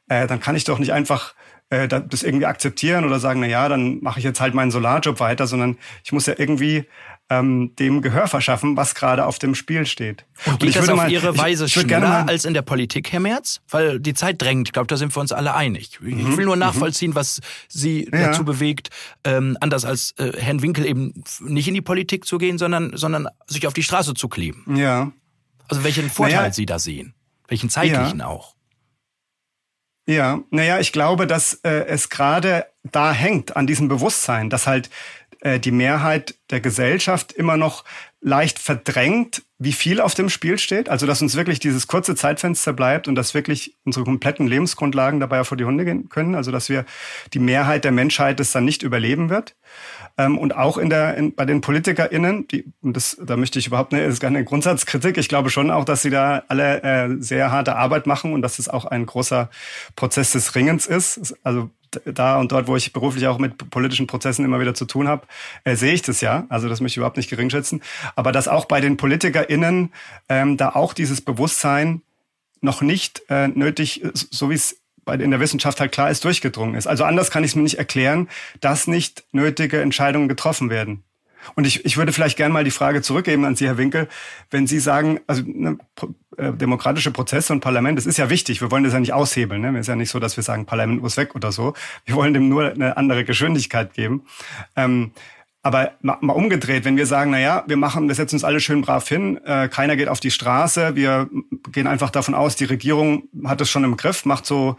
äh, 0.09 0.27
dann 0.27 0.41
kann 0.41 0.57
ich 0.57 0.65
doch 0.65 0.79
nicht 0.79 0.93
einfach 0.93 1.35
äh, 1.71 1.89
das 1.89 2.23
irgendwie 2.23 2.47
akzeptieren 2.47 3.05
oder 3.05 3.19
sagen, 3.19 3.41
na 3.41 3.47
ja, 3.47 3.69
dann 3.69 4.01
mache 4.01 4.21
ich 4.21 4.25
jetzt 4.25 4.41
halt 4.41 4.55
meinen 4.55 4.71
Solarjob 4.71 5.19
weiter, 5.21 5.47
sondern 5.47 5.77
ich 6.05 6.13
muss 6.13 6.27
ja 6.27 6.35
irgendwie 6.37 6.87
ähm, 7.29 7.75
dem 7.77 8.03
Gehör 8.03 8.29
verschaffen, 8.29 8.77
was 8.77 8.95
gerade 8.95 9.27
auf 9.27 9.39
dem 9.39 9.55
Spiel 9.55 9.85
steht. 9.85 10.25
Und 10.45 10.61
geht 10.61 10.69
Und 10.69 10.77
das 10.77 10.89
auf 10.89 10.97
mal, 10.97 11.11
Ihre 11.11 11.37
Weise 11.37 11.65
ich, 11.65 11.77
ich 11.77 11.83
schneller 11.83 12.09
mal, 12.09 12.23
als 12.29 12.45
in 12.45 12.55
der 12.55 12.63
Politik, 12.63 13.11
Herr 13.13 13.21
Merz? 13.21 13.61
Weil 13.69 13.99
die 13.99 14.15
Zeit 14.15 14.41
drängt. 14.41 14.69
Ich 14.69 14.73
glaube, 14.73 14.87
da 14.87 14.97
sind 14.97 15.15
wir 15.15 15.21
uns 15.21 15.33
alle 15.33 15.55
einig. 15.55 15.99
Ich 16.07 16.15
mhm, 16.15 16.37
will 16.37 16.45
nur 16.45 16.55
mhm. 16.55 16.61
nachvollziehen, 16.61 17.15
was 17.15 17.41
Sie 17.69 18.09
ja. 18.13 18.29
dazu 18.29 18.45
bewegt, 18.45 18.91
ähm, 19.25 19.57
anders 19.61 19.85
als 19.85 20.13
äh, 20.19 20.33
Herrn 20.39 20.63
Winkel 20.63 20.87
eben 20.87 21.25
nicht 21.41 21.67
in 21.67 21.75
die 21.75 21.83
Politik 21.83 22.27
zu 22.27 22.39
gehen, 22.39 22.59
sondern, 22.59 22.97
sondern 22.97 23.29
sich 23.49 23.67
auf 23.67 23.75
die 23.75 23.83
Straße 23.83 24.15
zu 24.15 24.29
kleben. 24.29 24.65
Ja. 24.77 25.11
Also 25.69 25.83
welchen 25.83 26.11
Vorteil 26.11 26.37
naja. 26.37 26.53
Sie 26.53 26.67
da 26.67 26.79
sehen? 26.79 27.15
Welchen 27.49 27.71
zeitlichen 27.71 28.21
ja. 28.21 28.27
auch? 28.27 28.56
Ja, 30.07 30.41
naja, 30.51 30.79
ich 30.79 30.93
glaube, 30.93 31.27
dass 31.27 31.55
äh, 31.65 31.87
es 31.87 32.09
gerade 32.09 32.67
da 32.85 33.13
hängt, 33.13 33.57
an 33.57 33.67
diesem 33.67 33.89
Bewusstsein, 33.89 34.51
dass 34.51 34.69
halt 34.69 34.89
äh, 35.41 35.59
die 35.59 35.73
Mehrheit 35.73 36.37
der 36.51 36.61
Gesellschaft 36.61 37.33
immer 37.33 37.57
noch 37.57 37.85
leicht 38.21 38.59
verdrängt, 38.61 39.43
wie 39.59 39.73
viel 39.73 40.01
auf 40.01 40.15
dem 40.15 40.29
Spiel 40.29 40.59
steht. 40.59 40.89
Also, 40.89 41.07
dass 41.07 41.23
uns 41.23 41.35
wirklich 41.35 41.59
dieses 41.59 41.89
kurze 41.89 42.15
Zeitfenster 42.15 42.73
bleibt 42.73 43.09
und 43.09 43.17
dass 43.17 43.35
wirklich 43.35 43.75
unsere 43.85 44.05
kompletten 44.05 44.47
Lebensgrundlagen 44.47 45.19
dabei 45.19 45.43
vor 45.45 45.57
die 45.57 45.65
Hunde 45.65 45.85
gehen 45.85 46.09
können. 46.09 46.35
Also, 46.35 46.53
dass 46.53 46.69
wir 46.69 46.85
die 47.33 47.39
Mehrheit 47.41 47.85
der 47.85 47.93
Menschheit 47.93 48.39
es 48.39 48.53
dann 48.53 48.65
nicht 48.65 48.83
überleben 48.83 49.29
wird. 49.29 49.57
Ähm, 50.19 50.39
und 50.39 50.57
auch 50.57 50.79
in 50.79 50.91
der, 50.91 51.17
in, 51.17 51.35
bei 51.35 51.45
den 51.45 51.61
PolitikerInnen, 51.61 52.49
die, 52.49 52.65
und 52.83 52.97
das, 52.97 53.17
da 53.23 53.37
möchte 53.37 53.59
ich 53.59 53.67
überhaupt 53.67 53.93
nicht, 53.93 54.03
ist 54.03 54.21
keine 54.21 54.45
Grundsatzkritik. 54.45 55.19
Ich 55.19 55.29
glaube 55.29 55.51
schon 55.51 55.71
auch, 55.71 55.85
dass 55.85 56.03
sie 56.03 56.11
da 56.11 56.43
alle 56.49 56.83
äh, 56.83 57.17
sehr 57.21 57.51
harte 57.51 57.77
Arbeit 57.77 58.07
machen 58.07 58.33
und 58.33 58.43
dass 58.43 58.59
es 58.59 58.69
auch 58.69 58.87
ein 58.87 59.07
großer 59.07 59.51
Prozess 59.95 60.33
des 60.33 60.55
Ringens 60.55 60.87
ist. 60.87 61.35
Also 61.43 61.71
da 62.05 62.39
und 62.39 62.53
dort, 62.53 62.67
wo 62.67 62.77
ich 62.77 62.93
beruflich 62.93 63.27
auch 63.27 63.39
mit 63.39 63.71
politischen 63.71 64.07
Prozessen 64.07 64.45
immer 64.45 64.61
wieder 64.61 64.75
zu 64.75 64.87
tun 64.87 65.09
habe, 65.09 65.27
äh, 65.65 65.77
sehe 65.77 65.93
ich 65.93 66.03
das 66.03 66.21
ja. 66.21 66.47
Also 66.49 66.69
das 66.69 66.81
möchte 66.81 66.95
ich 66.95 66.99
überhaupt 66.99 67.17
nicht 67.17 67.31
geringschätzen. 67.31 67.83
Aber 68.15 68.33
dass 68.33 68.49
auch 68.49 68.65
bei 68.65 68.81
den 68.81 68.97
PolitikerInnen 68.97 69.93
ähm, 70.29 70.57
da 70.57 70.71
auch 70.71 70.95
dieses 70.95 71.21
Bewusstsein 71.21 72.03
noch 72.61 72.81
nicht 72.81 73.23
äh, 73.29 73.49
nötig, 73.49 74.03
so 74.15 74.51
wie 74.51 74.55
es 74.55 74.81
in 75.07 75.31
der 75.31 75.41
Wissenschaft 75.41 75.81
halt 75.81 75.93
klar 75.93 76.11
ist, 76.11 76.25
durchgedrungen 76.25 76.75
ist. 76.75 76.87
Also 76.87 77.05
anders 77.05 77.31
kann 77.31 77.45
ich 77.45 77.51
es 77.51 77.57
mir 77.57 77.63
nicht 77.63 77.79
erklären, 77.79 78.29
dass 78.61 78.87
nicht 78.87 79.25
nötige 79.33 79.81
Entscheidungen 79.81 80.29
getroffen 80.29 80.71
werden. 80.71 81.05
Und 81.55 81.67
ich, 81.67 81.85
ich 81.85 81.97
würde 81.97 82.13
vielleicht 82.13 82.37
gerne 82.37 82.53
mal 82.53 82.65
die 82.65 82.71
Frage 82.71 83.03
zurückgeben 83.03 83.45
an 83.45 83.55
Sie, 83.55 83.67
Herr 83.67 83.79
Winkel, 83.79 84.09
wenn 84.51 84.67
Sie 84.67 84.81
sagen, 84.81 85.21
also 85.27 85.43
ne, 85.47 85.79
äh, 86.37 86.53
demokratische 86.53 87.13
Prozesse 87.13 87.53
und 87.53 87.61
Parlament, 87.61 87.99
das 87.99 88.07
ist 88.07 88.17
ja 88.17 88.31
wichtig. 88.31 88.61
Wir 88.61 88.71
wollen 88.71 88.85
das 88.85 88.93
ja 88.93 89.01
nicht 89.01 89.13
aushebeln. 89.13 89.61
Ne? 89.61 89.71
Es 89.75 89.83
ist 89.83 89.89
ja 89.89 89.97
nicht 89.97 90.11
so, 90.11 90.19
dass 90.19 90.37
wir 90.37 90.43
sagen, 90.43 90.67
Parlament 90.67 91.03
muss 91.03 91.17
weg 91.17 91.35
oder 91.35 91.53
so. 91.53 91.75
Wir 92.05 92.17
wollen 92.17 92.35
dem 92.35 92.49
nur 92.49 92.73
eine 92.73 92.97
andere 92.97 93.25
Geschwindigkeit 93.25 93.95
geben. 93.95 94.27
Ähm, 94.75 95.13
aber 95.67 95.95
mal, 96.01 96.17
mal 96.21 96.33
umgedreht, 96.33 96.85
wenn 96.85 96.97
wir 96.97 97.07
sagen, 97.07 97.33
na 97.33 97.41
ja, 97.41 97.65
wir 97.67 97.77
machen, 97.77 98.07
wir 98.07 98.15
setzen 98.15 98.37
uns 98.37 98.45
alle 98.45 98.61
schön 98.61 98.83
brav 98.83 99.09
hin, 99.09 99.41
äh, 99.45 99.67
keiner 99.67 99.97
geht 99.97 100.07
auf 100.07 100.21
die 100.21 100.31
Straße, 100.31 100.95
wir 100.95 101.29
gehen 101.73 101.89
einfach 101.89 102.11
davon 102.11 102.35
aus, 102.35 102.55
die 102.55 102.67
Regierung 102.67 103.25
hat 103.45 103.61
es 103.61 103.69
schon 103.69 103.83
im 103.83 103.97
Griff, 103.97 104.25
macht 104.25 104.47
so 104.47 104.77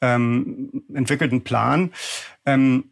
ähm, 0.00 0.82
entwickelt 0.94 1.30
einen 1.30 1.44
Plan. 1.44 1.90
Ähm, 2.46 2.84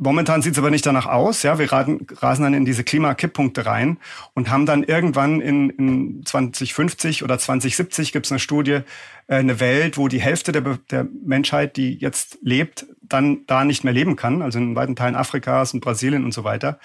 Momentan 0.00 0.42
sieht 0.42 0.52
es 0.52 0.58
aber 0.58 0.70
nicht 0.70 0.86
danach 0.86 1.06
aus. 1.06 1.42
Ja, 1.42 1.58
wir 1.58 1.72
raten, 1.72 2.06
rasen 2.18 2.44
dann 2.44 2.54
in 2.54 2.64
diese 2.64 2.84
Klimakipppunkte 2.84 3.66
rein 3.66 3.98
und 4.32 4.48
haben 4.48 4.64
dann 4.64 4.84
irgendwann 4.84 5.40
in, 5.40 5.70
in 5.70 6.24
2050 6.24 7.24
oder 7.24 7.36
2070 7.36 8.12
gibt 8.12 8.26
es 8.26 8.32
eine 8.32 8.38
Studie, 8.38 8.82
äh, 9.26 9.34
eine 9.34 9.58
Welt, 9.58 9.98
wo 9.98 10.06
die 10.06 10.20
Hälfte 10.20 10.52
der, 10.52 10.62
der 10.88 11.08
Menschheit, 11.24 11.76
die 11.76 11.94
jetzt 11.94 12.38
lebt, 12.42 12.86
dann 13.02 13.44
da 13.48 13.64
nicht 13.64 13.82
mehr 13.82 13.92
leben 13.92 14.14
kann. 14.14 14.40
Also 14.40 14.60
in 14.60 14.76
weiten 14.76 14.94
Teilen 14.94 15.16
Afrikas 15.16 15.74
und 15.74 15.80
Brasilien 15.80 16.24
und 16.24 16.32
so 16.32 16.44
weiter. 16.44 16.78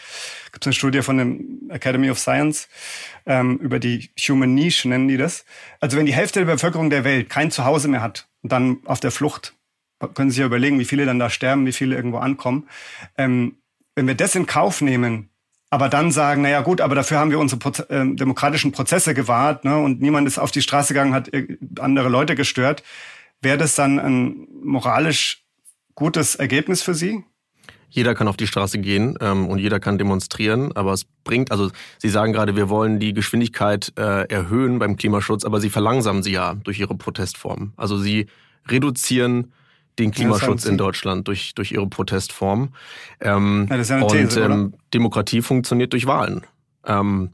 Gibt 0.51 0.65
es 0.65 0.67
eine 0.67 0.73
Studie 0.73 1.03
von 1.03 1.19
dem 1.19 1.69
Academy 1.69 2.09
of 2.09 2.17
Science 2.17 2.67
ähm, 3.27 3.57
über 3.57 3.77
die 3.77 4.09
Human 4.27 4.55
Niche 4.55 4.89
nennen 4.89 5.07
die 5.07 5.17
das. 5.17 5.45
Also 5.79 5.97
wenn 5.97 6.07
die 6.07 6.13
Hälfte 6.13 6.39
der 6.39 6.51
Bevölkerung 6.51 6.89
der 6.89 7.03
Welt 7.03 7.29
kein 7.29 7.51
Zuhause 7.51 7.87
mehr 7.87 8.01
hat 8.01 8.27
und 8.41 8.51
dann 8.51 8.77
auf 8.85 8.99
der 8.99 9.11
Flucht 9.11 9.53
können 10.07 10.29
Sie 10.29 10.35
sich 10.35 10.41
ja 10.41 10.45
überlegen, 10.45 10.79
wie 10.79 10.85
viele 10.85 11.05
dann 11.05 11.19
da 11.19 11.29
sterben, 11.29 11.65
wie 11.65 11.71
viele 11.71 11.95
irgendwo 11.95 12.17
ankommen. 12.17 12.67
Ähm, 13.17 13.57
wenn 13.95 14.07
wir 14.07 14.15
das 14.15 14.35
in 14.35 14.45
Kauf 14.45 14.81
nehmen, 14.81 15.29
aber 15.69 15.89
dann 15.89 16.11
sagen, 16.11 16.43
naja 16.43 16.61
gut, 16.61 16.81
aber 16.81 16.93
dafür 16.93 17.17
haben 17.17 17.31
wir 17.31 17.39
unsere 17.39 17.59
Proze 17.59 17.89
äh, 17.89 18.15
demokratischen 18.15 18.71
Prozesse 18.71 19.13
gewahrt 19.15 19.65
ne, 19.65 19.77
und 19.77 20.01
niemand 20.01 20.27
ist 20.27 20.37
auf 20.37 20.51
die 20.51 20.61
Straße 20.61 20.93
gegangen, 20.93 21.15
hat 21.15 21.31
andere 21.79 22.09
Leute 22.09 22.35
gestört, 22.35 22.83
wäre 23.41 23.57
das 23.57 23.75
dann 23.75 23.99
ein 23.99 24.47
moralisch 24.63 25.43
gutes 25.95 26.35
Ergebnis 26.35 26.83
für 26.83 26.93
Sie? 26.93 27.23
Jeder 27.89 28.15
kann 28.15 28.27
auf 28.27 28.37
die 28.37 28.47
Straße 28.47 28.79
gehen 28.79 29.17
ähm, 29.21 29.47
und 29.47 29.59
jeder 29.59 29.79
kann 29.79 29.97
demonstrieren, 29.97 30.71
aber 30.75 30.93
es 30.93 31.05
bringt, 31.23 31.51
also 31.51 31.69
Sie 31.99 32.09
sagen 32.09 32.33
gerade, 32.33 32.55
wir 32.55 32.69
wollen 32.69 32.99
die 32.99 33.13
Geschwindigkeit 33.13 33.93
äh, 33.97 34.27
erhöhen 34.31 34.79
beim 34.79 34.95
Klimaschutz, 34.95 35.43
aber 35.43 35.59
Sie 35.59 35.69
verlangsamen 35.69 36.23
sie 36.23 36.31
ja 36.33 36.55
durch 36.55 36.79
Ihre 36.79 36.95
Protestform. 36.95 37.73
Also 37.77 37.97
Sie 37.97 38.27
reduzieren 38.67 39.53
den 39.99 40.11
Klimaschutz 40.11 40.65
in 40.65 40.77
Deutschland 40.77 41.27
durch, 41.27 41.53
durch 41.55 41.71
ihre 41.71 41.87
Protestform. 41.87 42.73
Ähm, 43.19 43.67
ja, 43.69 43.75
ja 43.77 43.95
eine 43.95 44.07
These, 44.07 44.45
und 44.45 44.51
ähm, 44.51 44.73
Demokratie 44.93 45.41
funktioniert 45.41 45.93
durch 45.93 46.05
Wahlen. 46.05 46.41
Ähm, 46.85 47.31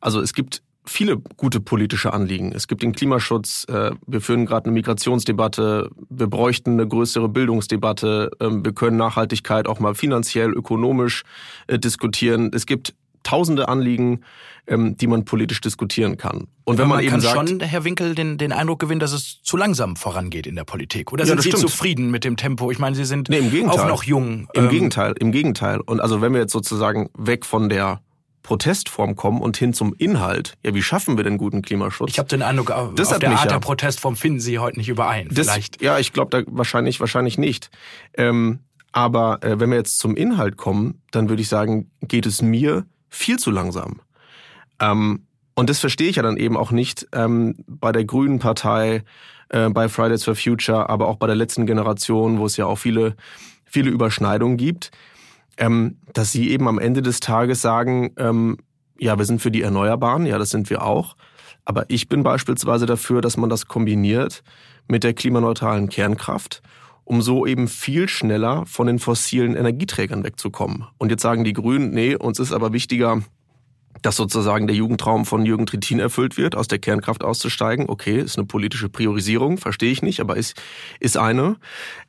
also 0.00 0.20
es 0.20 0.32
gibt 0.32 0.62
viele 0.88 1.18
gute 1.36 1.60
politische 1.60 2.12
Anliegen. 2.12 2.52
Es 2.52 2.68
gibt 2.68 2.82
den 2.82 2.92
Klimaschutz, 2.92 3.66
äh, 3.68 3.90
wir 4.06 4.20
führen 4.20 4.46
gerade 4.46 4.66
eine 4.66 4.72
Migrationsdebatte, 4.72 5.90
wir 6.08 6.26
bräuchten 6.28 6.72
eine 6.72 6.86
größere 6.86 7.28
Bildungsdebatte, 7.28 8.30
äh, 8.38 8.48
wir 8.50 8.72
können 8.72 8.96
Nachhaltigkeit 8.96 9.66
auch 9.66 9.80
mal 9.80 9.94
finanziell, 9.94 10.52
ökonomisch 10.52 11.24
äh, 11.66 11.78
diskutieren. 11.78 12.50
Es 12.54 12.66
gibt 12.66 12.94
tausende 13.26 13.68
Anliegen, 13.68 14.20
ähm, 14.66 14.96
die 14.96 15.06
man 15.06 15.24
politisch 15.24 15.60
diskutieren 15.60 16.16
kann. 16.16 16.46
Und 16.64 16.78
wenn 16.78 16.88
man, 16.88 16.98
man 16.98 17.04
eben 17.04 17.10
kann 17.12 17.20
sagt, 17.20 17.48
schon, 17.48 17.60
Herr 17.60 17.84
Winkel, 17.84 18.14
den, 18.14 18.38
den 18.38 18.52
Eindruck 18.52 18.80
gewinnen, 18.80 19.00
dass 19.00 19.12
es 19.12 19.42
zu 19.42 19.56
langsam 19.56 19.96
vorangeht 19.96 20.46
in 20.46 20.54
der 20.54 20.64
Politik. 20.64 21.12
Oder 21.12 21.24
ja, 21.24 21.28
sind 21.28 21.42
Sie 21.42 21.48
stimmt. 21.48 21.60
zufrieden 21.60 22.10
mit 22.10 22.24
dem 22.24 22.36
Tempo? 22.36 22.70
Ich 22.70 22.78
meine, 22.78 22.96
Sie 22.96 23.04
sind 23.04 23.28
nee, 23.28 23.66
auch 23.66 23.88
noch 23.88 24.04
jung. 24.04 24.48
Im 24.54 24.64
ähm, 24.64 24.70
Gegenteil, 24.70 25.14
im 25.18 25.32
Gegenteil. 25.32 25.80
Und 25.80 26.00
also 26.00 26.20
wenn 26.20 26.32
wir 26.32 26.40
jetzt 26.40 26.52
sozusagen 26.52 27.10
weg 27.16 27.44
von 27.44 27.68
der 27.68 28.00
Protestform 28.42 29.16
kommen 29.16 29.40
und 29.40 29.56
hin 29.56 29.72
zum 29.72 29.92
Inhalt. 29.98 30.54
Ja, 30.64 30.72
wie 30.72 30.82
schaffen 30.82 31.16
wir 31.16 31.24
denn 31.24 31.36
guten 31.36 31.62
Klimaschutz? 31.62 32.10
Ich 32.10 32.20
habe 32.20 32.28
den 32.28 32.42
Eindruck, 32.42 32.72
das 32.94 33.12
auf 33.12 33.18
der 33.18 33.32
Art 33.32 33.44
ja, 33.44 33.50
der 33.50 33.58
Protestform 33.58 34.14
finden 34.14 34.38
Sie 34.38 34.60
heute 34.60 34.78
nicht 34.78 34.88
überein. 34.88 35.28
Das, 35.32 35.48
Vielleicht. 35.48 35.82
Ja, 35.82 35.98
ich 35.98 36.12
glaube 36.12 36.30
da 36.30 36.48
wahrscheinlich, 36.56 37.00
wahrscheinlich 37.00 37.38
nicht. 37.38 37.70
Ähm, 38.16 38.60
aber 38.92 39.42
äh, 39.42 39.58
wenn 39.58 39.70
wir 39.70 39.76
jetzt 39.76 39.98
zum 39.98 40.14
Inhalt 40.14 40.56
kommen, 40.56 41.02
dann 41.10 41.28
würde 41.28 41.42
ich 41.42 41.48
sagen, 41.48 41.90
geht 42.02 42.24
es 42.24 42.40
mir 42.40 42.86
viel 43.16 43.38
zu 43.38 43.50
langsam. 43.50 44.00
Ähm, 44.80 45.26
und 45.54 45.70
das 45.70 45.80
verstehe 45.80 46.08
ich 46.08 46.16
ja 46.16 46.22
dann 46.22 46.36
eben 46.36 46.56
auch 46.56 46.70
nicht 46.70 47.06
ähm, 47.12 47.56
bei 47.66 47.92
der 47.92 48.04
Grünen 48.04 48.38
Partei, 48.38 49.02
äh, 49.48 49.70
bei 49.70 49.88
Fridays 49.88 50.24
for 50.24 50.34
Future, 50.34 50.88
aber 50.88 51.08
auch 51.08 51.16
bei 51.16 51.26
der 51.26 51.36
letzten 51.36 51.66
Generation, 51.66 52.38
wo 52.38 52.46
es 52.46 52.56
ja 52.56 52.66
auch 52.66 52.76
viele, 52.76 53.16
viele 53.64 53.90
Überschneidungen 53.90 54.56
gibt 54.56 54.90
ähm, 55.56 55.98
dass 56.12 56.32
sie 56.32 56.50
eben 56.50 56.68
am 56.68 56.78
Ende 56.78 57.02
des 57.02 57.20
Tages 57.20 57.62
sagen, 57.62 58.12
ähm, 58.16 58.58
ja, 58.98 59.18
wir 59.18 59.24
sind 59.24 59.40
für 59.40 59.50
die 59.50 59.62
Erneuerbaren, 59.62 60.26
ja, 60.26 60.38
das 60.38 60.50
sind 60.50 60.70
wir 60.70 60.82
auch. 60.82 61.16
Aber 61.64 61.84
ich 61.88 62.08
bin 62.08 62.22
beispielsweise 62.22 62.86
dafür, 62.86 63.20
dass 63.20 63.36
man 63.36 63.50
das 63.50 63.66
kombiniert 63.66 64.42
mit 64.88 65.02
der 65.02 65.14
klimaneutralen 65.14 65.88
Kernkraft, 65.88 66.62
um 67.06 67.22
so 67.22 67.46
eben 67.46 67.68
viel 67.68 68.08
schneller 68.08 68.66
von 68.66 68.88
den 68.88 68.98
fossilen 68.98 69.56
Energieträgern 69.56 70.24
wegzukommen. 70.24 70.84
Und 70.98 71.10
jetzt 71.10 71.22
sagen 71.22 71.44
die 71.44 71.52
Grünen, 71.52 71.90
nee, 71.90 72.16
uns 72.16 72.40
ist 72.40 72.52
aber 72.52 72.72
wichtiger, 72.72 73.22
dass 74.02 74.16
sozusagen 74.16 74.66
der 74.66 74.76
Jugendtraum 74.76 75.24
von 75.24 75.46
Jürgen 75.46 75.66
Trittin 75.66 76.00
erfüllt 76.00 76.36
wird, 76.36 76.56
aus 76.56 76.68
der 76.68 76.80
Kernkraft 76.80 77.22
auszusteigen. 77.22 77.88
Okay, 77.88 78.20
ist 78.20 78.36
eine 78.36 78.46
politische 78.46 78.88
Priorisierung, 78.88 79.56
verstehe 79.56 79.92
ich 79.92 80.02
nicht, 80.02 80.20
aber 80.20 80.36
ist, 80.36 80.60
ist 80.98 81.16
eine. 81.16 81.56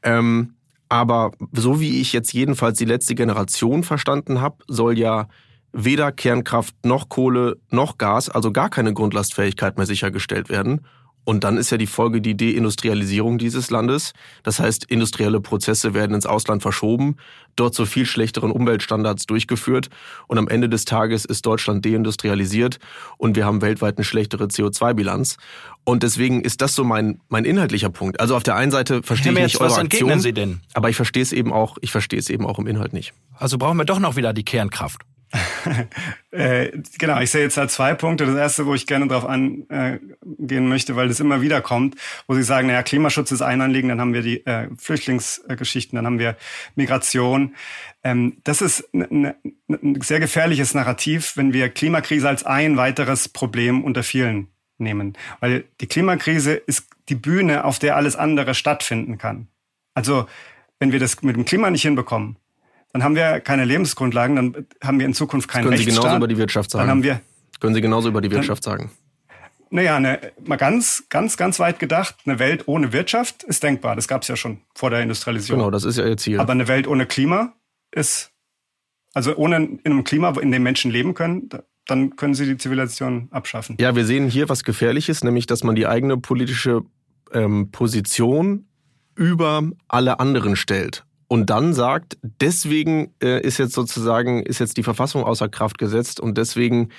Ähm, 0.02 0.56
aber 0.90 1.32
so 1.54 1.80
wie 1.80 2.02
ich 2.02 2.12
jetzt 2.12 2.34
jedenfalls 2.34 2.80
die 2.80 2.86
letzte 2.86 3.14
Generation 3.14 3.84
verstanden 3.84 4.42
habe, 4.42 4.58
soll 4.68 4.98
ja 4.98 5.28
weder 5.74 6.12
Kernkraft 6.12 6.74
noch 6.86 7.08
Kohle 7.08 7.58
noch 7.70 8.00
Gas, 8.00 8.30
also 8.30 8.52
gar 8.52 8.70
keine 8.70 8.94
Grundlastfähigkeit 8.94 9.78
mehr 9.78 9.86
sichergestellt 9.86 10.50
werden. 10.50 10.82
Und 11.28 11.44
dann 11.44 11.58
ist 11.58 11.72
ja 11.72 11.78
die 11.78 11.88
Folge 11.88 12.22
die 12.22 12.38
Deindustrialisierung 12.38 13.38
dieses 13.38 13.70
Landes. 13.70 14.14
Das 14.44 14.62
heißt, 14.62 14.86
industrielle 14.86 15.42
Prozesse 15.42 15.94
werden 15.94 16.14
ins 16.14 16.26
Ausland 16.26 16.62
verschoben, 16.62 17.18
dort 17.58 17.76
zu 17.76 17.86
viel 17.86 18.06
schlechteren 18.06 18.50
Umweltstandards 18.50 19.26
durchgeführt. 19.26 19.90
Und 20.28 20.38
am 20.38 20.48
Ende 20.48 20.70
des 20.70 20.86
Tages 20.86 21.26
ist 21.26 21.46
Deutschland 21.46 21.84
deindustrialisiert 21.84 22.80
und 23.18 23.36
wir 23.36 23.46
haben 23.46 23.62
weltweit 23.62 23.98
eine 23.98 24.06
schlechtere 24.06 24.46
CO2-Bilanz. 24.46 25.36
Und 25.84 26.04
deswegen 26.04 26.40
ist 26.44 26.62
das 26.62 26.76
so 26.76 26.86
mein, 26.86 27.20
mein 27.28 27.44
inhaltlicher 27.44 27.90
Punkt. 27.90 28.22
Also 28.22 28.34
auf 28.34 28.44
der 28.44 28.56
einen 28.56 28.72
Seite 28.72 29.04
verstehe 29.04 29.34
ich 29.34 29.38
nicht 29.38 29.60
eure 29.60 29.72
was 29.72 29.80
Aktion, 29.80 30.22
Sie 30.22 30.32
denn? 30.32 30.62
aber 30.76 30.90
ich 30.90 30.96
verstehe 30.96 31.24
es 31.24 31.34
eben 31.34 31.52
auch, 31.52 31.78
ich 31.82 31.92
verstehe 31.92 32.20
es 32.20 32.30
eben 32.30 32.46
auch 32.46 32.58
im 32.58 32.68
Inhalt 32.68 32.94
nicht. 32.94 33.12
Also 33.36 33.58
brauchen 33.58 33.76
wir 33.76 33.84
doch 33.84 34.00
noch 34.00 34.16
wieder 34.16 34.32
die 34.32 34.46
Kernkraft. 34.46 35.02
äh, 36.32 36.72
genau, 36.98 37.20
ich 37.20 37.32
sehe 37.32 37.44
jetzt 37.44 37.58
halt 37.58 37.72
zwei 37.72 37.94
Punkte. 37.94 38.26
Das 38.26 38.36
erste, 38.36 38.66
wo 38.66 38.74
ich 38.74 38.88
gerne 38.88 39.08
darauf 39.08 39.26
angehen 39.26 40.70
möchte, 40.70 40.96
weil 40.96 41.08
das 41.08 41.20
immer 41.20 41.42
wieder 41.42 41.62
kommt, 41.62 41.96
wo 42.28 42.36
Sie 42.36 42.44
sagen, 42.44 42.68
naja, 42.68 42.84
Klimaschutz 42.84 43.32
ist 43.32 43.42
ein 43.42 43.62
Anliegen, 43.62 43.90
dann 43.90 44.00
haben 44.00 44.14
wir 44.14 44.22
die 44.22 44.46
äh, 44.46 44.70
Flüchtlingsgeschichten, 44.78 45.96
dann 45.98 46.06
haben 46.06 46.20
wir 46.20 46.38
Migration. 46.76 47.56
Ähm, 48.04 48.38
das 48.44 48.62
ist 48.62 48.90
ein 48.94 49.34
sehr 50.02 50.20
gefährliches 50.20 50.74
Narrativ, 50.74 51.36
wenn 51.36 51.54
wir 51.54 51.70
Klimakrise 51.70 52.30
als 52.30 52.46
ein 52.46 52.78
weiteres 52.78 53.28
Problem 53.28 53.84
unter 53.84 54.04
vielen 54.04 54.48
nehmen. 54.78 55.14
Weil 55.40 55.66
die 55.82 55.88
Klimakrise 55.88 56.54
ist 56.54 56.88
die 57.10 57.16
Bühne, 57.16 57.66
auf 57.66 57.80
der 57.80 57.96
alles 57.96 58.16
andere 58.16 58.54
stattfinden 58.54 59.18
kann. 59.18 59.48
Also, 59.94 60.28
wenn 60.80 60.92
wir 60.92 61.00
das 61.00 61.22
mit 61.24 61.36
dem 61.36 61.46
Klima 61.46 61.70
nicht 61.70 61.82
hinbekommen, 61.82 62.38
dann 62.94 63.04
haben 63.04 63.16
wir 63.16 63.40
keine 63.40 63.66
Lebensgrundlagen, 63.66 64.36
dann 64.36 64.68
haben 64.84 65.00
wir 65.00 65.06
in 65.06 65.14
Zukunft 65.14 65.50
keinen 65.50 65.64
Können 65.64 65.74
Rechtsstaat. 65.74 65.96
Sie 65.96 66.02
genauso 66.02 66.18
über 66.18 66.28
die 66.28 66.38
Wirtschaft 66.38 66.72
sagen. 66.72 66.84
Dann 66.84 66.90
haben 66.90 67.04
wir, 67.04 67.22
Können 67.60 67.76
Sie 67.76 67.82
genauso 67.82 68.10
über 68.10 68.22
die 68.22 68.32
Wirtschaft 68.32 68.66
dann, 68.66 68.72
sagen. 68.72 68.92
Naja, 69.70 69.98
eine, 69.98 70.20
mal 70.46 70.56
ganz, 70.56 71.04
ganz, 71.10 71.36
ganz 71.36 71.60
weit 71.60 71.80
gedacht, 71.80 72.16
eine 72.26 72.40
Welt 72.40 72.68
ohne 72.68 72.94
Wirtschaft 72.94 73.44
ist 73.44 73.64
denkbar. 73.64 73.96
Das 73.96 74.08
gab 74.08 74.22
es 74.22 74.30
ja 74.30 74.36
schon 74.36 74.62
vor 74.74 74.90
der 74.90 75.02
Industrialisierung. 75.02 75.60
Genau, 75.60 75.72
das 75.72 75.84
ist 75.84 75.98
ja 75.98 76.06
Ihr 76.06 76.18
Ziel. 76.18 76.40
Aber 76.40 76.54
eine 76.54 76.68
Welt 76.68 76.88
ohne 76.88 77.06
Klima 77.06 77.54
ist, 77.92 78.32
also 79.14 79.36
ohne 79.36 79.58
in 79.58 79.82
einem 79.84 80.04
Klima, 80.04 80.30
in 80.40 80.52
dem 80.52 80.64
Menschen 80.64 80.90
leben 80.90 81.14
können, 81.14 81.50
dann 81.86 82.16
können 82.16 82.34
sie 82.34 82.46
die 82.46 82.58
Zivilisation 82.58 83.28
abschaffen. 83.32 83.78
Ja, 83.80 83.96
wir 83.96 84.06
sehen 84.06 84.30
hier 84.30 84.50
was 84.50 84.64
Gefährliches, 84.64 85.24
nämlich 85.24 85.48
dass 85.48 85.64
man 85.64 85.76
die 85.76 85.88
eigene 85.88 86.18
politische 86.18 86.82
ähm, 87.34 87.72
Position 87.72 88.68
über 89.16 89.64
alle 89.88 90.20
anderen 90.20 90.56
stellt 90.56 91.07
und 91.28 91.50
dann 91.50 91.74
sagt, 91.74 92.18
deswegen 92.22 93.14
äh, 93.22 93.42
ist 93.42 93.58
jetzt 93.58 93.74
sozusagen, 93.74 94.44
ist 94.44 94.60
jetzt 94.60 94.78
die 94.78 94.84
Verfassung 94.84 95.24
außer 95.24 95.50
Kraft 95.50 95.78
gesetzt 95.78 96.20
und 96.20 96.38
deswegen 96.38 96.90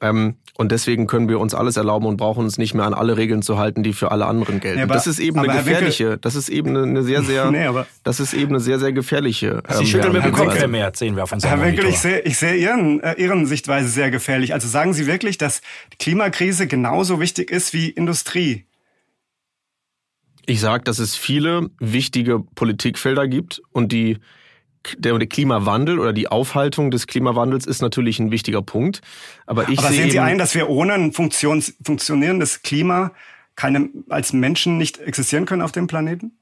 ähm, 0.00 0.36
und 0.58 0.70
deswegen 0.70 1.06
können 1.06 1.28
wir 1.28 1.40
uns 1.40 1.54
alles 1.54 1.76
erlauben 1.76 2.06
und 2.06 2.18
brauchen 2.18 2.44
uns 2.44 2.58
nicht 2.58 2.74
mehr 2.74 2.84
an 2.84 2.92
alle 2.92 3.16
Regeln 3.16 3.40
zu 3.40 3.56
halten, 3.56 3.82
die 3.82 3.92
für 3.92 4.10
alle 4.10 4.26
anderen 4.26 4.60
gelten. 4.60 4.78
Nee, 4.78 4.82
aber, 4.82 4.94
das 4.94 5.06
ist 5.06 5.18
eben 5.18 5.38
eine 5.38 5.48
gefährliche, 5.48 6.04
Winkel, 6.04 6.18
das 6.20 6.34
ist 6.34 6.48
eben 6.50 6.76
eine 6.76 7.02
sehr, 7.02 7.22
sehr, 7.22 7.50
nee, 7.52 7.68
das 8.02 8.20
ist 8.20 8.34
eben 8.34 8.50
eine 8.50 8.60
sehr, 8.60 8.78
sehr 8.78 8.92
gefährliche. 8.92 9.62
Ähm, 9.68 9.76
Sie 9.78 9.86
schütteln 9.86 10.12
mit 10.12 10.24
dem 10.24 10.32
Kopf, 10.32 10.54
Herr 10.54 10.68
Merz, 10.68 10.98
sehen 10.98 11.16
wir 11.16 11.22
auf 11.22 11.32
unserem 11.32 11.58
Herr 11.58 11.66
Winkel, 11.66 11.86
ich 11.86 11.98
sehe, 11.98 12.20
ich 12.20 12.36
sehe 12.36 12.56
Ihren, 12.56 13.00
äh, 13.00 13.14
Ihren 13.14 13.46
Sichtweise 13.46 13.88
sehr 13.88 14.10
gefährlich. 14.10 14.52
Also 14.52 14.68
sagen 14.68 14.92
Sie 14.92 15.06
wirklich, 15.06 15.38
dass 15.38 15.62
die 15.92 15.96
Klimakrise 15.96 16.66
genauso 16.66 17.20
wichtig 17.20 17.50
ist 17.50 17.72
wie 17.72 17.88
Industrie? 17.88 18.66
Ich 20.46 20.60
sage, 20.60 20.84
dass 20.84 20.98
es 20.98 21.16
viele 21.16 21.70
wichtige 21.78 22.40
Politikfelder 22.40 23.28
gibt 23.28 23.62
und 23.72 23.92
die 23.92 24.18
der, 24.98 25.16
der 25.18 25.28
Klimawandel 25.28 25.98
oder 25.98 26.12
die 26.12 26.28
Aufhaltung 26.28 26.90
des 26.90 27.06
Klimawandels 27.06 27.66
ist 27.66 27.82
natürlich 27.82 28.18
ein 28.18 28.30
wichtiger 28.30 28.62
Punkt. 28.62 29.00
Aber, 29.46 29.68
ich 29.68 29.78
Aber 29.78 29.92
sehen 29.92 30.10
Sie 30.10 30.18
ein, 30.18 30.38
dass 30.38 30.54
wir 30.54 30.68
ohne 30.68 30.94
ein 30.94 31.12
Funktions, 31.12 31.74
funktionierendes 31.84 32.62
Klima 32.62 33.12
keine, 33.54 33.90
als 34.08 34.32
Menschen 34.32 34.78
nicht 34.78 34.98
existieren 34.98 35.44
können 35.44 35.62
auf 35.62 35.72
dem 35.72 35.86
Planeten? 35.86 36.32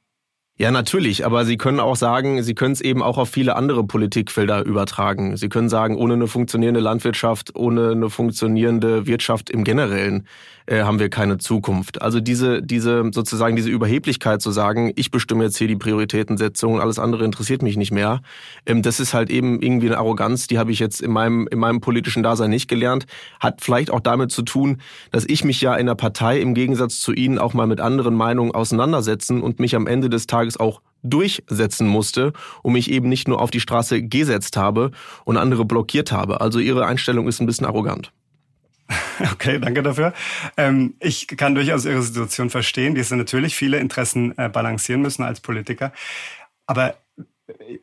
Ja, 0.56 0.70
natürlich, 0.70 1.24
aber 1.24 1.46
Sie 1.46 1.56
können 1.56 1.80
auch 1.80 1.96
sagen, 1.96 2.42
Sie 2.42 2.54
können 2.54 2.72
es 2.72 2.82
eben 2.82 3.02
auch 3.02 3.16
auf 3.16 3.30
viele 3.30 3.56
andere 3.56 3.82
Politikfelder 3.86 4.62
übertragen. 4.66 5.38
Sie 5.38 5.48
können 5.48 5.70
sagen, 5.70 5.96
ohne 5.96 6.14
eine 6.14 6.26
funktionierende 6.26 6.80
Landwirtschaft, 6.80 7.56
ohne 7.56 7.92
eine 7.92 8.10
funktionierende 8.10 9.06
Wirtschaft 9.06 9.48
im 9.48 9.64
Generellen 9.64 10.26
äh, 10.70 10.82
haben 10.84 11.00
wir 11.00 11.10
keine 11.10 11.38
Zukunft. 11.38 12.00
Also 12.00 12.20
diese, 12.20 12.62
diese 12.62 13.10
sozusagen 13.12 13.56
diese 13.56 13.68
Überheblichkeit 13.68 14.40
zu 14.40 14.52
sagen, 14.52 14.92
ich 14.94 15.10
bestimme 15.10 15.44
jetzt 15.44 15.58
hier 15.58 15.66
die 15.66 15.76
Prioritätensetzung, 15.76 16.80
alles 16.80 16.98
andere 16.98 17.24
interessiert 17.24 17.62
mich 17.62 17.76
nicht 17.76 17.90
mehr, 17.90 18.22
ähm, 18.66 18.82
das 18.82 19.00
ist 19.00 19.12
halt 19.12 19.30
eben 19.30 19.60
irgendwie 19.60 19.88
eine 19.88 19.98
Arroganz, 19.98 20.46
die 20.46 20.58
habe 20.58 20.70
ich 20.70 20.78
jetzt 20.78 21.02
in 21.02 21.10
meinem, 21.10 21.48
in 21.50 21.58
meinem 21.58 21.80
politischen 21.80 22.22
Dasein 22.22 22.50
nicht 22.50 22.68
gelernt. 22.68 23.06
Hat 23.40 23.60
vielleicht 23.60 23.90
auch 23.90 24.00
damit 24.00 24.30
zu 24.30 24.42
tun, 24.42 24.78
dass 25.10 25.24
ich 25.26 25.44
mich 25.44 25.60
ja 25.60 25.74
in 25.74 25.86
der 25.86 25.96
Partei 25.96 26.40
im 26.40 26.54
Gegensatz 26.54 27.00
zu 27.00 27.12
Ihnen 27.12 27.38
auch 27.38 27.52
mal 27.52 27.66
mit 27.66 27.80
anderen 27.80 28.14
Meinungen 28.14 28.52
auseinandersetzen 28.52 29.42
und 29.42 29.58
mich 29.58 29.74
am 29.74 29.88
Ende 29.88 30.08
des 30.08 30.28
Tages 30.28 30.58
auch 30.58 30.80
durchsetzen 31.02 31.88
musste 31.88 32.32
und 32.62 32.74
mich 32.74 32.90
eben 32.90 33.08
nicht 33.08 33.26
nur 33.26 33.40
auf 33.40 33.50
die 33.50 33.60
Straße 33.60 34.02
gesetzt 34.02 34.56
habe 34.56 34.92
und 35.24 35.36
andere 35.36 35.64
blockiert 35.64 36.12
habe. 36.12 36.40
Also 36.40 36.58
ihre 36.58 36.86
Einstellung 36.86 37.26
ist 37.26 37.40
ein 37.40 37.46
bisschen 37.46 37.66
arrogant. 37.66 38.12
Okay, 39.32 39.58
danke 39.58 39.82
dafür. 39.82 40.12
Ähm, 40.56 40.94
ich 41.00 41.26
kann 41.26 41.54
durchaus 41.54 41.84
Ihre 41.84 42.02
Situation 42.02 42.50
verstehen, 42.50 42.94
die 42.94 43.02
Sie 43.02 43.16
natürlich 43.16 43.54
viele 43.54 43.78
Interessen 43.78 44.36
äh, 44.38 44.48
balancieren 44.48 45.02
müssen 45.02 45.22
als 45.22 45.40
Politiker. 45.40 45.92
Aber 46.66 46.94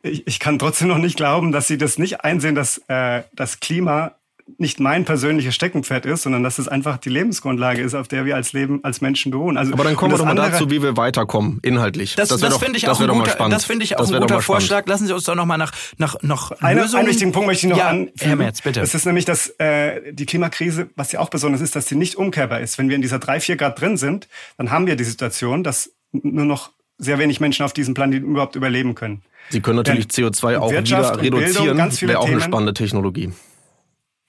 ich, 0.02 0.26
ich, 0.26 0.40
kann 0.40 0.58
trotzdem 0.58 0.88
noch 0.88 0.98
nicht 0.98 1.16
glauben, 1.16 1.52
dass 1.52 1.68
Sie 1.68 1.78
das 1.78 1.98
nicht 1.98 2.22
einsehen, 2.22 2.54
dass 2.54 2.78
äh, 2.88 3.22
das 3.32 3.60
Klima 3.60 4.17
nicht 4.56 4.80
mein 4.80 5.04
persönliches 5.04 5.54
Steckenpferd 5.54 6.06
ist, 6.06 6.22
sondern 6.22 6.42
dass 6.42 6.58
es 6.58 6.68
einfach 6.68 6.96
die 6.96 7.10
Lebensgrundlage 7.10 7.82
ist, 7.82 7.94
auf 7.94 8.08
der 8.08 8.24
wir 8.24 8.34
als 8.34 8.52
Leben, 8.52 8.82
als 8.82 9.00
Menschen 9.00 9.30
beruhen. 9.30 9.56
Also, 9.56 9.72
Aber 9.72 9.84
dann 9.84 9.96
kommen 9.96 10.12
wir 10.12 10.18
doch 10.18 10.24
mal 10.24 10.34
dazu, 10.34 10.70
wie 10.70 10.82
wir 10.82 10.96
weiterkommen, 10.96 11.60
inhaltlich. 11.62 12.14
Das, 12.14 12.30
das, 12.30 12.40
das 12.40 12.56
finde 12.56 12.78
ich, 12.78 12.88
auch 12.88 13.00
ein 13.00 13.08
guter, 13.08 13.48
das 13.48 13.64
find 13.64 13.82
ich 13.82 13.98
auch 13.98 14.10
ein 14.10 14.20
guter 14.20 14.40
Vorschlag. 14.40 14.86
Lassen 14.86 15.06
Sie 15.06 15.12
uns 15.12 15.24
doch 15.24 15.34
noch 15.34 15.44
mal 15.44 15.58
nach, 15.58 15.72
nach, 15.98 16.16
nach 16.22 16.52
Eine, 16.60 16.80
Lösungen... 16.80 17.00
Einen 17.00 17.10
wichtigen 17.10 17.32
Punkt 17.32 17.46
möchte 17.46 17.66
ich 17.66 17.70
noch 17.70 17.78
ja, 17.78 17.88
an. 17.88 18.08
Herr 18.18 18.36
Merz, 18.36 18.62
bitte. 18.62 18.80
Das 18.80 18.94
ist 18.94 19.04
nämlich, 19.04 19.24
dass 19.24 19.48
äh, 19.58 20.12
die 20.12 20.26
Klimakrise, 20.26 20.88
was 20.96 21.12
ja 21.12 21.20
auch 21.20 21.28
besonders 21.28 21.60
ist, 21.60 21.76
dass 21.76 21.86
sie 21.86 21.96
nicht 21.96 22.16
umkehrbar 22.16 22.60
ist. 22.60 22.78
Wenn 22.78 22.88
wir 22.88 22.96
in 22.96 23.02
dieser 23.02 23.18
drei, 23.18 23.40
vier 23.40 23.56
Grad 23.56 23.80
drin 23.80 23.96
sind, 23.96 24.28
dann 24.56 24.70
haben 24.70 24.86
wir 24.86 24.96
die 24.96 25.04
Situation, 25.04 25.62
dass 25.62 25.92
nur 26.12 26.46
noch 26.46 26.70
sehr 26.96 27.18
wenig 27.18 27.40
Menschen 27.40 27.64
auf 27.64 27.72
diesem 27.72 27.94
Planeten 27.94 28.30
überhaupt 28.30 28.56
überleben 28.56 28.94
können. 28.94 29.22
Sie 29.50 29.60
können 29.60 29.76
natürlich 29.76 30.08
Denn 30.08 30.26
CO2 30.26 30.58
auch 30.58 30.70
wieder 30.70 31.20
reduzieren, 31.20 31.78
wäre 31.78 32.18
auch 32.18 32.24
Themen. 32.24 32.36
eine 32.36 32.40
spannende 32.40 32.74
Technologie. 32.74 33.32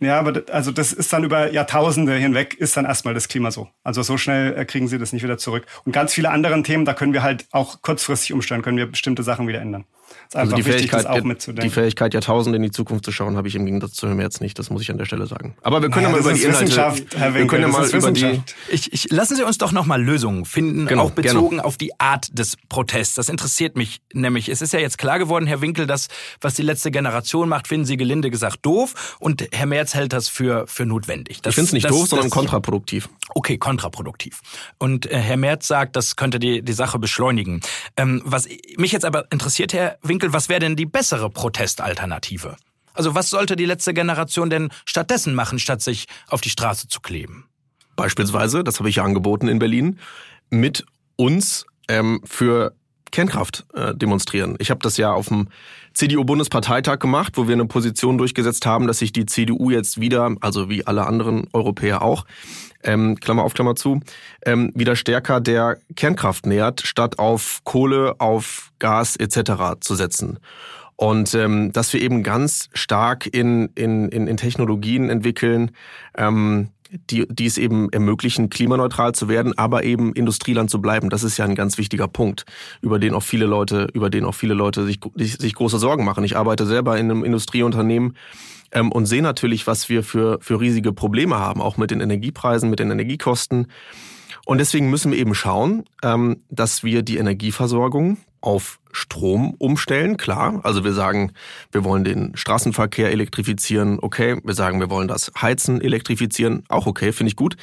Ja, 0.02 0.18
aber 0.18 0.44
also 0.52 0.72
das 0.72 0.94
ist 0.94 1.12
dann 1.12 1.26
über 1.26 1.52
Jahrtausende 1.52 2.16
hinweg 2.16 2.54
ist 2.54 2.78
dann 2.78 2.86
erstmal 2.86 3.14
das 3.14 3.28
Klima 3.28 3.52
so. 3.52 3.68
Also 3.84 4.02
so 4.02 4.18
schnell 4.18 4.58
äh, 4.58 4.64
kriegen 4.64 4.88
sie 4.88 4.98
das 4.98 5.12
nicht 5.12 5.24
wieder 5.24 5.38
zurück. 5.38 5.66
Und 5.84 5.92
ganz 5.92 6.14
viele 6.14 6.30
andere 6.30 6.62
Themen, 6.64 6.86
da 6.86 6.94
können 6.94 7.12
wir 7.12 7.22
halt 7.22 7.48
auch 7.52 7.82
kurzfristig 7.82 8.32
umstellen, 8.32 8.62
können 8.62 8.78
wir 8.78 8.86
bestimmte 8.86 9.24
Sachen 9.24 9.48
wieder 9.48 9.60
ändern. 9.60 9.86
Ist 10.30 10.36
also 10.36 10.56
die 10.56 10.66
wichtig, 10.66 10.92
Fähigkeit, 10.92 11.08
auch 11.08 11.24
mitzudenken. 11.24 11.68
Die 11.68 11.74
Fähigkeit, 11.74 12.14
Jahrtausende 12.14 12.58
in 12.58 12.64
die 12.64 12.70
Zukunft 12.70 13.04
zu 13.04 13.12
schauen, 13.12 13.36
habe 13.36 13.48
ich 13.48 13.56
im 13.56 13.66
Gegensatz 13.66 13.94
zu 13.94 14.08
Herrn 14.08 14.18
Merz 14.18 14.42
nicht. 14.42 14.60
Das 14.60 14.70
muss 14.70 14.82
ich 14.82 14.92
an 14.92 15.00
der 15.00 15.06
Stelle 15.06 15.26
sagen. 15.26 15.56
Aber 15.64 15.82
wir 15.82 15.90
können 15.90 16.12
naja, 16.12 16.18
ja 16.18 16.24
mal 16.24 16.30
über 16.30 16.38
die 16.38 16.44
Inhalte. 16.44 17.06
Herr 17.16 17.34
Winkel, 17.34 17.34
wir 17.34 17.48
können 17.48 17.62
ja 17.64 17.68
mal 17.68 17.90
über 17.90 18.12
die. 18.12 18.42
Ich, 18.70 18.94
ich, 18.94 19.12
lassen 19.12 19.36
Sie 19.36 19.44
uns 19.44 19.58
doch 19.58 19.72
noch 19.72 19.86
mal 19.86 20.02
Lösungen 20.02 20.46
finden, 20.46 20.86
genau, 20.86 21.06
auch 21.06 21.12
bezogen 21.12 21.50
gerne. 21.50 21.66
auf 21.66 21.78
die 21.78 22.00
Art 22.00 22.28
des 22.38 22.58
Protests. 22.70 23.16
Das 23.16 23.30
interessiert 23.30 23.76
mich 23.76 24.02
nämlich. 24.14 24.50
Es 24.50 24.62
ist 24.62 24.74
ja 24.74 24.80
jetzt 24.80 24.98
klar 24.98 25.20
geworden, 25.20 25.48
Herr 25.48 25.62
Winkel, 25.62 25.88
dass 25.88 26.08
was 26.42 26.54
die 26.54 26.64
letzte 26.64 26.92
Generation 26.92 27.50
macht, 27.50 27.68
finden 27.68 27.86
Sie 27.86 27.98
gelinde 27.98 28.30
gesagt 28.30 28.60
doof, 28.66 29.18
und 29.20 29.48
Herr 29.52 29.66
Merz 29.66 29.94
hält 29.94 30.14
das 30.14 30.30
für 30.30 30.68
für 30.68 30.86
notwendig. 30.86 31.42
Das, 31.42 31.52
ich 31.52 31.56
finde 31.56 31.68
es 31.68 31.74
nicht 31.74 31.86
das, 31.86 31.92
doof, 31.92 32.02
das, 32.02 32.10
sondern 32.10 32.30
kontraproduktiv. 32.30 33.10
Okay, 33.34 33.58
kontraproduktiv. 33.58 34.42
Und 34.78 35.12
äh, 35.12 35.18
Herr 35.18 35.38
Merz 35.38 35.68
sagt, 35.68 35.96
das 35.96 36.16
könnte 36.16 36.40
die 36.40 36.62
die 36.62 36.74
Sache 36.74 37.00
beschleunigen. 37.00 37.62
Ähm, 37.98 38.22
was 38.26 38.48
mich 38.78 38.92
jetzt 38.92 39.06
aber 39.06 39.32
interessiert, 39.32 39.74
Herr 39.74 39.98
Winkel, 40.02 40.34
was 40.34 40.50
wäre 40.50 40.60
denn 40.60 40.76
die 40.76 40.86
bessere 40.86 41.30
Protestalternative? 41.30 42.56
Also 42.94 43.16
was 43.16 43.30
sollte 43.30 43.56
die 43.56 43.66
letzte 43.66 43.94
Generation 43.94 44.50
denn 44.50 44.70
stattdessen 44.86 45.34
machen, 45.34 45.60
statt 45.60 45.82
sich 45.82 46.08
auf 46.28 46.42
die 46.42 46.50
Straße 46.50 46.88
zu 46.88 47.00
kleben? 47.00 47.46
Beispielsweise, 47.96 48.64
das 48.64 48.80
habe 48.80 48.90
ich 48.90 48.98
ja 48.98 49.04
angeboten 49.04 49.48
in 49.48 49.60
Berlin, 49.60 50.00
mit 50.50 50.86
uns 51.16 51.66
ähm, 51.88 52.22
für 52.24 52.74
Kernkraft 53.12 53.66
äh, 53.74 53.96
demonstrieren. 53.96 54.56
Ich 54.60 54.70
habe 54.70 54.82
das 54.82 54.98
ja 54.98 55.12
auf 55.12 55.28
dem 55.28 55.50
CDU-Bundesparteitag 55.94 57.00
gemacht, 57.00 57.34
wo 57.36 57.48
wir 57.48 57.54
eine 57.54 57.66
Position 57.66 58.18
durchgesetzt 58.18 58.66
haben, 58.66 58.88
dass 58.88 59.00
sich 59.00 59.12
die 59.12 59.26
CDU 59.26 59.70
jetzt 59.70 60.00
wieder, 60.00 60.36
also 60.42 60.70
wie 60.70 60.86
alle 60.86 61.06
anderen 61.06 61.48
Europäer 61.54 62.02
auch, 62.02 62.26
ähm, 62.84 63.20
Klammer 63.20 63.44
auf 63.44 63.54
Klammer 63.54 63.76
zu, 63.76 64.00
ähm, 64.46 64.72
wieder 64.76 64.96
stärker 64.96 65.42
der 65.42 65.78
Kernkraft 65.96 66.46
nähert, 66.46 66.82
statt 66.82 67.20
auf 67.20 67.62
Kohle, 67.64 68.16
auf 68.20 68.72
Gas 68.80 69.16
etc. 69.16 69.80
zu 69.80 69.96
setzen. 69.96 70.40
Und 70.96 71.34
ähm, 71.34 71.72
dass 71.72 71.94
wir 71.94 72.02
eben 72.02 72.24
ganz 72.24 72.70
stark 72.74 73.26
in, 73.26 73.70
in, 73.76 74.10
in, 74.10 74.28
in 74.28 74.36
Technologien 74.36 75.10
entwickeln, 75.10 75.72
ähm, 76.18 76.72
die, 76.92 77.28
die 77.30 77.46
es 77.46 77.58
eben 77.58 77.90
ermöglichen, 77.92 78.50
klimaneutral 78.50 79.14
zu 79.14 79.30
werden, 79.30 79.58
aber 79.58 79.84
eben 79.84 80.14
Industrieland 80.14 80.70
zu 80.70 80.82
bleiben. 80.82 81.10
Das 81.10 81.24
ist 81.24 81.38
ja 81.38 81.46
ein 81.46 81.56
ganz 81.56 81.78
wichtiger 81.78 82.08
Punkt, 82.08 82.46
über 82.82 83.00
den 83.00 83.14
auch 83.14 83.24
viele 83.24 83.46
Leute, 83.46 83.88
über 83.94 84.10
den 84.10 84.26
auch 84.26 84.36
viele 84.36 84.54
Leute 84.54 84.86
sich, 84.86 85.00
sich 85.16 85.54
große 85.54 85.78
Sorgen 85.78 86.04
machen. 86.04 86.24
Ich 86.24 86.38
arbeite 86.38 86.66
selber 86.66 86.98
in 86.98 87.12
einem 87.12 87.24
Industrieunternehmen 87.24 88.16
ähm, 88.72 88.92
und 88.92 89.06
sehe 89.06 89.22
natürlich, 89.22 89.68
was 89.68 89.90
wir 89.90 90.04
für, 90.04 90.40
für 90.42 90.60
riesige 90.60 90.94
Probleme 90.94 91.38
haben, 91.38 91.62
auch 91.62 91.78
mit 91.78 91.92
den 91.92 92.02
Energiepreisen, 92.02 92.70
mit 92.70 92.80
den 92.80 92.92
Energiekosten. 92.92 93.68
Und 94.46 94.58
deswegen 94.58 94.90
müssen 94.90 95.12
wir 95.12 95.20
eben 95.20 95.36
schauen, 95.36 95.86
ähm, 96.04 96.42
dass 96.50 96.84
wir 96.84 97.04
die 97.04 97.18
Energieversorgung 97.18 98.18
auf 98.42 98.79
Strom 98.92 99.56
umstellen, 99.58 100.18
klar. 100.18 100.62
Also 100.64 100.84
wir 100.84 100.94
sagen, 100.94 101.32
wir 101.72 101.84
wollen 101.84 102.04
den 102.04 102.36
Straßenverkehr 102.36 103.12
elektrifizieren, 103.12 104.00
okay. 104.02 104.38
Wir 104.44 104.54
sagen, 104.54 104.80
wir 104.80 104.90
wollen 104.90 105.08
das 105.08 105.32
Heizen 105.40 105.82
elektrifizieren, 105.82 106.64
auch 106.70 106.88
okay, 106.88 107.12
finde 107.12 107.30
ich 107.30 107.36
gut. 107.36 107.56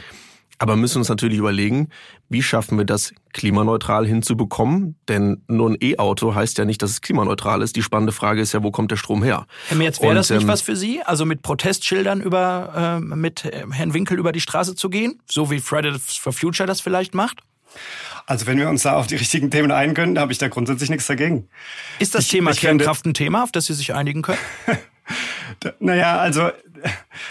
Aber 0.58 0.76
müssen 0.76 0.98
uns 0.98 1.08
natürlich 1.10 1.38
überlegen, 1.38 1.90
wie 2.30 2.42
schaffen 2.42 2.78
wir 2.78 2.86
das 2.86 3.12
klimaneutral 3.34 4.06
hinzubekommen? 4.06 4.96
Denn 5.06 5.42
nur 5.48 5.70
ein 5.70 5.76
E-Auto 5.80 6.34
heißt 6.34 6.56
ja 6.56 6.64
nicht, 6.64 6.80
dass 6.80 6.92
es 6.92 7.00
klimaneutral 7.02 7.60
ist. 7.60 7.76
Die 7.76 7.82
spannende 7.82 8.12
Frage 8.12 8.40
ist 8.40 8.54
ja, 8.54 8.62
wo 8.62 8.70
kommt 8.70 8.90
der 8.90 8.96
Strom 8.96 9.22
her? 9.22 9.46
Herr 9.68 9.76
Merz, 9.76 10.00
wäre 10.00 10.14
das 10.14 10.30
nicht 10.30 10.42
ähm, 10.42 10.48
was 10.48 10.62
für 10.62 10.74
Sie? 10.74 11.02
Also 11.02 11.26
mit 11.26 11.42
Protestschildern 11.42 12.22
über, 12.22 13.00
äh, 13.00 13.00
mit 13.00 13.44
Herrn 13.44 13.92
Winkel 13.92 14.18
über 14.18 14.32
die 14.32 14.40
Straße 14.40 14.74
zu 14.74 14.88
gehen? 14.88 15.20
So 15.30 15.50
wie 15.50 15.60
Fridays 15.60 16.16
for 16.16 16.32
Future 16.32 16.66
das 16.66 16.80
vielleicht 16.80 17.14
macht? 17.14 17.42
Also 18.26 18.46
wenn 18.46 18.58
wir 18.58 18.68
uns 18.68 18.82
da 18.82 18.94
auf 18.94 19.06
die 19.06 19.14
richtigen 19.14 19.50
Themen 19.50 19.70
einigen 19.70 19.94
können, 19.94 20.18
habe 20.18 20.32
ich 20.32 20.38
da 20.38 20.48
grundsätzlich 20.48 20.90
nichts 20.90 21.06
dagegen. 21.06 21.48
Ist 22.00 22.14
das 22.14 22.24
ich, 22.24 22.30
Thema 22.30 22.50
ich 22.50 22.60
Kernkraft 22.60 23.06
ein 23.06 23.14
Thema, 23.14 23.44
auf 23.44 23.52
das 23.52 23.66
Sie 23.66 23.74
sich 23.74 23.94
einigen 23.94 24.22
können? 24.22 24.38
naja, 25.78 26.18
also 26.18 26.50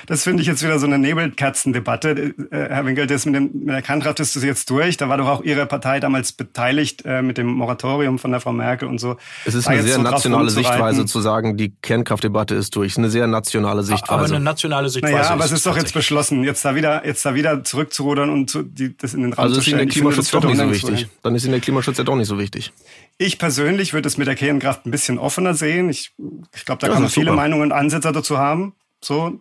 das 0.08 0.23
finde 0.23 0.41
ich 0.41 0.47
jetzt 0.47 0.63
wieder 0.63 0.79
so 0.79 0.86
eine 0.86 0.97
Nebelkerzendebatte. 0.97 2.34
Äh, 2.51 2.69
Herr 2.69 2.86
Winkel, 2.86 3.08
das 3.08 3.25
mit, 3.25 3.36
dem, 3.36 3.51
mit 3.53 3.69
der 3.69 3.81
Kernkraft 3.81 4.19
ist 4.19 4.36
das 4.36 4.43
jetzt 4.43 4.69
durch. 4.69 4.97
Da 4.97 5.10
war 5.10 5.17
doch 5.17 5.27
auch 5.27 5.43
Ihre 5.43 5.65
Partei 5.65 5.99
damals 5.99 6.31
beteiligt 6.31 7.03
äh, 7.05 7.21
mit 7.21 7.38
dem 7.38 7.47
Moratorium 7.47 8.19
von 8.19 8.31
der 8.31 8.39
Frau 8.39 8.51
Merkel 8.53 8.88
und 8.88 8.99
so. 8.99 9.17
Es 9.45 9.53
ist 9.53 9.67
eine 9.67 9.84
sehr 9.84 9.95
so 9.95 10.01
nationale 10.01 10.49
Sichtweise 10.49 11.05
zu 11.05 11.21
sagen, 11.21 11.58
die 11.58 11.73
Kernkraftdebatte 11.81 12.55
ist 12.55 12.75
durch. 12.75 12.97
Eine 12.97 13.10
sehr 13.10 13.27
nationale 13.27 13.84
Sichtweise. 13.84 14.12
Aber 14.12 14.25
eine 14.25 14.39
nationale 14.39 14.89
Sichtweise. 14.89 15.15
Naja, 15.15 15.29
aber 15.29 15.45
es 15.45 15.51
ist 15.51 15.65
doch 15.65 15.77
jetzt 15.77 15.93
beschlossen, 15.93 16.43
jetzt 16.43 16.63
da 16.65 16.75
wieder, 16.75 17.05
jetzt 17.05 17.25
da 17.25 17.36
wieder 17.36 17.63
zurückzurudern 17.63 18.29
und 18.29 18.49
zu, 18.49 18.63
die, 18.63 18.95
das 18.97 19.13
in 19.13 19.21
den 19.21 19.34
Raum 19.34 19.45
also 19.45 19.55
zu 19.55 19.62
stellen. 19.62 19.79
Also 19.79 19.88
ist 19.88 19.95
Ihnen 19.95 20.12
der 20.12 20.12
Klimaschutz 20.12 20.31
doch 20.31 20.43
nicht 20.43 20.58
so 20.58 20.71
wichtig. 20.71 21.08
Dann 21.21 21.36
ist 21.36 21.43
Ihnen 21.43 21.51
der 21.51 21.62
Klimaschutz 21.62 21.97
ja 21.97 22.03
doch 22.03 22.15
nicht 22.15 22.27
so 22.27 22.39
wichtig. 22.39 22.71
Ich 23.17 23.38
persönlich 23.38 23.93
würde 23.93 24.08
es 24.08 24.17
mit 24.17 24.27
der 24.27 24.36
Kernkraft 24.36 24.86
ein 24.86 24.91
bisschen 24.91 25.17
offener 25.17 25.53
sehen. 25.53 25.89
Ich, 25.89 26.13
ich 26.53 26.65
glaube, 26.65 26.81
da 26.81 26.88
kann 26.88 27.01
man 27.01 27.10
viele 27.10 27.27
super. 27.27 27.36
Meinungen 27.36 27.63
und 27.63 27.71
Ansätze 27.71 28.12
dazu 28.12 28.38
haben. 28.38 28.73
So. 29.06 29.39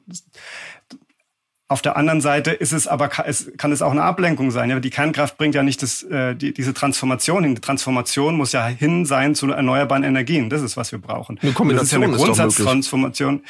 Auf 1.66 1.80
der 1.80 1.96
anderen 1.96 2.20
Seite 2.20 2.50
ist 2.50 2.72
es 2.72 2.86
aber 2.86 3.10
es 3.26 3.50
kann 3.56 3.72
es 3.72 3.80
auch 3.80 3.90
eine 3.90 4.02
Ablenkung 4.02 4.50
sein. 4.50 4.68
Ja, 4.68 4.78
die 4.80 4.90
Kernkraft 4.90 5.38
bringt 5.38 5.54
ja 5.54 5.62
nicht 5.62 5.82
das, 5.82 6.02
äh, 6.02 6.36
die, 6.36 6.52
diese 6.52 6.74
Transformation 6.74 7.42
hin. 7.42 7.54
Die 7.54 7.60
Transformation 7.60 8.36
muss 8.36 8.52
ja 8.52 8.66
hin 8.66 9.06
sein 9.06 9.34
zu 9.34 9.50
erneuerbaren 9.50 10.04
Energien. 10.04 10.50
Das 10.50 10.60
ist 10.60 10.76
was 10.76 10.92
wir 10.92 10.98
brauchen. 10.98 11.38
Eine 11.40 11.52
Kombination 11.52 12.02
das 12.02 12.10
ist 12.10 12.16
ja 12.18 12.26
eine 12.26 12.34
Grundsatztransformation. 12.34 13.42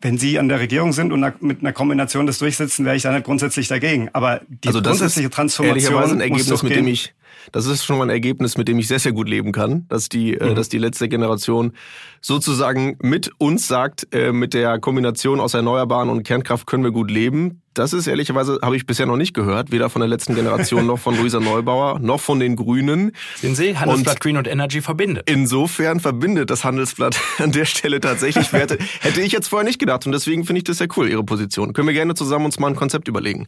Wenn 0.00 0.16
Sie 0.16 0.38
an 0.38 0.48
der 0.48 0.60
Regierung 0.60 0.92
sind 0.92 1.12
und 1.12 1.42
mit 1.42 1.60
einer 1.60 1.72
Kombination 1.72 2.26
das 2.26 2.38
durchsetzen, 2.38 2.84
wäre 2.84 2.96
ich 2.96 3.02
da 3.02 3.12
nicht 3.12 3.24
grundsätzlich 3.24 3.68
dagegen. 3.68 4.08
Aber 4.12 4.40
die 4.48 4.68
also 4.68 4.80
grundsätzliche 4.80 5.28
Transformation 5.28 5.76
ehrlicherweise 5.76 6.14
ein 6.14 6.20
Ergebnis, 6.20 6.62
mit 6.62 6.76
dem 6.76 6.86
ich 6.86 7.14
das 7.52 7.66
ist 7.66 7.84
schon 7.84 7.98
mal 7.98 8.04
ein 8.04 8.10
Ergebnis, 8.10 8.56
mit 8.56 8.68
dem 8.68 8.78
ich 8.78 8.88
sehr, 8.88 8.98
sehr 8.98 9.12
gut 9.12 9.28
leben 9.28 9.52
kann, 9.52 9.86
dass 9.88 10.08
die, 10.08 10.34
äh, 10.34 10.44
mhm. 10.44 10.50
äh, 10.52 10.54
dass 10.54 10.68
die 10.68 10.78
letzte 10.78 11.08
Generation 11.08 11.72
sozusagen 12.20 12.96
mit 13.00 13.30
uns 13.38 13.68
sagt, 13.68 14.08
äh, 14.12 14.32
mit 14.32 14.54
der 14.54 14.78
Kombination 14.78 15.40
aus 15.40 15.54
Erneuerbaren 15.54 16.08
und 16.08 16.24
Kernkraft 16.24 16.66
können 16.66 16.84
wir 16.84 16.90
gut 16.90 17.10
leben. 17.10 17.62
Das 17.74 17.92
ist 17.92 18.08
ehrlicherweise, 18.08 18.58
habe 18.60 18.74
ich 18.74 18.86
bisher 18.86 19.06
noch 19.06 19.16
nicht 19.16 19.34
gehört, 19.34 19.70
weder 19.70 19.88
von 19.88 20.00
der 20.00 20.08
letzten 20.08 20.34
Generation 20.34 20.84
noch 20.86 20.98
von 20.98 21.16
Luisa 21.16 21.38
Neubauer, 21.38 22.00
noch 22.00 22.18
von 22.18 22.40
den 22.40 22.56
Grünen. 22.56 23.12
Sehen 23.36 23.54
Sie, 23.54 23.78
Handelsblatt 23.78 24.16
und 24.16 24.20
Green 24.20 24.36
und 24.36 24.48
Energy 24.48 24.80
verbindet. 24.80 25.30
Insofern 25.30 26.00
verbindet 26.00 26.50
das 26.50 26.64
Handelsblatt 26.64 27.20
an 27.38 27.52
der 27.52 27.66
Stelle 27.66 28.00
tatsächlich 28.00 28.52
Werte. 28.52 28.78
Hätte 29.00 29.20
ich 29.20 29.30
jetzt 29.30 29.48
vorher 29.48 29.64
nicht 29.64 29.78
gedacht 29.78 30.06
und 30.06 30.12
deswegen 30.12 30.44
finde 30.44 30.58
ich 30.58 30.64
das 30.64 30.78
sehr 30.78 30.88
cool, 30.96 31.08
Ihre 31.08 31.22
Position. 31.22 31.72
Können 31.72 31.86
wir 31.86 31.94
gerne 31.94 32.14
zusammen 32.14 32.46
uns 32.46 32.58
mal 32.58 32.68
ein 32.68 32.76
Konzept 32.76 33.06
überlegen. 33.06 33.46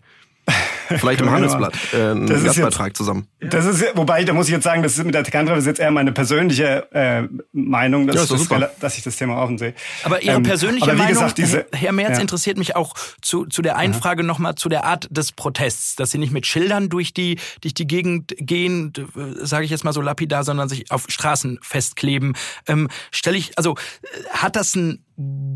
Vielleicht 0.89 1.21
im 1.21 1.31
Handelsblatt 1.31 1.75
äh, 1.93 1.97
einen 1.97 2.27
das 2.27 2.43
Gastbeitrag 2.45 2.89
jetzt, 2.89 2.97
zusammen. 2.97 3.29
Das 3.41 3.65
ist, 3.65 3.85
wobei, 3.95 4.25
da 4.25 4.33
muss 4.33 4.47
ich 4.47 4.53
jetzt 4.53 4.65
sagen, 4.65 4.83
das 4.83 4.99
ist 4.99 5.05
mit 5.05 5.15
der 5.15 5.23
Kernkraft 5.23 5.59
ist 5.59 5.67
jetzt 5.67 5.81
eher 5.81 5.91
meine 5.91 6.13
persönliche 6.13 6.93
äh, 6.93 7.29
Meinung, 7.53 8.07
dass, 8.07 8.29
ja, 8.29 8.37
das, 8.37 8.79
dass 8.81 8.99
ich 8.99 9.05
das 9.05 9.17
Thema 9.17 9.41
offen 9.41 9.59
sehe. 9.59 9.75
Aber 10.03 10.23
Ihre 10.23 10.37
ähm, 10.37 10.43
persönliche 10.43 10.91
ähm, 10.91 10.99
Meinung, 10.99 11.15
gesagt, 11.15 11.39
diese, 11.39 11.67
Herr 11.73 11.93
Merz, 11.93 12.17
ja. 12.17 12.23
interessiert 12.23 12.59
mich 12.59 12.77
auch 12.77 12.95
zu, 13.23 13.47
zu 13.47 13.63
der 13.63 13.77
einen 13.77 13.95
Frage 13.95 14.25
nochmal 14.25 14.57
zu 14.57 14.69
der 14.69 14.85
Art 14.85 15.07
des 15.11 15.33
Protests, 15.33 15.97
dass 15.97 16.11
Sie 16.11 16.19
nicht 16.19 16.33
mit 16.33 16.47
Schildern 16.47 16.89
durch 16.89 17.15
die, 17.15 17.39
durch 17.61 17.75
die 17.75 17.87
Gegend 17.87 18.35
gehen, 18.39 18.93
sage 19.37 19.65
ich 19.65 19.71
jetzt 19.71 19.85
mal 19.85 19.93
so 19.93 20.01
lapidar, 20.01 20.45
sondern 20.45 20.69
sich 20.69 20.91
auf 20.91 21.05
Straßen 21.09 21.59
festkleben. 21.63 22.35
Ähm, 22.67 22.89
Stelle 23.11 23.37
ich, 23.37 23.57
also 23.57 23.77
hat 24.31 24.57
das 24.57 24.75
einen 24.75 25.05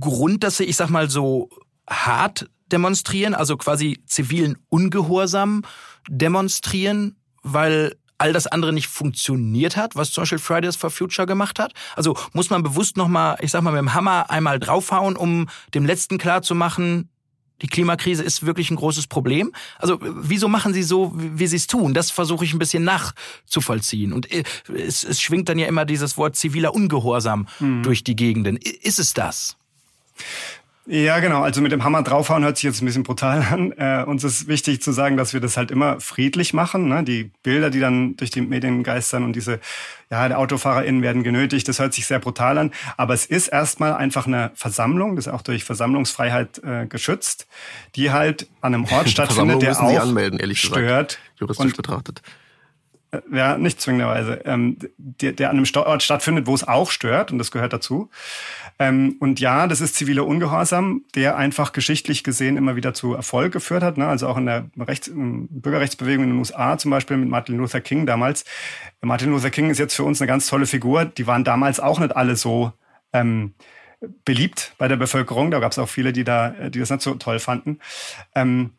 Grund, 0.00 0.44
dass 0.44 0.58
Sie, 0.58 0.64
ich 0.64 0.76
sag 0.76 0.90
mal 0.90 1.10
so 1.10 1.48
hart 1.88 2.48
demonstrieren, 2.70 3.34
also 3.34 3.56
quasi 3.56 4.02
zivilen 4.06 4.58
Ungehorsam 4.68 5.62
demonstrieren, 6.08 7.16
weil 7.42 7.96
all 8.18 8.32
das 8.32 8.46
andere 8.46 8.72
nicht 8.72 8.88
funktioniert 8.88 9.76
hat, 9.76 9.96
was 9.96 10.12
zum 10.12 10.22
Beispiel 10.22 10.38
Fridays 10.38 10.76
for 10.76 10.90
Future 10.90 11.26
gemacht 11.26 11.58
hat? 11.58 11.72
Also 11.96 12.16
muss 12.32 12.50
man 12.50 12.62
bewusst 12.62 12.96
nochmal, 12.96 13.36
ich 13.40 13.50
sag 13.50 13.62
mal, 13.62 13.72
mit 13.72 13.80
dem 13.80 13.94
Hammer 13.94 14.30
einmal 14.30 14.58
draufhauen, 14.58 15.16
um 15.16 15.48
dem 15.74 15.84
Letzten 15.84 16.18
klarzumachen, 16.18 17.10
die 17.62 17.68
Klimakrise 17.68 18.22
ist 18.22 18.44
wirklich 18.44 18.70
ein 18.70 18.76
großes 18.76 19.06
Problem. 19.06 19.52
Also 19.78 19.98
wieso 20.02 20.48
machen 20.48 20.74
Sie 20.74 20.82
so, 20.82 21.12
wie 21.14 21.46
Sie 21.46 21.56
es 21.56 21.66
tun? 21.66 21.94
Das 21.94 22.10
versuche 22.10 22.44
ich 22.44 22.52
ein 22.52 22.58
bisschen 22.58 22.84
nachzuvollziehen. 22.84 24.12
Und 24.12 24.30
äh, 24.32 24.42
es, 24.76 25.04
es 25.04 25.20
schwingt 25.20 25.48
dann 25.48 25.58
ja 25.58 25.66
immer 25.66 25.84
dieses 25.84 26.16
Wort 26.16 26.36
ziviler 26.36 26.74
Ungehorsam 26.74 27.46
mhm. 27.60 27.82
durch 27.82 28.02
die 28.02 28.16
Gegenden. 28.16 28.56
Ist 28.56 28.98
es 28.98 29.14
das? 29.14 29.56
Ja, 30.86 31.18
genau. 31.20 31.42
Also 31.42 31.62
mit 31.62 31.72
dem 31.72 31.82
Hammer 31.82 32.02
draufhauen 32.02 32.44
hört 32.44 32.58
sich 32.58 32.64
jetzt 32.64 32.82
ein 32.82 32.84
bisschen 32.84 33.04
brutal 33.04 33.40
an. 33.50 33.72
Äh, 33.72 34.04
uns 34.06 34.22
ist 34.22 34.48
wichtig 34.48 34.82
zu 34.82 34.92
sagen, 34.92 35.16
dass 35.16 35.32
wir 35.32 35.40
das 35.40 35.56
halt 35.56 35.70
immer 35.70 35.98
friedlich 35.98 36.52
machen. 36.52 36.88
Ne? 36.88 37.02
Die 37.02 37.30
Bilder, 37.42 37.70
die 37.70 37.80
dann 37.80 38.16
durch 38.16 38.30
die 38.30 38.42
Medien 38.42 38.82
geistern 38.82 39.24
und 39.24 39.34
diese, 39.34 39.60
ja, 40.10 40.28
der 40.28 40.38
AutofahrerInnen 40.38 41.00
werden 41.00 41.22
genötigt, 41.22 41.68
das 41.68 41.78
hört 41.78 41.94
sich 41.94 42.06
sehr 42.06 42.18
brutal 42.18 42.58
an. 42.58 42.70
Aber 42.98 43.14
es 43.14 43.24
ist 43.24 43.48
erstmal 43.48 43.94
einfach 43.94 44.26
eine 44.26 44.50
Versammlung, 44.54 45.16
das 45.16 45.26
ist 45.26 45.32
auch 45.32 45.42
durch 45.42 45.64
Versammlungsfreiheit 45.64 46.62
äh, 46.62 46.86
geschützt, 46.86 47.46
die 47.96 48.12
halt 48.12 48.46
an 48.60 48.74
einem 48.74 48.84
Ort 48.84 49.08
stattfindet, 49.08 49.62
der 49.62 49.80
auch 49.80 50.00
anmelden, 50.00 50.54
stört. 50.54 51.18
Juristisch 51.38 51.64
und, 51.64 51.76
betrachtet. 51.78 52.20
Äh, 53.14 53.36
ja, 53.36 53.58
nicht 53.58 53.80
zwingenderweise, 53.80 54.40
ähm, 54.44 54.78
der, 54.96 55.32
der 55.32 55.50
an 55.50 55.56
einem 55.56 55.66
Ort 55.74 56.02
stattfindet, 56.02 56.46
wo 56.46 56.54
es 56.54 56.66
auch 56.66 56.90
stört, 56.90 57.32
und 57.32 57.38
das 57.38 57.50
gehört 57.50 57.72
dazu. 57.72 58.10
Ähm, 58.78 59.16
und 59.20 59.40
ja, 59.40 59.66
das 59.66 59.80
ist 59.80 59.94
ziviler 59.94 60.26
Ungehorsam, 60.26 61.04
der 61.14 61.36
einfach 61.36 61.72
geschichtlich 61.72 62.24
gesehen 62.24 62.56
immer 62.56 62.76
wieder 62.76 62.94
zu 62.94 63.14
Erfolg 63.14 63.52
geführt 63.52 63.82
hat. 63.82 63.96
Ne? 63.96 64.06
Also 64.06 64.28
auch 64.28 64.36
in 64.36 64.46
der 64.46 64.66
Rechts 64.78 65.10
Bürgerrechtsbewegung 65.14 66.24
in 66.24 66.30
den 66.30 66.38
USA 66.38 66.76
zum 66.78 66.90
Beispiel 66.90 67.16
mit 67.16 67.28
Martin 67.28 67.56
Luther 67.56 67.80
King 67.80 68.06
damals. 68.06 68.44
Martin 69.00 69.30
Luther 69.30 69.50
King 69.50 69.70
ist 69.70 69.78
jetzt 69.78 69.94
für 69.94 70.04
uns 70.04 70.20
eine 70.20 70.28
ganz 70.28 70.46
tolle 70.46 70.66
Figur. 70.66 71.04
Die 71.04 71.26
waren 71.26 71.44
damals 71.44 71.78
auch 71.78 72.00
nicht 72.00 72.16
alle 72.16 72.36
so 72.36 72.72
ähm, 73.12 73.54
beliebt 74.24 74.74
bei 74.78 74.88
der 74.88 74.96
Bevölkerung. 74.96 75.50
Da 75.50 75.60
gab 75.60 75.72
es 75.72 75.78
auch 75.78 75.88
viele, 75.88 76.12
die 76.12 76.24
da, 76.24 76.50
die 76.50 76.80
das 76.80 76.90
nicht 76.90 77.02
so 77.02 77.14
toll 77.14 77.38
fanden. 77.38 77.78
Ähm, 78.34 78.70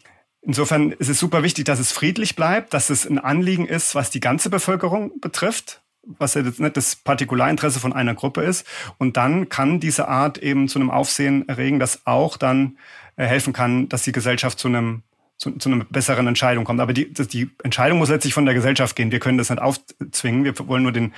insofern 0.45 0.91
ist 0.91 1.09
es 1.09 1.19
super 1.19 1.43
wichtig, 1.43 1.65
dass 1.65 1.79
es 1.79 1.91
friedlich 1.91 2.35
bleibt, 2.35 2.73
dass 2.73 2.89
es 2.89 3.05
ein 3.05 3.19
Anliegen 3.19 3.67
ist, 3.67 3.95
was 3.95 4.09
die 4.09 4.19
ganze 4.19 4.49
Bevölkerung 4.49 5.19
betrifft 5.19 5.81
was 6.05 6.35
ja 6.35 6.41
jetzt 6.41 6.59
nicht 6.59 6.77
das 6.77 6.95
Partikularinteresse 6.95 7.79
von 7.79 7.93
einer 7.93 8.13
Gruppe 8.13 8.43
ist. 8.43 8.65
Und 8.97 9.17
dann 9.17 9.49
kann 9.49 9.79
diese 9.79 10.07
Art 10.07 10.37
eben 10.37 10.67
zu 10.67 10.79
einem 10.79 10.91
Aufsehen 10.91 11.47
erregen, 11.47 11.79
das 11.79 12.05
auch 12.05 12.37
dann 12.37 12.77
äh, 13.15 13.25
helfen 13.25 13.53
kann, 13.53 13.89
dass 13.89 14.03
die 14.03 14.11
Gesellschaft 14.11 14.59
zu 14.59 14.67
einem 14.67 15.03
zu, 15.37 15.51
zu 15.51 15.69
einer 15.69 15.83
besseren 15.83 16.27
Entscheidung 16.27 16.63
kommt. 16.63 16.79
Aber 16.79 16.93
die, 16.93 17.11
die 17.11 17.49
Entscheidung 17.61 17.97
muss 17.97 18.07
letztlich 18.07 18.33
von 18.33 18.45
der 18.45 18.55
Gesellschaft 18.55 18.95
gehen. 18.95 19.11
Wir 19.11 19.19
können 19.19 19.37
das 19.37 19.49
nicht 19.49 19.61
aufzwingen. 19.61 20.45
Wir 20.45 20.57
wollen 20.67 20.83
nur 20.83 20.93
den, 20.93 21.13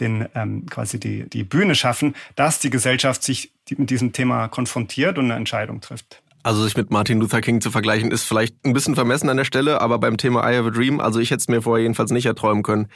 den 0.00 0.26
ähm, 0.34 0.66
quasi 0.66 0.98
die, 0.98 1.30
die 1.30 1.44
Bühne 1.44 1.76
schaffen, 1.76 2.16
dass 2.34 2.58
die 2.58 2.70
Gesellschaft 2.70 3.22
sich 3.22 3.52
mit 3.76 3.90
diesem 3.90 4.12
Thema 4.12 4.48
konfrontiert 4.48 5.18
und 5.18 5.26
eine 5.26 5.34
Entscheidung 5.34 5.80
trifft. 5.80 6.20
Also 6.42 6.64
sich 6.64 6.76
mit 6.76 6.90
Martin 6.90 7.20
Luther 7.20 7.40
King 7.40 7.60
zu 7.60 7.70
vergleichen, 7.70 8.10
ist 8.10 8.24
vielleicht 8.24 8.64
ein 8.64 8.72
bisschen 8.72 8.94
vermessen 8.94 9.28
an 9.28 9.36
der 9.36 9.44
Stelle, 9.44 9.80
aber 9.80 9.98
beim 9.98 10.16
Thema 10.16 10.40
I 10.50 10.56
Have 10.56 10.68
a 10.68 10.70
Dream, 10.70 10.98
also 10.98 11.20
ich 11.20 11.30
hätte 11.30 11.40
es 11.40 11.48
mir 11.48 11.60
vorher 11.60 11.82
jedenfalls 11.82 12.10
nicht 12.12 12.24
erträumen 12.24 12.62
können, 12.62 12.88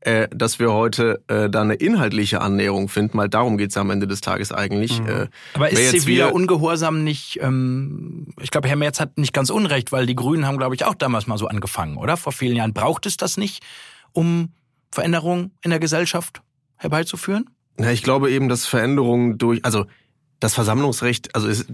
äh, 0.00 0.26
dass 0.30 0.58
wir 0.58 0.72
heute 0.72 1.22
äh, 1.28 1.48
da 1.48 1.62
eine 1.62 1.74
inhaltliche 1.74 2.40
Annäherung 2.40 2.88
finden, 2.88 3.16
weil 3.18 3.28
darum 3.28 3.56
geht's 3.56 3.76
am 3.76 3.90
Ende 3.90 4.08
des 4.08 4.20
Tages 4.20 4.50
eigentlich. 4.50 5.00
Mhm. 5.00 5.08
Äh, 5.08 5.26
aber 5.54 5.70
ist 5.70 5.90
ziviler 5.90 6.34
Ungehorsam 6.34 7.04
nicht, 7.04 7.38
ähm, 7.40 8.28
ich 8.40 8.50
glaube, 8.50 8.68
Herr 8.68 8.76
Merz 8.76 8.98
hat 8.98 9.16
nicht 9.16 9.32
ganz 9.32 9.50
unrecht, 9.50 9.92
weil 9.92 10.06
die 10.06 10.16
Grünen 10.16 10.46
haben, 10.46 10.58
glaube 10.58 10.74
ich, 10.74 10.84
auch 10.84 10.94
damals 10.94 11.28
mal 11.28 11.38
so 11.38 11.46
angefangen, 11.46 11.98
oder? 11.98 12.16
Vor 12.16 12.32
vielen 12.32 12.56
Jahren. 12.56 12.74
Braucht 12.74 13.06
es 13.06 13.16
das 13.16 13.36
nicht, 13.36 13.62
um 14.12 14.50
Veränderungen 14.90 15.52
in 15.62 15.70
der 15.70 15.78
Gesellschaft 15.78 16.42
herbeizuführen? 16.76 17.48
Ja, 17.78 17.90
ich 17.90 18.02
glaube 18.02 18.30
eben, 18.30 18.48
dass 18.48 18.66
Veränderungen 18.66 19.38
durch, 19.38 19.64
also 19.64 19.86
das 20.40 20.54
Versammlungsrecht, 20.54 21.34
also 21.34 21.48
es, 21.48 21.66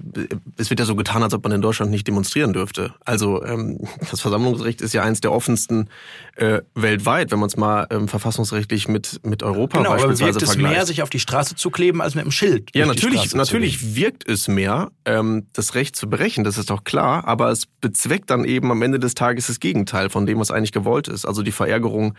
es 0.57 0.71
wird 0.71 0.81
ja 0.81 0.87
so 0.87 0.97
getan, 0.97 1.23
als 1.23 1.35
ob 1.35 1.43
man 1.45 1.53
in 1.53 1.61
Deutschland 1.61 1.91
nicht 1.91 2.07
demonstrieren 2.07 2.53
dürfte. 2.55 2.95
Also 3.05 3.45
ähm, 3.45 3.81
das 4.11 4.21
Versammlungsrecht 4.21 4.81
ist 4.81 4.95
ja 4.95 5.03
eins 5.03 5.21
der 5.21 5.33
offensten 5.33 5.91
äh, 6.37 6.63
weltweit, 6.75 7.31
wenn 7.31 7.39
man 7.39 7.49
es 7.49 7.57
mal 7.57 7.87
ähm, 7.91 8.09
verfassungsrechtlich 8.09 8.89
mit 8.89 9.21
mit 9.25 9.43
Europa 9.43 9.79
genau, 9.79 9.91
beispielsweise 9.91 10.31
aber 10.31 10.41
wirkt 10.41 10.43
es 10.43 10.57
mehr, 10.57 10.87
sich 10.87 11.03
auf 11.03 11.11
die 11.11 11.21
Straße 11.21 11.57
zu 11.57 11.71
kleben, 11.71 12.01
als 12.01 12.15
mit 12.15 12.25
dem 12.25 12.31
Schild? 12.31 12.71
Ja, 12.75 12.87
natürlich, 12.87 13.35
natürlich 13.35 13.95
wirkt 13.97 14.27
es 14.29 14.49
mehr, 14.49 14.91
ähm, 15.05 15.47
das 15.53 15.75
Recht 15.75 15.95
zu 15.95 16.09
brechen, 16.09 16.43
das 16.43 16.57
ist 16.57 16.71
doch 16.71 16.85
klar, 16.85 17.29
aber 17.29 17.51
es 17.51 17.67
bezweckt 17.67 18.31
dann 18.31 18.45
eben 18.45 18.71
am 18.71 18.81
Ende 18.81 18.99
des 18.99 19.15
Tages 19.15 19.49
das 19.49 19.61
Gegenteil 19.61 20.09
von 20.09 20.25
dem, 20.25 20.39
was 20.39 20.51
eigentlich 20.51 20.73
gewollt 20.73 21.09
ist. 21.09 21.27
Also 21.27 21.43
die 21.43 21.53
Verärgerung 21.53 22.15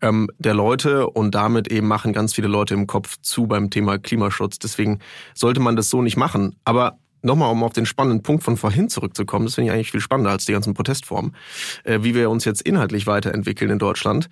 ähm, 0.00 0.28
der 0.38 0.54
Leute 0.54 1.08
und 1.08 1.34
damit 1.34 1.68
eben 1.68 1.88
machen 1.88 2.12
ganz 2.12 2.34
viele 2.34 2.48
Leute 2.48 2.74
im 2.74 2.86
Kopf 2.86 3.16
zu 3.20 3.46
beim 3.46 3.70
Thema 3.70 3.98
Klimaschutz. 3.98 4.58
Deswegen 4.58 5.00
sollte 5.34 5.60
man 5.60 5.76
das 5.76 5.90
so 5.90 6.02
nicht 6.02 6.16
machen. 6.16 6.56
Aber 6.64 6.98
nochmal, 7.22 7.50
um 7.50 7.62
auf 7.62 7.72
den 7.72 7.86
spannenden 7.86 8.22
Punkt 8.22 8.44
von 8.44 8.56
vorhin 8.56 8.88
zurückzukommen, 8.88 9.46
das 9.46 9.54
finde 9.54 9.70
ich 9.70 9.74
eigentlich 9.74 9.90
viel 9.90 10.00
spannender 10.00 10.30
als 10.30 10.44
die 10.44 10.52
ganzen 10.52 10.74
Protestformen, 10.74 11.34
äh, 11.84 12.00
wie 12.02 12.14
wir 12.14 12.30
uns 12.30 12.44
jetzt 12.44 12.62
inhaltlich 12.62 13.06
weiterentwickeln 13.06 13.70
in 13.70 13.78
Deutschland. 13.78 14.28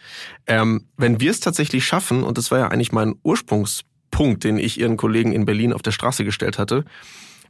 Ähm, 0.46 0.87
wenn 0.96 1.20
wir 1.20 1.31
es 1.31 1.40
tatsächlich 1.40 1.85
schaffen, 1.85 2.22
und 2.22 2.38
das 2.38 2.50
war 2.50 2.59
ja 2.59 2.68
eigentlich 2.68 2.92
mein 2.92 3.16
Ursprungspunkt, 3.22 4.44
den 4.44 4.59
ich 4.59 4.79
Ihren 4.79 4.96
Kollegen 4.96 5.33
in 5.33 5.44
Berlin 5.44 5.72
auf 5.72 5.83
der 5.83 5.92
Straße 5.92 6.24
gestellt 6.24 6.59
hatte, 6.59 6.85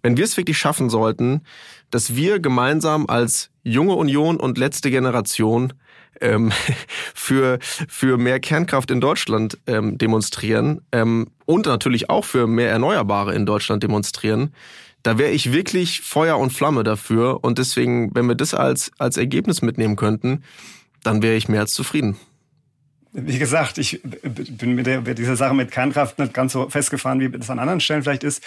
wenn 0.03 0.17
wir 0.17 0.25
es 0.25 0.37
wirklich 0.37 0.59
schaffen 0.59 0.91
sollten, 0.91 1.43
dass 1.91 2.15
wir 2.15 2.39
gemeinsam 2.39 3.07
als 3.07 3.51
junge 3.63 3.95
Union 3.95 4.37
und 4.37 4.59
letzte 4.59 4.91
Generation 4.91 5.73
ähm, 6.21 6.53
für, 7.15 7.59
für 7.61 8.19
mehr 8.19 8.41
Kernkraft 8.41 8.91
in 8.91 9.01
Deutschland 9.01 9.59
ähm, 9.67 9.99
demonstrieren 9.99 10.81
ähm, 10.93 11.29
und 11.45 11.67
natürlich 11.67 12.11
auch 12.11 12.25
für 12.25 12.47
mehr 12.47 12.71
Erneuerbare 12.71 13.35
in 13.35 13.47
Deutschland 13.47 13.83
demonstrieren, 13.83 14.53
da 15.03 15.19
wäre 15.19 15.31
ich 15.31 15.53
wirklich 15.53 16.01
Feuer 16.01 16.37
und 16.37 16.53
Flamme 16.53 16.83
dafür. 16.83 17.45
Und 17.45 17.59
deswegen, 17.59 18.13
wenn 18.15 18.27
wir 18.27 18.35
das 18.35 18.55
als, 18.55 18.91
als 18.99 19.17
Ergebnis 19.17 19.63
mitnehmen 19.63 19.95
könnten, 19.95 20.43
dann 21.05 21.23
wäre 21.23 21.37
ich 21.37 21.49
mehr 21.49 21.61
als 21.61 21.75
zufrieden. 21.75 22.17
Wie 23.19 23.39
gesagt, 23.39 23.79
ich 23.79 24.03
bin 24.03 24.75
mit, 24.75 24.87
der, 24.87 25.01
mit 25.01 25.19
dieser 25.19 25.37
Sache 25.37 25.55
mit 25.55 25.71
Kernkraft 25.71 26.19
nicht 26.19 26.35
ganz 26.35 26.53
so 26.53 26.69
festgefahren, 26.69 27.19
wie 27.19 27.31
das 27.31 27.49
an 27.49 27.59
anderen 27.59 27.81
Stellen 27.81 28.03
vielleicht 28.03 28.25
ist. 28.25 28.45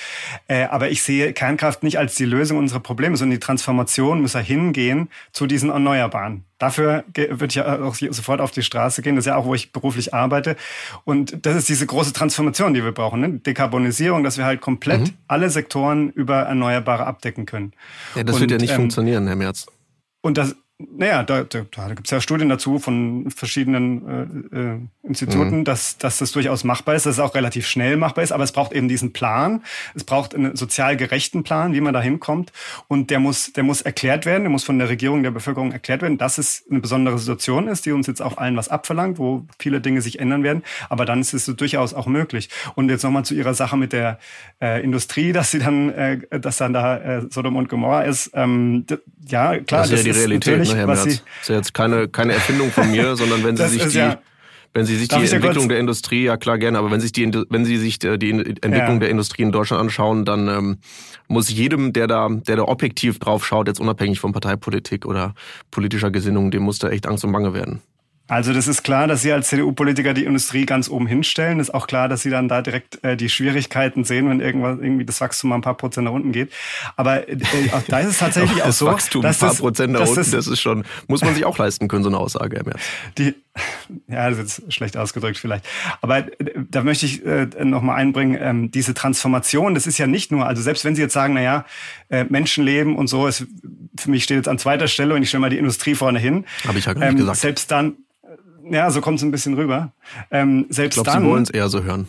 Äh, 0.48 0.66
aber 0.66 0.92
ich 0.92 1.02
sehe 1.02 1.34
Kernkraft 1.34 1.82
nicht 1.82 1.98
als 1.98 2.14
die 2.14 2.26
Lösung 2.26 2.60
unserer 2.60 2.80
Probleme, 2.80 3.18
sondern 3.18 3.40
die 3.40 3.40
Transformation 3.40 4.22
muss 4.22 4.34
ja 4.34 4.42
hingehen 4.42 5.10
zu 5.32 5.48
diesen 5.48 5.72
Erneuerbaren. 5.72 6.44
Dafür 6.60 7.04
würde 7.16 7.48
ich 7.48 7.56
ja 7.56 7.82
auch 7.82 7.96
sofort 7.96 8.42
auf 8.42 8.52
die 8.52 8.62
Straße 8.62 9.02
gehen. 9.02 9.16
Das 9.16 9.24
ist 9.24 9.30
ja 9.30 9.38
auch, 9.38 9.46
wo 9.46 9.56
ich 9.56 9.72
beruflich 9.72 10.14
arbeite. 10.14 10.56
Und 11.04 11.46
das 11.48 11.56
ist 11.56 11.68
diese 11.68 11.88
große 11.88 12.14
Transformation, 12.14 12.76
die 12.76 12.84
wir 12.84 12.92
brauchen. 12.92 13.22
Ne? 13.22 13.40
Dekarbonisierung, 13.40 14.24
dass 14.24 14.38
wir 14.38 14.46
halt 14.46 14.62
komplett 14.62 15.00
mhm. 15.00 15.14
alle 15.28 15.50
Sektoren 15.50 16.12
über 16.12 16.42
Erneuerbare 16.42 17.08
abdecken 17.08 17.48
können. 17.48 17.74
Ja, 18.14 18.24
das 18.24 18.36
und, 18.36 18.42
wird 18.42 18.52
ja 18.52 18.58
nicht 18.58 18.72
ähm, 18.72 18.76
funktionieren, 18.76 19.26
Herr 19.26 19.36
Merz. 19.36 19.66
Und 20.22 20.38
das, 20.38 20.56
naja, 20.80 21.24
da, 21.24 21.44
da, 21.44 21.66
da 21.70 21.88
gibt 21.90 22.08
es 22.08 22.12
ja 22.12 22.22
Studien 22.22 22.48
dazu 22.48 22.80
von 22.80 23.30
verschiedenen 23.32 24.50
äh, 24.54 24.60
äh, 24.60 24.80
Instituten, 25.04 25.60
mhm. 25.60 25.64
dass, 25.66 25.98
dass 25.98 26.20
das 26.20 26.32
durchaus 26.32 26.64
machbar 26.64 26.96
ist, 26.96 27.06
dass 27.06 27.16
es 27.16 27.20
auch 27.20 27.36
relativ 27.36 27.68
schnell 27.68 27.98
machbar 27.98 28.24
ist, 28.24 28.32
aber 28.32 28.46
es 28.46 28.54
braucht 28.54 28.72
eben 28.72 28.88
diesen 28.88 29.12
Plan. 29.12 29.62
Es 29.94 30.06
braucht 30.06 30.34
einen 30.34 30.56
sozial 30.56 30.96
gerechten 30.96 31.44
Plan, 31.44 31.74
wie 31.74 31.82
man 31.82 31.94
da 31.94 32.02
hinkommt. 32.02 32.54
Und 32.88 33.10
der 33.10 33.20
muss, 33.20 33.52
der 33.52 33.64
muss 33.64 33.82
erklärt 33.82 34.26
werden, 34.26 34.44
der 34.44 34.52
muss 34.52 34.64
von 34.64 34.80
der 34.80 34.88
Regierung, 34.88 35.22
der 35.22 35.32
Bevölkerung 35.32 35.74
erklärt 35.74 36.02
werden, 36.02 36.18
dass 36.18 36.38
es 36.38 36.64
eine 36.72 36.80
besondere 36.80 37.20
Situation 37.20 37.68
ist, 37.68 37.86
die 37.86 37.92
uns 37.92 38.08
jetzt 38.08 38.22
auch 38.22 38.38
allen 38.38 38.56
was 38.56 38.70
abverlangt, 38.70 39.20
wo 39.20 39.46
viele 39.60 39.82
Dinge 39.82 40.02
sich 40.02 40.20
ändern 40.20 40.44
werden. 40.44 40.64
Aber 40.88 41.04
dann 41.04 41.20
ist 41.20 41.34
es 41.34 41.46
durchaus 41.46 41.94
auch 41.94 42.08
möglich. 42.08 42.50
Und 42.76 42.90
jetzt 42.90 43.04
nochmal 43.04 43.26
zu 43.26 43.36
Ihrer 43.36 43.54
Sache 43.54 43.76
mit 43.76 43.92
der 43.92 44.18
äh, 44.62 44.82
Industrie, 44.82 45.34
dass 45.34 45.52
sie 45.52 45.60
dann, 45.60 45.90
äh, 45.90 46.40
dass 46.40 46.56
dann 46.56 46.72
da 46.72 46.98
äh, 46.98 47.22
Sodom 47.30 47.58
und 47.58 47.68
Gomorra 47.68 48.04
ist. 48.04 48.32
Ähm, 48.34 48.86
ja, 49.28 49.58
klar, 49.60 49.82
das 49.82 49.92
ist 49.92 50.06
ja 50.06 50.14
die 50.14 50.20
Realität 50.20 50.69
ne, 50.74 50.80
Herr 50.80 50.88
Merz. 50.88 51.04
Das 51.04 51.14
ist 51.14 51.24
ja 51.50 51.56
jetzt 51.56 51.74
keine, 51.74 52.08
keine 52.08 52.34
Erfindung 52.34 52.72
von 52.72 52.90
mir, 52.92 53.16
sondern 53.18 53.44
wenn 53.44 53.58
Sie 53.58 53.68
sich 53.68 53.88
die, 53.88 53.98
ja, 53.98 54.20
wenn 54.74 54.86
Sie 54.86 54.96
sich 54.96 55.08
die 55.08 55.16
Entwicklung 55.16 55.68
der 55.68 55.80
Industrie, 55.80 56.24
ja 56.24 56.38
klar 56.38 56.58
gerne, 56.58 56.78
aber 56.78 56.92
wenn 56.92 57.02
sich 57.02 57.12
die, 57.12 57.32
wenn 57.50 57.66
Sie 57.66 57.78
sich 57.78 58.00
die 58.00 58.08
Entwicklung 58.08 58.94
ja. 58.96 59.00
der 59.00 59.10
Industrie 59.10 59.42
in 59.44 59.52
Deutschland 59.52 59.82
anschauen, 59.82 60.26
dann 60.26 60.48
ähm, 60.48 60.78
muss 61.28 61.50
jedem, 61.50 61.94
der 61.94 62.08
da, 62.08 62.30
der 62.30 62.58
da 62.58 62.64
objektiv 62.64 63.20
drauf 63.20 63.46
schaut, 63.46 63.68
jetzt 63.68 63.80
unabhängig 63.80 64.20
von 64.20 64.32
Parteipolitik 64.32 65.06
oder 65.06 65.34
politischer 65.72 66.12
Gesinnung, 66.12 66.52
dem 66.52 66.64
muss 66.64 66.80
da 66.80 66.90
echt 66.90 67.08
Angst 67.08 67.24
und 67.24 67.32
Bange 67.32 67.54
werden. 67.54 67.82
Also 68.30 68.54
das 68.54 68.68
ist 68.68 68.84
klar, 68.84 69.08
dass 69.08 69.24
Sie 69.24 69.32
als 69.32 69.48
CDU-Politiker 69.50 70.14
die 70.14 70.24
Industrie 70.24 70.66
ganz 70.66 70.88
oben 70.88 71.08
hinstellen. 71.08 71.60
Ist 71.60 71.74
auch 71.74 71.88
klar, 71.88 72.08
dass 72.08 72.22
Sie 72.22 72.30
dann 72.30 72.48
da 72.48 72.62
direkt 72.62 73.04
äh, 73.04 73.18
die 73.18 73.28
Schwierigkeiten 73.28 74.04
sehen, 74.04 74.30
wenn 74.30 74.40
irgendwas 74.40 74.78
irgendwie 74.80 75.04
das 75.04 75.20
Wachstum 75.20 75.50
mal 75.50 75.56
ein 75.56 75.62
paar 75.62 75.76
Prozent 75.76 76.06
nach 76.06 76.14
unten 76.14 76.32
geht. 76.32 76.54
Aber 76.96 77.28
äh, 77.28 77.38
auch 77.72 77.82
da 77.88 78.00
ist 78.00 78.10
es 78.10 78.18
tatsächlich 78.20 78.62
auch, 78.62 78.68
das 78.68 78.78
so, 78.78 78.86
Wachstum 78.86 79.24
dass 79.24 79.38
ein 79.38 79.40
paar 79.40 79.50
das, 79.50 79.60
Prozent 79.60 79.94
nach 79.94 80.02
unten, 80.02 80.16
das, 80.16 80.32
das 80.32 80.48
ist 80.48 80.62
schon 80.62 80.86
muss 81.08 81.22
man 81.22 81.34
sich 81.34 81.44
auch 81.44 81.58
leisten 81.58 81.88
können, 81.88 82.04
so 82.04 82.10
eine 82.10 82.20
Aussage, 82.20 82.58
Herr 82.58 82.66
Merz. 82.66 82.82
Die, 83.18 83.34
ja, 84.08 84.30
das 84.30 84.38
ist 84.38 84.60
jetzt 84.60 84.74
schlecht 84.74 84.96
ausgedrückt 84.96 85.38
vielleicht. 85.38 85.66
Aber 86.02 86.20
äh, 86.20 86.54
da 86.70 86.84
möchte 86.84 87.08
ich 87.08 87.26
äh, 87.26 87.48
noch 87.64 87.82
mal 87.82 87.96
einbringen, 87.96 88.38
ähm, 88.40 88.72
diese 88.72 88.94
Transformation, 88.94 89.74
das 89.74 89.88
ist 89.88 89.98
ja 89.98 90.06
nicht 90.06 90.32
nur, 90.32 90.46
also 90.46 90.62
selbst 90.62 90.86
wenn 90.86 90.96
Sie 90.96 91.02
jetzt 91.02 91.14
sagen, 91.14 91.34
na 91.34 91.42
ja, 91.42 91.66
äh, 92.10 92.26
Menschenleben 92.26 92.96
und 92.96 93.08
so, 93.08 93.26
ist, 93.26 93.48
für 93.98 94.12
mich 94.12 94.24
steht 94.24 94.38
jetzt 94.38 94.48
an 94.48 94.60
zweiter 94.60 94.88
Stelle 94.88 95.16
und 95.16 95.24
ich 95.24 95.30
stelle 95.30 95.42
mal 95.42 95.50
die 95.50 95.58
Industrie 95.58 95.96
vorne 95.96 96.20
hin. 96.20 96.46
Habe 96.68 96.78
ich 96.78 96.86
ja 96.86 96.94
gar 96.94 97.02
nicht 97.02 97.12
ähm, 97.12 97.18
gesagt. 97.18 97.40
Selbst 97.40 97.72
dann 97.72 97.96
ja, 98.70 98.92
so 98.92 99.02
kommt 99.02 99.20
es 99.20 99.24
ein 99.24 99.32
bisschen 99.32 99.56
rüber. 99.56 99.92
Ähm, 100.32 100.66
selbst 100.70 100.98
ich 100.98 101.04
glaube, 101.04 101.20
Sie 101.20 101.26
wollen 101.26 101.44
es 101.44 101.50
eher 101.50 101.70
so 101.70 101.84
hören. 101.84 102.08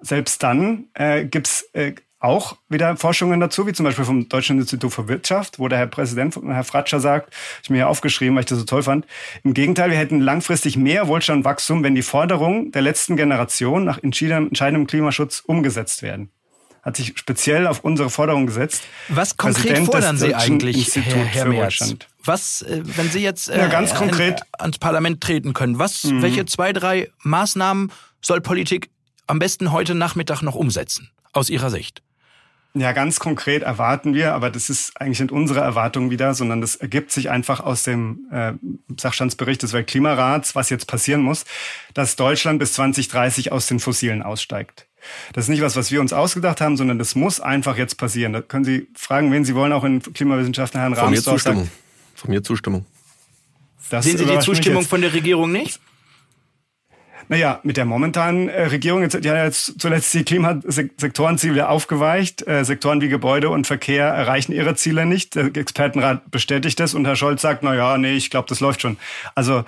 Selbst 0.00 0.42
dann 0.42 0.84
äh, 0.94 1.24
gibt's 1.24 1.68
äh, 1.72 1.94
auch 2.18 2.56
wieder 2.68 2.96
Forschungen 2.96 3.40
dazu, 3.40 3.66
wie 3.66 3.72
zum 3.72 3.84
Beispiel 3.84 4.04
vom 4.04 4.28
Deutschen 4.28 4.58
Institut 4.58 4.92
für 4.92 5.08
Wirtschaft, 5.08 5.58
wo 5.58 5.68
der 5.68 5.78
Herr 5.78 5.86
Präsident, 5.86 6.36
Herr 6.44 6.64
Fratscher 6.64 7.00
sagt, 7.00 7.34
ich 7.62 7.70
mir 7.70 7.76
hier 7.76 7.88
aufgeschrieben, 7.88 8.34
weil 8.34 8.40
ich 8.40 8.46
das 8.46 8.58
so 8.58 8.64
toll 8.64 8.82
fand. 8.82 9.06
Im 9.44 9.54
Gegenteil, 9.54 9.90
wir 9.90 9.98
hätten 9.98 10.20
langfristig 10.20 10.76
mehr 10.76 11.08
Wohlstand 11.08 11.38
und 11.38 11.44
Wachstum, 11.44 11.82
wenn 11.82 11.94
die 11.94 12.02
Forderungen 12.02 12.72
der 12.72 12.82
letzten 12.82 13.16
Generation 13.16 13.84
nach 13.84 14.02
entscheidendem 14.02 14.86
Klimaschutz 14.86 15.40
umgesetzt 15.40 16.02
werden 16.02 16.30
hat 16.86 16.96
sich 16.96 17.14
speziell 17.16 17.66
auf 17.66 17.80
unsere 17.80 18.10
Forderung 18.10 18.46
gesetzt. 18.46 18.84
Was 19.08 19.36
konkret 19.36 19.64
Präsident 19.64 19.86
fordern 19.86 20.16
Sie 20.16 20.36
eigentlich, 20.36 20.94
Herr, 20.94 21.24
Herr 21.24 21.44
Merz? 21.46 21.96
Was, 22.26 22.62
äh, 22.62 22.82
wenn 22.84 23.10
Sie 23.10 23.20
jetzt 23.20 23.48
äh, 23.48 23.58
ja, 23.58 23.68
ganz 23.68 23.94
konkret. 23.94 24.42
ans 24.58 24.78
Parlament 24.78 25.20
treten 25.20 25.52
können, 25.52 25.78
was, 25.78 26.04
mhm. 26.04 26.22
welche 26.22 26.46
zwei, 26.46 26.72
drei 26.72 27.10
Maßnahmen 27.22 27.92
soll 28.20 28.40
Politik 28.40 28.90
am 29.26 29.38
besten 29.38 29.72
heute 29.72 29.94
Nachmittag 29.94 30.42
noch 30.42 30.54
umsetzen, 30.54 31.10
aus 31.32 31.50
Ihrer 31.50 31.70
Sicht? 31.70 32.02
Ja, 32.78 32.92
ganz 32.92 33.20
konkret 33.20 33.62
erwarten 33.62 34.12
wir, 34.12 34.34
aber 34.34 34.50
das 34.50 34.68
ist 34.68 35.00
eigentlich 35.00 35.20
nicht 35.20 35.32
unsere 35.32 35.60
Erwartung 35.60 36.10
wieder, 36.10 36.34
sondern 36.34 36.60
das 36.60 36.76
ergibt 36.76 37.10
sich 37.10 37.30
einfach 37.30 37.60
aus 37.60 37.84
dem 37.84 38.26
äh, 38.30 38.52
Sachstandsbericht 38.98 39.62
des 39.62 39.72
Weltklimarats, 39.72 40.54
was 40.54 40.68
jetzt 40.68 40.86
passieren 40.86 41.22
muss, 41.22 41.46
dass 41.94 42.16
Deutschland 42.16 42.58
bis 42.58 42.74
2030 42.74 43.50
aus 43.50 43.66
den 43.66 43.80
Fossilen 43.80 44.22
aussteigt. 44.22 44.86
Das 45.32 45.44
ist 45.44 45.48
nicht 45.48 45.62
was, 45.62 45.74
was 45.74 45.90
wir 45.90 46.02
uns 46.02 46.12
ausgedacht 46.12 46.60
haben, 46.60 46.76
sondern 46.76 46.98
das 46.98 47.14
muss 47.14 47.40
einfach 47.40 47.78
jetzt 47.78 47.96
passieren. 47.96 48.34
Da 48.34 48.42
können 48.42 48.64
Sie 48.64 48.88
fragen, 48.94 49.32
wen 49.32 49.46
Sie 49.46 49.54
wollen, 49.54 49.72
auch 49.72 49.84
in 49.84 50.02
Klimawissenschaften, 50.02 50.78
Herrn 50.78 50.92
Rahmsdorf. 50.92 51.36
Zustimmung. 51.42 51.70
Von 52.26 52.34
mir 52.34 52.42
Zustimmung. 52.42 52.84
Das 53.90 54.04
Sehen 54.04 54.18
Sie 54.18 54.26
die 54.26 54.38
Zustimmung 54.40 54.82
von 54.84 55.00
der 55.00 55.12
Regierung 55.12 55.52
nicht? 55.52 55.80
Naja, 57.28 57.60
mit 57.64 57.76
der 57.76 57.84
momentanen 57.84 58.48
äh, 58.48 58.66
Regierung, 58.66 59.02
jetzt, 59.02 59.24
die 59.24 59.28
hat 59.28 59.36
jetzt 59.36 59.80
zuletzt 59.80 60.14
die 60.14 60.22
Klimasektorenziele 60.22 61.68
aufgeweicht. 61.68 62.46
Äh, 62.46 62.64
Sektoren 62.64 63.00
wie 63.00 63.08
Gebäude 63.08 63.50
und 63.50 63.66
Verkehr 63.66 64.06
erreichen 64.06 64.52
ihre 64.52 64.76
Ziele 64.76 65.06
nicht. 65.06 65.34
Der 65.34 65.56
Expertenrat 65.56 66.30
bestätigt 66.30 66.78
das 66.78 66.94
und 66.94 67.04
Herr 67.04 67.16
Scholz 67.16 67.42
sagt, 67.42 67.64
na 67.64 67.74
ja, 67.74 67.98
nee, 67.98 68.14
ich 68.14 68.30
glaube, 68.30 68.48
das 68.48 68.60
läuft 68.60 68.82
schon. 68.82 68.96
Also 69.34 69.64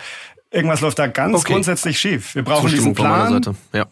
irgendwas 0.53 0.81
läuft 0.83 1.01
da 1.01 1.09
ganz 1.09 1.41
okay. 1.41 1.53
grundsätzlich 1.53 1.99
schief. 1.99 2.35
Wir 2.37 2.45
brauchen 2.45 2.63
Zustimmung 2.63 2.95
diesen 2.95 2.95
Plan. 2.95 3.11
Von 3.11 3.33
meiner 3.33 3.45
Seite. 3.45 3.57
Ja. 3.73 3.87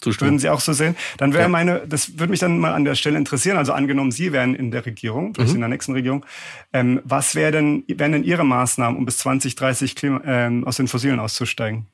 Zustimmen. 0.00 0.30
Würden 0.30 0.38
Sie 0.38 0.48
auch 0.48 0.60
so 0.60 0.72
sehen? 0.72 0.96
Dann 1.18 1.32
wäre 1.32 1.44
ja. 1.44 1.48
meine, 1.48 1.82
das 1.86 2.18
würde 2.18 2.30
mich 2.30 2.40
dann 2.40 2.58
mal 2.58 2.72
an 2.72 2.84
der 2.84 2.94
Stelle 2.94 3.18
interessieren. 3.18 3.56
Also 3.56 3.72
angenommen, 3.72 4.10
Sie 4.10 4.32
wären 4.32 4.54
in 4.54 4.70
der 4.70 4.84
Regierung, 4.86 5.34
vielleicht 5.34 5.50
mhm. 5.50 5.56
in 5.56 5.60
der 5.60 5.68
nächsten 5.68 5.92
Regierung, 5.92 6.24
ähm, 6.72 7.00
was 7.04 7.34
wäre 7.34 7.52
denn, 7.52 7.84
wären 7.88 8.12
denn 8.12 8.24
Ihre 8.24 8.44
Maßnahmen, 8.44 8.98
um 8.98 9.04
bis 9.04 9.18
2030 9.18 9.94
Klima, 9.94 10.20
ähm, 10.24 10.66
aus 10.66 10.76
den 10.76 10.88
Fossilen 10.88 11.20
auszusteigen? 11.20 11.86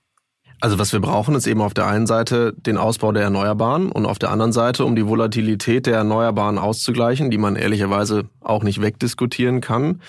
Also 0.61 0.78
was 0.78 0.92
wir 0.92 1.00
brauchen, 1.00 1.34
ist 1.34 1.46
eben 1.46 1.61
auf 1.61 1.74
der 1.74 1.86
einen 1.86 2.07
Seite 2.07 2.54
den 2.57 2.78
Ausbau 2.78 3.12
der 3.12 3.24
Erneuerbaren 3.24 3.92
und 3.92 4.07
auf 4.07 4.18
der 4.18 4.30
anderen 4.30 4.52
Seite, 4.52 4.84
um 4.84 4.96
die 4.96 5.07
Volatilität 5.07 5.86
der 5.86 5.96
Erneuerbaren 5.96 6.57
auszugleichen, 6.57 7.30
die 7.30 7.38
man 7.38 7.57
ehrlicherweise 7.57 8.24
auch 8.40 8.62
nicht 8.62 8.80
wegdiskutieren 8.80 9.61
kann, 9.61 10.00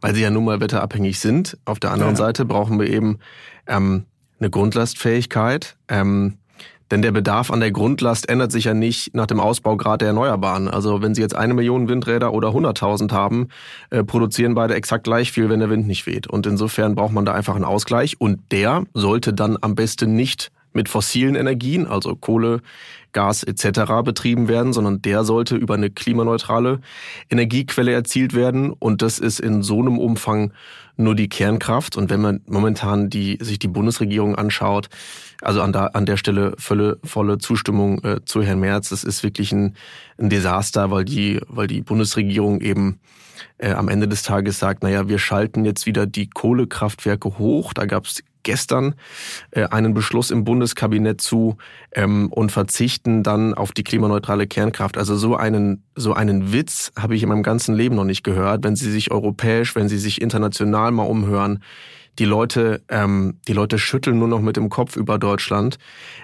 weil 0.00 0.14
sie 0.14 0.22
ja 0.22 0.30
nun 0.30 0.44
mal 0.44 0.60
wetterabhängig 0.60 1.20
sind. 1.20 1.58
Auf 1.64 1.78
der 1.78 1.92
anderen 1.92 2.14
ja. 2.14 2.16
Seite 2.16 2.44
brauchen 2.44 2.80
wir 2.80 2.88
eben 2.88 3.18
ähm, 3.68 4.06
eine 4.40 4.50
Grundlastfähigkeit. 4.50 5.76
Ähm, 5.88 6.38
denn 6.90 7.02
der 7.02 7.12
Bedarf 7.12 7.50
an 7.50 7.60
der 7.60 7.70
Grundlast 7.70 8.28
ändert 8.28 8.52
sich 8.52 8.64
ja 8.64 8.74
nicht 8.74 9.14
nach 9.14 9.26
dem 9.26 9.40
Ausbaugrad 9.40 10.00
der 10.00 10.08
Erneuerbaren. 10.08 10.68
Also 10.68 11.02
wenn 11.02 11.14
Sie 11.14 11.22
jetzt 11.22 11.34
eine 11.34 11.54
Million 11.54 11.88
Windräder 11.88 12.32
oder 12.32 12.48
100.000 12.48 13.12
haben, 13.12 13.48
äh, 13.90 14.04
produzieren 14.04 14.54
beide 14.54 14.74
exakt 14.74 15.04
gleich 15.04 15.32
viel, 15.32 15.48
wenn 15.48 15.60
der 15.60 15.70
Wind 15.70 15.86
nicht 15.86 16.06
weht. 16.06 16.26
Und 16.26 16.46
insofern 16.46 16.94
braucht 16.94 17.12
man 17.12 17.24
da 17.24 17.32
einfach 17.32 17.54
einen 17.54 17.64
Ausgleich. 17.64 18.20
Und 18.20 18.40
der 18.52 18.84
sollte 18.92 19.32
dann 19.32 19.56
am 19.60 19.74
besten 19.74 20.14
nicht 20.14 20.50
mit 20.74 20.88
fossilen 20.88 21.34
Energien, 21.34 21.86
also 21.86 22.14
Kohle, 22.14 22.60
Gas 23.12 23.42
etc. 23.44 24.02
betrieben 24.04 24.48
werden, 24.48 24.74
sondern 24.74 25.00
der 25.00 25.24
sollte 25.24 25.56
über 25.56 25.74
eine 25.74 25.88
klimaneutrale 25.88 26.80
Energiequelle 27.30 27.92
erzielt 27.92 28.34
werden. 28.34 28.72
Und 28.72 29.00
das 29.00 29.18
ist 29.18 29.40
in 29.40 29.62
so 29.62 29.80
einem 29.80 29.98
Umfang 29.98 30.52
nur 30.96 31.14
die 31.14 31.28
Kernkraft. 31.28 31.96
Und 31.96 32.10
wenn 32.10 32.20
man 32.20 32.40
momentan 32.46 33.08
die, 33.08 33.38
sich 33.40 33.58
die 33.58 33.68
Bundesregierung 33.68 34.34
anschaut, 34.34 34.88
also 35.40 35.62
an, 35.62 35.72
da, 35.72 35.86
an 35.86 36.06
der 36.06 36.16
Stelle 36.16 36.54
volle, 36.58 36.98
volle 37.04 37.38
Zustimmung 37.38 38.02
äh, 38.04 38.24
zu 38.24 38.42
Herrn 38.42 38.60
Merz, 38.60 38.90
das 38.90 39.04
ist 39.04 39.22
wirklich 39.22 39.52
ein, 39.52 39.76
ein 40.18 40.28
Desaster, 40.28 40.90
weil 40.90 41.04
die, 41.04 41.40
weil 41.48 41.66
die 41.66 41.82
Bundesregierung 41.82 42.60
eben 42.60 43.00
äh, 43.58 43.72
am 43.72 43.88
Ende 43.88 44.08
des 44.08 44.22
Tages 44.22 44.58
sagt, 44.58 44.82
naja, 44.82 45.08
wir 45.08 45.18
schalten 45.18 45.64
jetzt 45.64 45.86
wieder 45.86 46.06
die 46.06 46.28
Kohlekraftwerke 46.28 47.38
hoch. 47.38 47.72
Da 47.72 47.86
gab 47.86 48.06
es 48.06 48.22
gestern 48.44 48.94
äh, 49.50 49.64
einen 49.64 49.94
Beschluss 49.94 50.30
im 50.30 50.44
Bundeskabinett 50.44 51.20
zu 51.20 51.56
ähm, 51.92 52.30
und 52.30 52.52
verzichten 52.52 53.22
dann 53.22 53.54
auf 53.54 53.72
die 53.72 53.84
klimaneutrale 53.84 54.46
Kernkraft. 54.46 54.96
Also 54.96 55.16
so 55.16 55.36
einen 55.36 55.82
so 55.96 56.14
einen 56.14 56.52
Witz 56.52 56.92
habe 56.98 57.14
ich 57.14 57.22
in 57.22 57.28
meinem 57.28 57.42
ganzen 57.42 57.74
Leben 57.74 57.96
noch 57.96 58.04
nicht 58.04 58.24
gehört. 58.24 58.64
Wenn 58.64 58.76
Sie 58.76 58.90
sich 58.90 59.10
europäisch, 59.10 59.74
wenn 59.74 59.88
Sie 59.88 59.98
sich 59.98 60.20
international 60.20 60.92
mal 60.92 61.04
umhören, 61.04 61.60
die 62.18 62.24
Leute, 62.24 62.82
ähm, 62.88 63.38
die 63.48 63.52
Leute 63.52 63.78
schütteln 63.78 64.18
nur 64.18 64.28
noch 64.28 64.40
mit 64.40 64.56
dem 64.56 64.68
Kopf 64.68 64.96
über 64.96 65.18
Deutschland. 65.18 65.78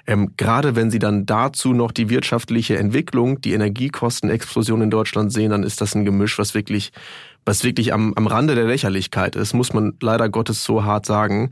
Ähm, 0.06 0.32
gerade 0.36 0.76
wenn 0.76 0.90
sie 0.90 0.98
dann 0.98 1.26
dazu 1.26 1.72
noch 1.72 1.92
die 1.92 2.08
wirtschaftliche 2.08 2.78
Entwicklung, 2.78 3.40
die 3.40 3.52
Energiekostenexplosion 3.52 4.82
in 4.82 4.90
Deutschland 4.90 5.32
sehen, 5.32 5.50
dann 5.50 5.64
ist 5.64 5.80
das 5.80 5.94
ein 5.94 6.04
Gemisch, 6.04 6.38
was 6.38 6.54
wirklich, 6.54 6.92
was 7.44 7.64
wirklich 7.64 7.92
am, 7.92 8.14
am 8.14 8.26
Rande 8.26 8.54
der 8.54 8.66
Lächerlichkeit 8.66 9.34
ist, 9.34 9.52
muss 9.52 9.72
man 9.72 9.94
leider 10.00 10.28
Gottes 10.28 10.62
so 10.62 10.84
hart 10.84 11.06
sagen. 11.06 11.50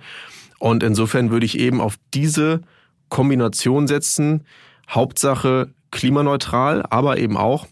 Und 0.58 0.82
insofern 0.82 1.30
würde 1.30 1.46
ich 1.46 1.58
eben 1.58 1.80
auf 1.80 1.96
diese 2.14 2.62
Kombination 3.08 3.86
setzen. 3.86 4.44
Hauptsache 4.88 5.72
klimaneutral, 5.90 6.84
aber 6.90 7.18
eben 7.18 7.36
auch, 7.36 7.66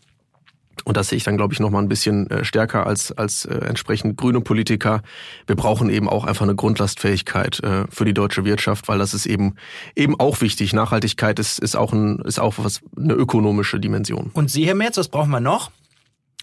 und 0.85 0.97
das 0.97 1.09
sehe 1.09 1.17
ich 1.17 1.25
dann, 1.25 1.37
glaube 1.37 1.53
ich, 1.53 1.61
noch 1.61 1.71
mal 1.71 1.81
ein 1.81 1.89
bisschen 1.89 2.31
äh, 2.31 2.45
stärker 2.45 2.87
als, 2.87 3.11
als 3.11 3.45
äh, 3.45 3.55
entsprechend 3.55 4.17
grüne 4.17 4.41
Politiker. 4.41 5.03
Wir 5.47 5.57
brauchen 5.57 5.91
eben 5.91 6.09
auch 6.09 6.25
einfach 6.25 6.45
eine 6.45 6.55
Grundlastfähigkeit 6.55 7.61
äh, 7.61 7.85
für 7.91 8.05
die 8.05 8.15
deutsche 8.15 8.45
Wirtschaft, 8.45 8.87
weil 8.87 8.99
das 8.99 9.15
ist 9.15 9.27
eben, 9.27 9.57
eben 9.97 10.19
auch 10.21 10.41
wichtig. 10.43 10.73
Nachhaltigkeit 10.73 11.39
ist, 11.39 11.59
ist 11.59 11.77
auch, 11.77 11.93
ein, 11.93 12.21
ist 12.21 12.39
auch 12.39 12.55
was, 12.59 12.83
eine 12.97 13.15
ökonomische 13.15 13.81
Dimension. 13.81 14.31
Und 14.35 14.51
Sie, 14.51 14.67
Herr 14.67 14.75
Merz, 14.75 14.97
was 14.97 15.09
brauchen 15.09 15.31
wir 15.31 15.41
noch? 15.41 15.71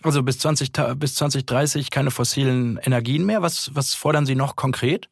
Also 0.01 0.23
bis, 0.23 0.39
20, 0.39 0.71
bis 0.97 1.15
2030 1.15 1.89
keine 1.89 2.11
fossilen 2.11 2.77
Energien 2.83 3.25
mehr. 3.25 3.41
Was, 3.41 3.71
was 3.73 3.93
fordern 3.93 4.25
Sie 4.25 4.35
noch 4.35 4.57
konkret? 4.57 5.07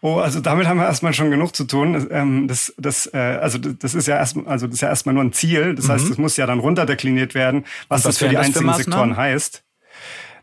Oh, 0.00 0.16
also 0.18 0.40
damit 0.40 0.66
haben 0.66 0.78
wir 0.78 0.86
erstmal 0.86 1.12
schon 1.12 1.30
genug 1.30 1.54
zu 1.54 1.64
tun. 1.64 2.08
Ähm, 2.10 2.48
das, 2.48 2.72
das, 2.78 3.06
äh, 3.12 3.18
also 3.18 3.58
das 3.58 3.94
ist 3.94 4.08
ja 4.08 4.16
erstmal, 4.16 4.46
also 4.46 4.66
das 4.66 4.74
ist 4.74 4.80
ja 4.80 4.88
erstmal 4.88 5.14
nur 5.14 5.24
ein 5.24 5.32
Ziel. 5.32 5.74
Das 5.74 5.86
mhm. 5.86 5.92
heißt, 5.92 6.10
es 6.10 6.18
muss 6.18 6.36
ja 6.36 6.46
dann 6.46 6.58
runterdekliniert 6.58 7.34
werden, 7.34 7.64
was, 7.88 8.04
was 8.04 8.14
das 8.14 8.18
für 8.18 8.28
die 8.28 8.38
einzelnen 8.38 8.72
für 8.74 8.82
Sektoren 8.82 9.16
heißt. 9.16 9.62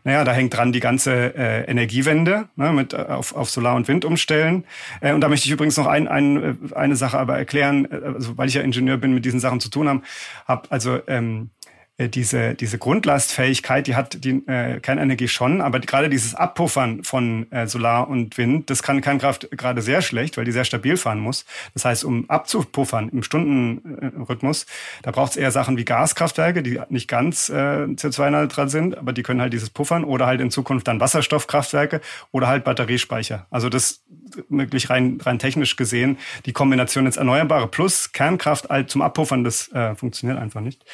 Naja, 0.04 0.24
da 0.24 0.32
hängt 0.32 0.56
dran 0.56 0.72
die 0.72 0.80
ganze 0.80 1.34
äh, 1.36 1.64
Energiewende 1.64 2.48
ne, 2.56 2.72
mit 2.72 2.94
äh, 2.94 2.96
auf, 2.96 3.34
auf 3.34 3.50
Solar- 3.50 3.74
und 3.74 3.88
Wind 3.88 4.04
umstellen. 4.04 4.64
Äh, 5.00 5.12
und 5.12 5.20
da 5.20 5.28
möchte 5.28 5.46
ich 5.46 5.52
übrigens 5.52 5.76
noch 5.76 5.86
ein, 5.86 6.08
ein, 6.08 6.42
äh, 6.72 6.74
eine 6.74 6.96
Sache 6.96 7.18
aber 7.18 7.36
erklären, 7.36 7.86
also, 7.90 8.38
weil 8.38 8.48
ich 8.48 8.54
ja 8.54 8.62
Ingenieur 8.62 8.96
bin, 8.96 9.12
mit 9.12 9.24
diesen 9.24 9.40
Sachen 9.40 9.60
zu 9.60 9.68
tun 9.68 9.88
haben. 9.88 10.02
Hab, 10.46 10.68
also 10.70 11.00
ähm, 11.08 11.50
äh, 11.57 11.57
diese, 12.06 12.54
diese 12.54 12.78
Grundlastfähigkeit, 12.78 13.88
die 13.88 13.96
hat 13.96 14.22
die 14.22 14.46
äh, 14.46 14.78
Kernenergie 14.78 15.26
schon, 15.26 15.60
aber 15.60 15.80
gerade 15.80 16.08
dieses 16.08 16.36
Abpuffern 16.36 17.02
von 17.02 17.50
äh, 17.50 17.66
Solar 17.66 18.08
und 18.08 18.38
Wind, 18.38 18.70
das 18.70 18.84
kann 18.84 19.00
Kernkraft 19.00 19.48
gerade 19.50 19.82
sehr 19.82 20.00
schlecht, 20.00 20.36
weil 20.36 20.44
die 20.44 20.52
sehr 20.52 20.64
stabil 20.64 20.96
fahren 20.96 21.18
muss. 21.18 21.44
Das 21.74 21.84
heißt, 21.84 22.04
um 22.04 22.30
abzupuffern 22.30 23.08
im 23.08 23.24
Stundenrhythmus, 23.24 24.66
da 25.02 25.10
braucht 25.10 25.32
es 25.32 25.36
eher 25.36 25.50
Sachen 25.50 25.76
wie 25.76 25.84
Gaskraftwerke, 25.84 26.62
die 26.62 26.80
nicht 26.88 27.08
ganz 27.08 27.48
äh, 27.48 27.52
CO2-neutral 27.52 28.68
sind, 28.68 28.96
aber 28.96 29.12
die 29.12 29.24
können 29.24 29.40
halt 29.40 29.52
dieses 29.52 29.70
puffern 29.70 30.04
oder 30.04 30.26
halt 30.26 30.40
in 30.40 30.52
Zukunft 30.52 30.86
dann 30.86 31.00
Wasserstoffkraftwerke 31.00 32.00
oder 32.30 32.46
halt 32.46 32.62
Batteriespeicher. 32.62 33.48
Also 33.50 33.68
das 33.68 34.04
wirklich 34.48 34.90
rein, 34.90 35.18
rein 35.20 35.38
technisch 35.38 35.76
gesehen, 35.76 36.18
die 36.46 36.52
Kombination 36.52 37.06
jetzt 37.06 37.16
Erneuerbare 37.16 37.66
plus 37.68 38.12
Kernkraft 38.12 38.68
halt 38.68 38.90
zum 38.90 39.02
Abpuffern, 39.02 39.44
das 39.44 39.72
äh, 39.72 39.94
funktioniert 39.94 40.38
einfach 40.38 40.60
nicht. 40.60 40.84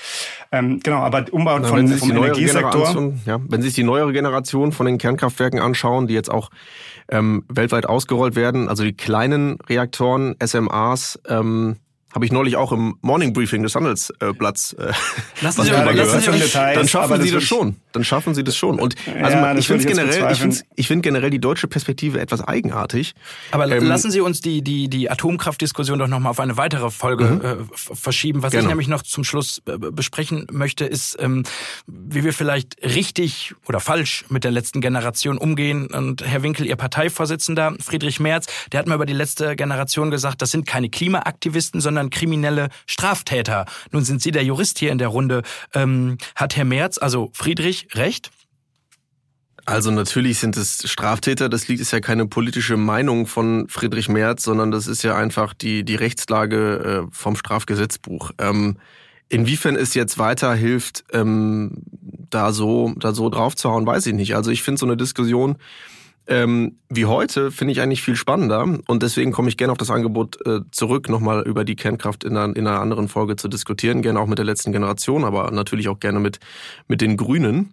Ähm, 0.53 0.81
genau, 0.83 0.94
aber 1.01 1.25
Umbau 1.33 1.59
Na, 1.59 1.69
von, 1.69 1.89
vom 1.89 2.11
Energiesektor. 2.11 3.13
Ja, 3.27 3.41
wenn 3.49 3.63
Sie 3.63 3.69
sich 3.69 3.75
die 3.75 3.85
neuere 3.85 4.13
Generation 4.13 4.73
von 4.73 4.87
den 4.87 4.99
Kernkraftwerken 4.99 5.61
anschauen, 5.61 6.07
die 6.07 6.15
jetzt 6.15 6.31
auch 6.31 6.51
ähm, 7.09 7.45
weltweit 7.49 7.87
ausgerollt 7.87 8.37
werden, 8.37 8.69
also 8.69 8.85
die 8.85 8.95
kleinen 8.95 9.59
Reaktoren, 9.69 10.37
SMAs, 10.45 11.21
ähm, 11.29 11.77
habe 12.15 12.25
ich 12.25 12.33
neulich 12.33 12.57
auch 12.57 12.71
im 12.71 12.97
Morning 13.01 13.33
Briefing 13.33 13.65
des 13.65 13.75
Handelsblatts 13.75 14.75
äh, 14.75 14.93
lassen 15.41 15.65
Sie, 15.65 15.71
lassen 15.71 16.21
Sie 16.21 16.31
Details, 16.31 16.77
Dann 16.77 16.89
schaffen 16.89 17.23
Sie 17.23 17.31
das 17.33 17.43
schon. 17.43 17.77
Dann 17.93 18.05
schaffen 18.05 18.35
Sie 18.35 18.45
das 18.45 18.57
schon. 18.57 18.79
Und 18.79 18.95
also 19.07 19.37
ja, 19.37 19.55
ich 19.57 19.67
finde 19.67 19.85
generell, 19.85 20.33
ich 20.33 20.39
finde, 20.39 20.57
ich 20.77 20.87
finde 20.87 21.03
generell 21.03 21.31
die 21.31 21.41
deutsche 21.41 21.67
Perspektive 21.67 22.21
etwas 22.21 22.41
eigenartig. 22.41 23.15
Aber 23.51 23.69
ähm, 23.69 23.85
lassen 23.87 24.13
Sie 24.13 24.21
uns 24.21 24.41
die 24.41 24.63
die 24.63 24.89
die 24.89 25.11
Atomkraftdiskussion 25.11 25.99
doch 25.99 26.07
noch 26.07 26.21
mal 26.21 26.31
auf 26.31 26.39
eine 26.39 26.57
weitere 26.57 26.91
Folge 26.91 27.25
mhm. 27.25 27.41
äh, 27.43 27.57
verschieben. 27.75 28.43
Was 28.43 28.53
Gerne. 28.53 28.67
ich 28.67 28.69
nämlich 28.69 28.89
noch 28.89 29.03
zum 29.03 29.25
Schluss 29.25 29.61
äh, 29.67 29.77
besprechen 29.79 30.47
möchte, 30.53 30.85
ist, 30.85 31.17
ähm, 31.19 31.43
wie 31.87 32.23
wir 32.23 32.33
vielleicht 32.33 32.77
richtig 32.83 33.55
oder 33.67 33.81
falsch 33.81 34.25
mit 34.29 34.45
der 34.45 34.53
letzten 34.53 34.81
Generation 34.81 35.37
umgehen. 35.37 35.89
Und 35.89 36.25
Herr 36.25 36.45
Winkel, 36.45 36.67
Ihr 36.67 36.77
Parteivorsitzender 36.77 37.75
Friedrich 37.81 38.21
Merz, 38.21 38.47
der 38.71 38.79
hat 38.79 38.87
mir 38.87 38.95
über 38.95 39.07
die 39.07 39.13
letzte 39.13 39.57
Generation 39.57 40.13
gesagt, 40.13 40.43
das 40.43 40.53
sind 40.53 40.65
keine 40.65 40.89
Klimaaktivisten, 40.89 41.81
sondern 41.81 42.04
sondern 42.05 42.11
kriminelle 42.11 42.69
Straftäter. 42.87 43.67
Nun 43.91 44.05
sind 44.05 44.23
Sie 44.23 44.31
der 44.31 44.45
Jurist 44.45 44.79
hier 44.79 44.93
in 44.93 44.99
der 44.99 45.09
Runde. 45.09 45.43
Ähm, 45.73 46.19
hat 46.35 46.57
Herr 46.57 46.65
Merz, 46.65 46.99
also 46.99 47.31
Friedrich, 47.33 47.89
recht? 47.95 48.31
Also 49.67 49.91
natürlich 49.91 50.39
sind 50.39 50.59
es 50.59 50.91
Straftäter, 50.91 51.49
das 51.49 51.69
liegt 51.69 51.81
ist 51.81 51.91
ja 51.91 52.01
keine 52.01 52.27
politische 52.27 52.77
Meinung 52.77 53.27
von 53.27 53.67
Friedrich 53.69 54.11
Merz, 54.11 54.43
sondern 54.43 54.71
das 54.71 54.87
ist 54.87 55.03
ja 55.03 55.17
einfach 55.17 55.55
die, 55.55 55.85
die 55.85 55.95
Rechtslage 55.95 57.07
äh, 57.07 57.11
vom 57.11 57.35
Strafgesetzbuch. 57.35 58.33
Ähm, 58.37 58.77
inwiefern 59.31 59.77
es 59.77 59.95
jetzt 59.95 60.19
weiterhilft, 60.19 61.05
ähm, 61.13 61.83
da 62.29 62.53
so, 62.53 62.93
da 62.99 63.15
so 63.15 63.31
draufzuhauen, 63.31 63.87
weiß 63.87 64.07
ich 64.07 64.15
nicht. 64.15 64.37
Also 64.37 64.51
ich 64.51 64.63
finde 64.63 64.81
so 64.81 64.87
eine 64.87 64.99
Diskussion 64.99 65.57
ähm, 66.27 66.79
wie 66.89 67.07
heute 67.07 67.51
finde 67.51 67.73
ich 67.73 67.81
eigentlich 67.81 68.03
viel 68.03 68.17
spannender 68.17 68.63
und 68.87 69.03
deswegen 69.03 69.33
komme 69.33 69.49
ich 69.49 69.57
gerne 69.57 69.73
auf 69.73 69.79
das 69.79 69.91
Angebot 69.91 70.39
äh, 70.47 70.61
zurück, 70.71 71.09
nochmal 71.09 71.43
über 71.43 71.65
die 71.65 71.77
Kernkraft 71.77 72.25
in 72.25 72.37
einer, 72.37 72.57
in 72.57 72.67
einer 72.67 72.81
anderen 72.81 73.09
Folge 73.09 73.37
zu 73.37 73.49
diskutieren, 73.49 74.03
gerne 74.03 74.21
auch 74.21 74.27
mit 74.27 74.39
der 74.39 74.45
letzten 74.45 74.73
Generation, 74.73 75.25
aber 75.25 75.51
natürlich 75.51 75.89
auch 75.89 76.01
gerne 76.01 76.21
mit, 76.21 76.41
mit 76.89 77.01
den 77.01 77.17
Grünen. 77.17 77.73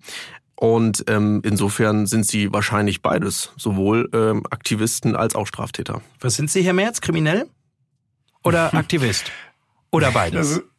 Und 0.55 1.05
ähm, 1.07 1.41
insofern 1.43 2.05
sind 2.05 2.27
Sie 2.27 2.53
wahrscheinlich 2.53 3.01
beides, 3.01 3.51
sowohl 3.57 4.09
ähm, 4.13 4.43
Aktivisten 4.51 5.15
als 5.15 5.33
auch 5.33 5.47
Straftäter. 5.47 6.01
Was 6.19 6.35
sind 6.35 6.51
Sie, 6.51 6.61
Herr 6.61 6.73
Merz, 6.73 7.01
kriminell 7.01 7.47
oder 8.43 8.73
Aktivist? 8.75 9.31
Oder 9.91 10.11
beides? 10.11 10.61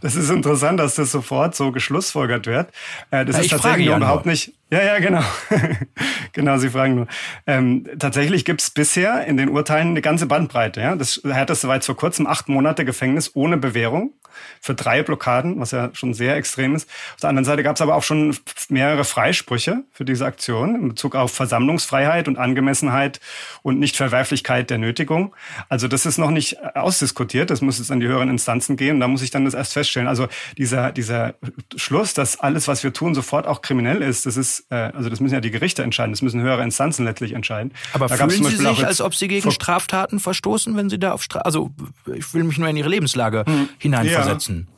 Das 0.00 0.14
ist 0.14 0.30
interessant, 0.30 0.78
dass 0.80 0.94
das 0.96 1.12
sofort 1.12 1.54
so 1.54 1.72
geschlussfolgert 1.72 2.46
wird. 2.46 2.72
Äh, 3.10 3.24
das 3.24 3.36
ja, 3.36 3.42
ist 3.42 3.50
tatsächlich 3.50 3.86
überhaupt 3.86 4.26
nicht. 4.26 4.54
Ja, 4.70 4.82
ja, 4.82 4.98
genau. 4.98 5.22
genau, 6.32 6.58
Sie 6.58 6.68
fragen 6.68 6.94
nur. 6.94 7.06
Ähm, 7.46 7.86
tatsächlich 7.98 8.44
gibt 8.44 8.60
es 8.60 8.70
bisher 8.70 9.24
in 9.26 9.38
den 9.38 9.48
Urteilen 9.48 9.88
eine 9.88 10.02
ganze 10.02 10.26
Bandbreite. 10.26 10.80
Ja? 10.82 10.94
Das 10.94 11.22
härteste 11.24 11.68
war 11.68 11.76
jetzt 11.76 11.86
vor 11.86 11.96
kurzem 11.96 12.26
acht 12.26 12.48
Monate 12.48 12.84
Gefängnis 12.84 13.34
ohne 13.34 13.56
Bewährung 13.56 14.12
für 14.60 14.74
drei 14.74 15.02
Blockaden, 15.02 15.60
was 15.60 15.70
ja 15.70 15.90
schon 15.92 16.14
sehr 16.14 16.36
extrem 16.36 16.74
ist. 16.74 16.88
Auf 17.14 17.20
der 17.20 17.30
anderen 17.30 17.44
Seite 17.44 17.62
gab 17.62 17.76
es 17.76 17.82
aber 17.82 17.94
auch 17.94 18.02
schon 18.02 18.36
mehrere 18.68 19.04
Freisprüche 19.04 19.84
für 19.92 20.04
diese 20.04 20.26
Aktion 20.26 20.74
in 20.74 20.88
Bezug 20.88 21.14
auf 21.14 21.32
Versammlungsfreiheit 21.32 22.28
und 22.28 22.38
Angemessenheit 22.38 23.20
und 23.62 23.78
Nichtverwerflichkeit 23.78 24.70
der 24.70 24.78
Nötigung. 24.78 25.34
Also 25.68 25.88
das 25.88 26.06
ist 26.06 26.18
noch 26.18 26.30
nicht 26.30 26.62
ausdiskutiert. 26.76 27.50
Das 27.50 27.60
muss 27.60 27.78
jetzt 27.78 27.90
an 27.90 28.00
die 28.00 28.06
höheren 28.06 28.30
Instanzen 28.30 28.76
gehen. 28.76 28.96
Und 28.96 29.00
da 29.00 29.08
muss 29.08 29.22
ich 29.22 29.30
dann 29.30 29.44
das 29.44 29.54
erst 29.54 29.72
feststellen. 29.72 30.08
Also 30.08 30.28
dieser, 30.56 30.92
dieser 30.92 31.34
Schluss, 31.76 32.14
dass 32.14 32.38
alles, 32.40 32.68
was 32.68 32.84
wir 32.84 32.92
tun, 32.92 33.14
sofort 33.14 33.46
auch 33.46 33.62
kriminell 33.62 34.02
ist, 34.02 34.26
das 34.26 34.36
ist, 34.36 34.57
äh, 34.70 34.74
also 34.74 35.08
das 35.08 35.20
müssen 35.20 35.34
ja 35.34 35.40
die 35.40 35.50
Gerichte 35.50 35.82
entscheiden. 35.82 36.12
Das 36.12 36.22
müssen 36.22 36.40
höhere 36.40 36.62
Instanzen 36.62 37.04
letztlich 37.04 37.32
entscheiden. 37.32 37.72
Aber 37.92 38.06
da 38.06 38.16
fühlen 38.16 38.44
Sie 38.44 38.56
sich, 38.56 38.86
als 38.86 39.00
ob 39.00 39.14
Sie 39.14 39.28
gegen 39.28 39.50
Straftaten 39.50 40.20
verstoßen, 40.20 40.76
wenn 40.76 40.90
Sie 40.90 40.98
da 40.98 41.12
auf 41.12 41.22
Straf... 41.22 41.42
Also 41.44 41.70
ich 42.14 42.32
will 42.34 42.44
mich 42.44 42.58
nur 42.58 42.68
in 42.68 42.76
Ihre 42.76 42.88
Lebenslage 42.88 43.44
hm. 43.46 43.68
hineinversetzen. 43.78 44.68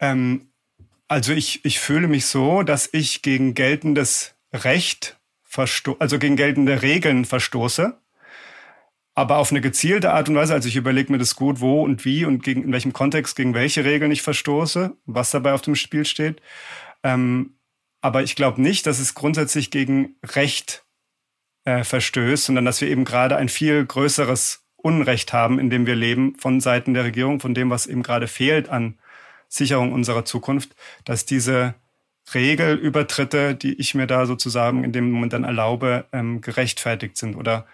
Ja? 0.00 0.10
Ähm, 0.10 0.48
also 1.08 1.32
ich, 1.32 1.64
ich 1.64 1.80
fühle 1.80 2.08
mich 2.08 2.26
so, 2.26 2.62
dass 2.62 2.88
ich 2.92 3.22
gegen 3.22 3.54
geltendes 3.54 4.34
Recht 4.52 5.18
versto 5.50 5.96
also 5.98 6.18
gegen 6.18 6.36
geltende 6.36 6.82
Regeln 6.82 7.24
verstoße, 7.24 7.98
aber 9.16 9.38
auf 9.38 9.50
eine 9.50 9.60
gezielte 9.60 10.12
Art 10.12 10.28
und 10.28 10.36
Weise. 10.36 10.54
Also 10.54 10.68
ich 10.68 10.76
überlege 10.76 11.10
mir 11.10 11.18
das 11.18 11.34
gut, 11.34 11.60
wo 11.60 11.82
und 11.82 12.04
wie 12.04 12.24
und 12.24 12.44
gegen, 12.44 12.62
in 12.62 12.72
welchem 12.72 12.92
Kontext 12.92 13.34
gegen 13.34 13.52
welche 13.52 13.84
Regeln 13.84 14.12
ich 14.12 14.22
verstoße, 14.22 14.96
was 15.06 15.32
dabei 15.32 15.52
auf 15.52 15.62
dem 15.62 15.74
Spiel 15.74 16.04
steht. 16.04 16.40
Ähm, 17.02 17.54
aber 18.00 18.22
ich 18.22 18.36
glaube 18.36 18.60
nicht, 18.62 18.86
dass 18.86 18.98
es 18.98 19.14
grundsätzlich 19.14 19.70
gegen 19.70 20.16
Recht 20.24 20.84
äh, 21.64 21.84
verstößt, 21.84 22.44
sondern 22.44 22.64
dass 22.64 22.80
wir 22.80 22.88
eben 22.88 23.04
gerade 23.04 23.36
ein 23.36 23.48
viel 23.48 23.84
größeres 23.84 24.64
Unrecht 24.76 25.32
haben, 25.32 25.58
in 25.58 25.70
dem 25.70 25.86
wir 25.86 25.94
leben, 25.94 26.34
von 26.38 26.60
Seiten 26.60 26.94
der 26.94 27.04
Regierung, 27.04 27.40
von 27.40 27.54
dem, 27.54 27.70
was 27.70 27.86
eben 27.86 28.02
gerade 28.02 28.28
fehlt 28.28 28.68
an 28.68 28.98
Sicherung 29.48 29.92
unserer 29.92 30.24
Zukunft, 30.24 30.74
dass 31.04 31.26
diese 31.26 31.74
Regelübertritte, 32.32 33.54
die 33.54 33.74
ich 33.74 33.94
mir 33.94 34.06
da 34.06 34.24
sozusagen 34.24 34.84
in 34.84 34.92
dem 34.92 35.10
Moment 35.10 35.32
dann 35.32 35.44
erlaube, 35.44 36.06
ähm, 36.12 36.40
gerechtfertigt 36.40 37.16
sind 37.16 37.34
oder 37.34 37.66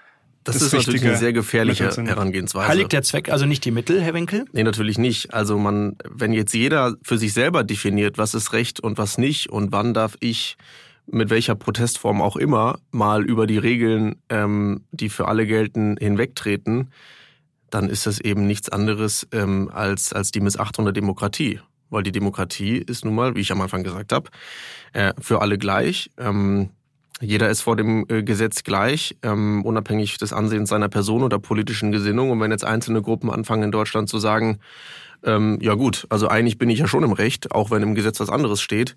das, 0.47 0.59
das 0.59 0.63
ist 0.69 0.73
natürlich 0.75 1.05
eine 1.05 1.17
sehr 1.17 1.33
gefährliche 1.33 1.91
Herangehensweise. 1.91 2.69
Heiligt 2.69 2.93
der 2.93 3.03
Zweck 3.03 3.31
also 3.31 3.47
nicht 3.47 3.65
die 3.65 3.73
Mittel, 3.73 4.01
Herr 4.01 4.15
Winkel? 4.15 4.45
Nee, 4.53 4.63
natürlich 4.63 4.97
nicht. 4.97 5.35
Also 5.35 5.59
man, 5.59 5.97
wenn 6.09 6.33
jetzt 6.33 6.55
jeder 6.55 6.95
für 7.03 7.19
sich 7.19 7.33
selber 7.33 7.65
definiert, 7.65 8.17
was 8.17 8.33
ist 8.35 8.53
Recht 8.53 8.79
und 8.79 8.97
was 8.97 9.19
nicht 9.19 9.51
und 9.51 9.73
wann 9.73 9.93
darf 9.93 10.17
ich 10.21 10.57
mit 11.07 11.31
welcher 11.31 11.57
Protestform 11.57 12.23
auch 12.23 12.37
immer 12.37 12.79
mal 12.93 13.25
über 13.25 13.49
die 13.49 13.59
Regeln, 13.59 14.23
ähm, 14.29 14.85
die 14.93 15.09
für 15.09 15.27
alle 15.27 15.47
gelten, 15.47 15.97
hinwegtreten, 15.99 16.93
dann 17.71 17.89
ist 17.89 18.07
das 18.07 18.21
eben 18.21 18.47
nichts 18.47 18.69
anderes 18.69 19.27
ähm, 19.33 19.69
als, 19.73 20.13
als 20.13 20.31
die 20.31 20.41
Missachtung 20.41 20.85
der 20.85 20.93
Demokratie. 20.95 21.61
Weil 21.91 22.05
die 22.05 22.13
Demokratie 22.13 22.79
ist 22.79 23.05
nun 23.05 23.17
mal, 23.17 23.35
wie 23.35 23.41
ich 23.41 23.51
am 23.51 23.61
Anfang 23.61 23.83
gesagt 23.83 24.13
habe, 24.13 24.31
äh, 24.93 25.13
für 25.21 25.41
alle 25.41 25.59
gleich. 25.59 26.11
Ähm, 26.19 26.71
jeder 27.21 27.49
ist 27.49 27.63
vor 27.63 27.77
dem 27.77 28.05
äh, 28.09 28.23
Gesetz 28.23 28.63
gleich, 28.63 29.17
ähm, 29.23 29.65
unabhängig 29.65 30.19
des 30.19 30.33
Ansehens 30.33 30.69
seiner 30.69 30.89
Person 30.89 31.23
oder 31.23 31.39
politischen 31.39 31.93
Gesinnung. 31.93 32.31
Und 32.31 32.41
wenn 32.41 32.51
jetzt 32.51 32.65
einzelne 32.65 33.01
Gruppen 33.01 33.31
anfangen 33.31 33.65
in 33.65 33.73
Deutschland 33.73 34.09
zu 34.09 34.19
sagen, 34.19 34.59
ähm, 35.25 35.59
ja 35.63 35.75
gut, 35.75 36.07
also 36.11 36.29
eigentlich 36.29 36.59
bin 36.59 36.69
ich 36.69 36.79
ja 36.79 36.87
schon 36.87 37.03
im 37.03 37.13
Recht, 37.13 37.53
auch 37.53 37.71
wenn 37.71 37.83
im 37.83 37.95
Gesetz 37.95 38.21
was 38.21 38.29
anderes 38.29 38.61
steht, 38.61 38.97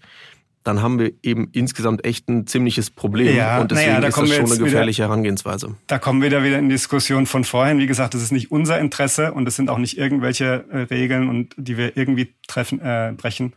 dann 0.63 0.81
haben 0.81 0.99
wir 0.99 1.13
eben 1.23 1.49
insgesamt 1.53 2.05
echt 2.05 2.27
ein 2.27 2.45
ziemliches 2.45 2.89
Problem. 2.89 3.35
Ja, 3.35 3.61
und 3.61 3.71
deswegen 3.71 3.91
naja, 3.91 4.01
da 4.01 4.07
ist 4.09 4.17
das 4.17 4.29
schon 4.29 4.51
eine 4.51 4.57
gefährliche 4.57 5.03
wieder, 5.03 5.07
Herangehensweise. 5.07 5.75
Da 5.87 5.99
kommen 5.99 6.21
wir 6.21 6.29
da 6.29 6.43
wieder 6.43 6.59
in 6.59 6.67
die 6.67 6.75
Diskussion 6.75 7.25
von 7.25 7.45
vorhin. 7.45 7.79
Wie 7.79 7.87
gesagt, 7.87 8.13
das 8.13 8.21
ist 8.21 8.31
nicht 8.31 8.51
unser 8.51 8.77
Interesse 8.79 9.31
und 9.31 9.47
es 9.47 9.55
sind 9.55 9.69
auch 9.69 9.77
nicht 9.77 9.97
irgendwelche 9.97 10.65
äh, 10.69 10.77
Regeln 10.93 11.29
und 11.29 11.55
die 11.57 11.77
wir 11.77 11.95
irgendwie 11.95 12.33
treffen, 12.47 12.81
äh, 12.81 13.13
brechen. 13.15 13.53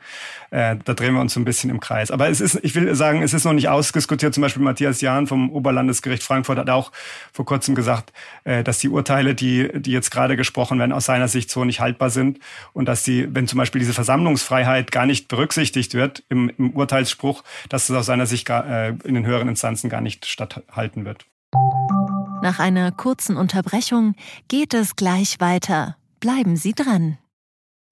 Äh, 0.50 0.76
da 0.84 0.94
drehen 0.94 1.14
wir 1.14 1.20
uns 1.20 1.34
so 1.34 1.40
ein 1.40 1.44
bisschen 1.44 1.70
im 1.70 1.80
Kreis. 1.80 2.10
Aber 2.10 2.28
es 2.28 2.40
ist, 2.40 2.60
ich 2.62 2.74
will 2.74 2.94
sagen, 2.94 3.22
es 3.22 3.34
ist 3.34 3.44
noch 3.44 3.52
nicht 3.52 3.68
ausdiskutiert. 3.68 4.32
Zum 4.32 4.42
Beispiel 4.42 4.62
Matthias 4.62 5.00
Jahn 5.00 5.26
vom 5.26 5.50
Oberlandesgericht 5.50 6.22
Frankfurt 6.22 6.58
hat 6.58 6.70
auch 6.70 6.92
vor 7.32 7.44
kurzem 7.44 7.74
gesagt, 7.74 8.12
äh, 8.44 8.62
dass 8.62 8.78
die 8.78 8.88
Urteile, 8.88 9.34
die, 9.34 9.70
die 9.74 9.90
jetzt 9.90 10.10
gerade 10.10 10.36
gesprochen 10.36 10.78
werden, 10.78 10.92
aus 10.92 11.06
seiner 11.06 11.28
Sicht 11.28 11.50
so 11.50 11.64
nicht 11.64 11.80
haltbar 11.80 12.10
sind 12.10 12.38
und 12.74 12.86
dass 12.86 13.02
die, 13.02 13.26
wenn 13.34 13.48
zum 13.48 13.58
Beispiel 13.58 13.80
diese 13.80 13.92
Versammlungsfreiheit 13.92 14.92
gar 14.92 15.06
nicht 15.06 15.28
berücksichtigt 15.28 15.94
wird 15.94 16.22
im, 16.28 16.50
im 16.58 16.70
Urteil, 16.70 16.91
Urteilsspruch, 16.92 17.42
dass 17.70 17.88
es 17.88 17.96
aus 17.96 18.06
seiner 18.06 18.26
Sicht 18.26 18.46
gar, 18.46 18.66
äh, 18.66 18.88
in 19.04 19.14
den 19.14 19.24
höheren 19.24 19.48
Instanzen 19.48 19.88
gar 19.88 20.02
nicht 20.02 20.26
statthalten 20.26 21.06
wird. 21.06 21.24
Nach 22.42 22.58
einer 22.58 22.92
kurzen 22.92 23.36
Unterbrechung 23.36 24.14
geht 24.48 24.74
es 24.74 24.96
gleich 24.96 25.40
weiter. 25.40 25.96
Bleiben 26.20 26.56
Sie 26.56 26.74
dran. 26.74 27.18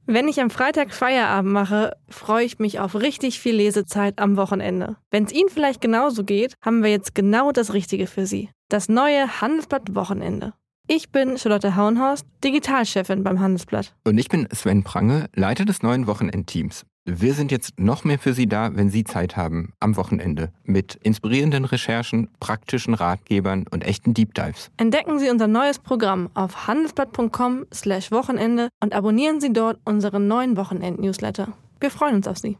Wenn 0.07 0.29
ich 0.29 0.41
am 0.41 0.51
Freitag 0.51 0.93
Feierabend 0.93 1.53
mache, 1.53 1.97
freue 2.09 2.45
ich 2.45 2.59
mich 2.59 2.81
auf 2.81 2.95
richtig 2.95 3.39
viel 3.39 3.55
Lesezeit 3.55 4.19
am 4.19 4.37
Wochenende. 4.37 4.97
Wenn 5.11 5.25
es 5.25 5.33
Ihnen 5.33 5.49
vielleicht 5.49 5.81
genauso 5.81 6.25
geht, 6.25 6.55
haben 6.63 6.83
wir 6.83 6.91
jetzt 6.91 7.15
genau 7.15 7.53
das 7.53 7.73
Richtige 7.73 8.07
für 8.07 8.27
Sie. 8.27 8.51
Das 8.69 8.89
neue 8.89 9.41
Handelsblatt 9.41 9.95
Wochenende. 9.95 10.53
Ich 10.89 11.11
bin 11.11 11.39
Charlotte 11.39 11.77
Hauenhorst, 11.77 12.27
Digitalchefin 12.43 13.23
beim 13.23 13.39
Handelsblatt. 13.39 13.95
Und 14.05 14.19
ich 14.19 14.29
bin 14.29 14.49
Sven 14.53 14.83
Prange, 14.83 15.31
Leiter 15.35 15.65
des 15.65 15.83
neuen 15.85 16.09
Wochenendteams. 16.09 16.85
Wir 17.13 17.35
sind 17.35 17.51
jetzt 17.51 17.81
noch 17.81 18.05
mehr 18.05 18.21
für 18.21 18.35
Sie 18.35 18.47
da, 18.47 18.77
wenn 18.77 18.89
Sie 18.89 19.03
Zeit 19.03 19.37
haben, 19.37 19.73
am 19.81 19.97
Wochenende, 19.97 20.53
mit 20.63 20.95
inspirierenden 21.03 21.65
Recherchen, 21.65 22.29
praktischen 22.39 22.95
Ratgebern 22.95 23.65
und 23.69 23.83
echten 23.83 24.15
Deep 24.15 24.33
Dives. 24.35 24.71
Entdecken 24.77 25.19
Sie 25.19 25.29
unser 25.29 25.49
neues 25.49 25.81
Programm 25.81 26.31
auf 26.35 26.69
handelsblatt.com/slash 26.69 28.13
Wochenende 28.13 28.69
und 28.81 28.93
abonnieren 28.93 29.41
Sie 29.41 29.53
dort 29.53 29.81
unseren 29.85 30.29
neuen 30.29 30.57
Wochenend-Newsletter. 30.57 31.49
Wir 31.81 31.91
freuen 31.91 32.15
uns 32.15 32.29
auf 32.29 32.39
Sie. 32.39 32.59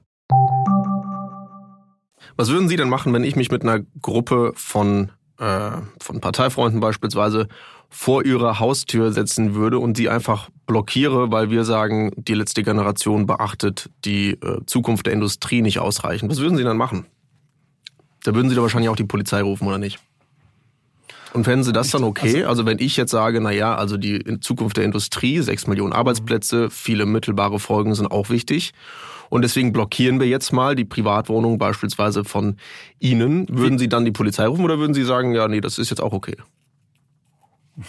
Was 2.37 2.51
würden 2.51 2.69
Sie 2.69 2.77
denn 2.77 2.89
machen, 2.89 3.13
wenn 3.13 3.23
ich 3.23 3.37
mich 3.37 3.53
mit 3.53 3.63
einer 3.63 3.85
Gruppe 4.03 4.53
von, 4.57 5.13
äh, 5.39 5.71
von 6.01 6.21
Parteifreunden 6.21 6.81
beispielsweise 6.81 7.47
vor 7.91 8.25
ihre 8.25 8.61
Haustür 8.61 9.13
setzen 9.13 9.55
würde 9.55 9.81
und 9.81 9.97
sie 9.97 10.09
einfach 10.09 10.49
blockiere, 10.67 11.33
weil 11.33 11.51
wir 11.51 11.65
sagen, 11.65 12.13
die 12.17 12.35
letzte 12.35 12.63
Generation 12.63 13.27
beachtet 13.27 13.91
die 14.05 14.31
äh, 14.31 14.61
Zukunft 14.67 15.07
der 15.07 15.13
Industrie 15.13 15.61
nicht 15.61 15.81
ausreichend. 15.81 16.31
Was 16.31 16.39
würden 16.39 16.57
Sie 16.57 16.63
dann 16.63 16.77
machen? 16.77 17.07
Da 18.23 18.35
würden 18.35 18.49
Sie 18.49 18.55
da 18.55 18.63
wahrscheinlich 18.63 18.89
auch 18.89 18.97
die 18.97 19.05
Polizei 19.05 19.43
rufen, 19.43 19.67
oder 19.67 19.79
nicht? 19.79 19.99
Und 21.33 21.45
fänden 21.45 21.65
Sie 21.65 21.73
das 21.73 21.91
dann 21.91 22.05
okay? 22.05 22.39
Also, 22.39 22.49
also 22.49 22.67
wenn 22.67 22.79
ich 22.79 22.97
jetzt 22.97 23.11
sage, 23.11 23.41
na 23.41 23.51
ja, 23.51 23.75
also 23.75 23.97
die 23.97 24.41
Zukunft 24.41 24.77
der 24.77 24.85
Industrie, 24.85 25.41
sechs 25.41 25.67
Millionen 25.67 25.93
Arbeitsplätze, 25.93 26.71
viele 26.71 27.07
mittelbare 27.07 27.59
Folgen 27.59 27.95
sind 27.95 28.07
auch 28.07 28.31
wichtig. 28.31 28.73
Und 29.29 29.43
deswegen 29.43 29.73
blockieren 29.73 30.19
wir 30.19 30.27
jetzt 30.27 30.53
mal 30.53 30.75
die 30.75 30.85
Privatwohnung 30.85 31.59
beispielsweise 31.59 32.25
von 32.25 32.57
Ihnen. 32.99 33.47
Würden 33.49 33.79
Sie 33.79 33.89
dann 33.89 34.05
die 34.05 34.11
Polizei 34.11 34.47
rufen 34.47 34.65
oder 34.65 34.79
würden 34.79 34.95
Sie 34.95 35.05
sagen, 35.05 35.35
ja, 35.35 35.47
nee, 35.47 35.61
das 35.61 35.79
ist 35.79 35.91
jetzt 35.91 36.01
auch 36.01 36.13
okay? 36.13 36.37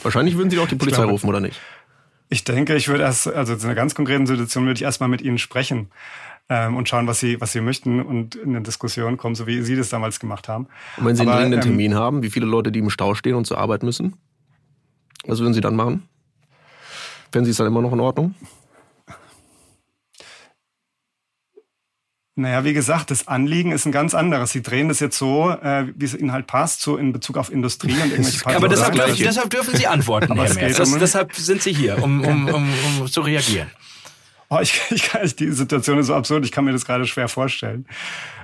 Wahrscheinlich 0.04 0.38
würden 0.38 0.50
Sie 0.50 0.56
doch 0.56 0.68
die 0.68 0.76
Polizei 0.76 0.98
glaube, 0.98 1.12
rufen, 1.12 1.30
oder 1.30 1.40
nicht? 1.40 1.60
Ich 2.30 2.44
denke, 2.44 2.76
ich 2.76 2.88
würde 2.88 3.04
erst, 3.04 3.28
also 3.28 3.54
in 3.54 3.62
einer 3.62 3.76
ganz 3.76 3.94
konkreten 3.94 4.26
Situation 4.26 4.66
würde 4.66 4.78
ich 4.78 4.84
erstmal 4.84 5.10
mit 5.10 5.22
Ihnen 5.22 5.38
sprechen 5.38 5.90
ähm, 6.50 6.78
und 6.78 6.88
schauen, 6.88 7.08
was 7.08 7.20
Sie, 7.20 7.42
was 7.42 7.52
Sie 7.52 7.62
möchten 7.62 8.02
und 8.02 8.36
in 8.36 8.56
eine 8.56 8.62
Diskussion 8.62 9.18
kommen, 9.18 9.36
so 9.36 9.48
wie 9.48 9.62
Sie 9.62 9.76
das 9.76 9.90
damals 9.90 10.20
gemacht 10.20 10.48
haben. 10.48 10.68
Und 10.98 11.06
wenn 11.06 11.16
Sie 11.16 11.24
Aber, 11.24 11.34
einen 11.34 11.52
dringenden 11.52 11.60
ähm, 11.60 11.78
Termin 11.78 11.96
haben, 11.96 12.24
wie 12.24 12.30
viele 12.30 12.46
Leute, 12.46 12.72
die 12.72 12.80
im 12.80 12.90
Stau 12.90 13.16
stehen 13.16 13.36
und 13.36 13.46
zur 13.46 13.58
Arbeit 13.58 13.84
müssen, 13.84 14.16
was 15.26 15.40
würden 15.40 15.54
Sie 15.54 15.62
dann 15.62 15.76
machen? 15.76 16.08
Fänden 17.32 17.46
Sie 17.46 17.52
es 17.52 17.58
dann 17.58 17.68
immer 17.68 17.82
noch 17.82 17.94
in 17.94 18.00
Ordnung? 18.00 18.36
Naja, 22.42 22.64
wie 22.64 22.74
gesagt, 22.74 23.12
das 23.12 23.28
Anliegen 23.28 23.72
ist 23.72 23.86
ein 23.86 23.92
ganz 23.92 24.14
anderes. 24.14 24.52
Sie 24.52 24.62
drehen 24.62 24.88
das 24.88 25.00
jetzt 25.00 25.18
so, 25.18 25.52
äh, 25.52 25.86
wie 25.96 26.06
es 26.06 26.16
Ihnen 26.16 26.32
halt 26.32 26.48
passt, 26.48 26.82
so 26.82 26.98
in 26.98 27.14
Bezug 27.14 27.38
auf 27.38 27.52
Industrie 27.52 27.94
und 27.94 28.12
irgendwelche 28.12 28.46
Aber 28.56 28.68
deshalb, 28.68 28.94
dürfen, 28.94 29.24
deshalb 29.24 29.50
dürfen 29.52 29.76
Sie 29.76 29.88
antworten, 29.88 30.34
Herr 30.36 30.54
Merz. 30.54 30.78
Das, 30.78 30.98
deshalb 30.98 31.36
sind 31.36 31.62
Sie 31.62 31.74
hier, 31.74 32.02
um, 32.02 32.22
um, 32.24 32.48
um, 32.48 32.70
um 33.00 33.08
zu 33.08 33.22
reagieren. 33.22 33.70
Oh, 34.50 34.60
ich, 34.60 34.82
ich 34.90 35.04
kann, 35.04 35.30
die 35.40 35.52
Situation 35.52 36.00
ist 36.00 36.08
so 36.08 36.16
absurd, 36.16 36.44
ich 36.44 36.52
kann 36.52 36.66
mir 36.66 36.72
das 36.74 36.86
gerade 36.86 37.06
schwer 37.06 37.28
vorstellen. 37.28 37.86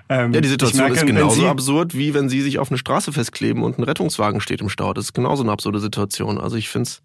Ähm, 0.09 0.31
ja, 0.31 0.41
die 0.41 0.47
Situation 0.47 0.83
merke, 0.83 0.99
ist 0.99 1.05
genauso 1.05 1.41
Sie, 1.41 1.47
absurd, 1.47 1.97
wie 1.97 2.13
wenn 2.13 2.29
Sie 2.29 2.41
sich 2.41 2.59
auf 2.59 2.69
eine 2.69 2.77
Straße 2.77 3.11
festkleben 3.11 3.63
und 3.63 3.77
ein 3.77 3.83
Rettungswagen 3.83 4.39
steht 4.39 4.61
im 4.61 4.69
Stau. 4.69 4.93
Das 4.93 5.05
ist 5.05 5.13
genauso 5.13 5.43
eine 5.43 5.51
absurde 5.51 5.79
Situation. 5.79 6.37
Also 6.37 6.55
ich 6.55 6.69
finde 6.69 6.87
es 6.87 7.01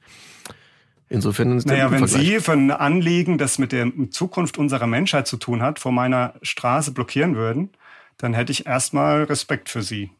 insofern 1.12 1.56
ist 1.56 1.66
Naja, 1.66 1.90
wenn 1.90 2.06
Sie 2.06 2.40
für 2.40 2.52
ein 2.52 2.70
Anliegen, 2.70 3.38
das 3.38 3.58
mit 3.58 3.72
der 3.72 3.90
Zukunft 4.10 4.58
unserer 4.58 4.86
Menschheit 4.86 5.26
zu 5.26 5.36
tun 5.36 5.62
hat, 5.62 5.78
vor 5.78 5.92
meiner 5.92 6.34
Straße 6.42 6.92
blockieren 6.92 7.36
würden, 7.36 7.70
dann 8.18 8.34
hätte 8.34 8.52
ich 8.52 8.66
erstmal 8.66 9.24
Respekt 9.24 9.68
für 9.68 9.82
Sie. 9.82 10.10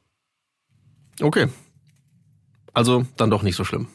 Okay. 1.21 1.49
Also 2.73 3.07
dann 3.17 3.31
doch 3.31 3.43
nicht 3.43 3.57
so 3.57 3.65
schlimm 3.65 3.89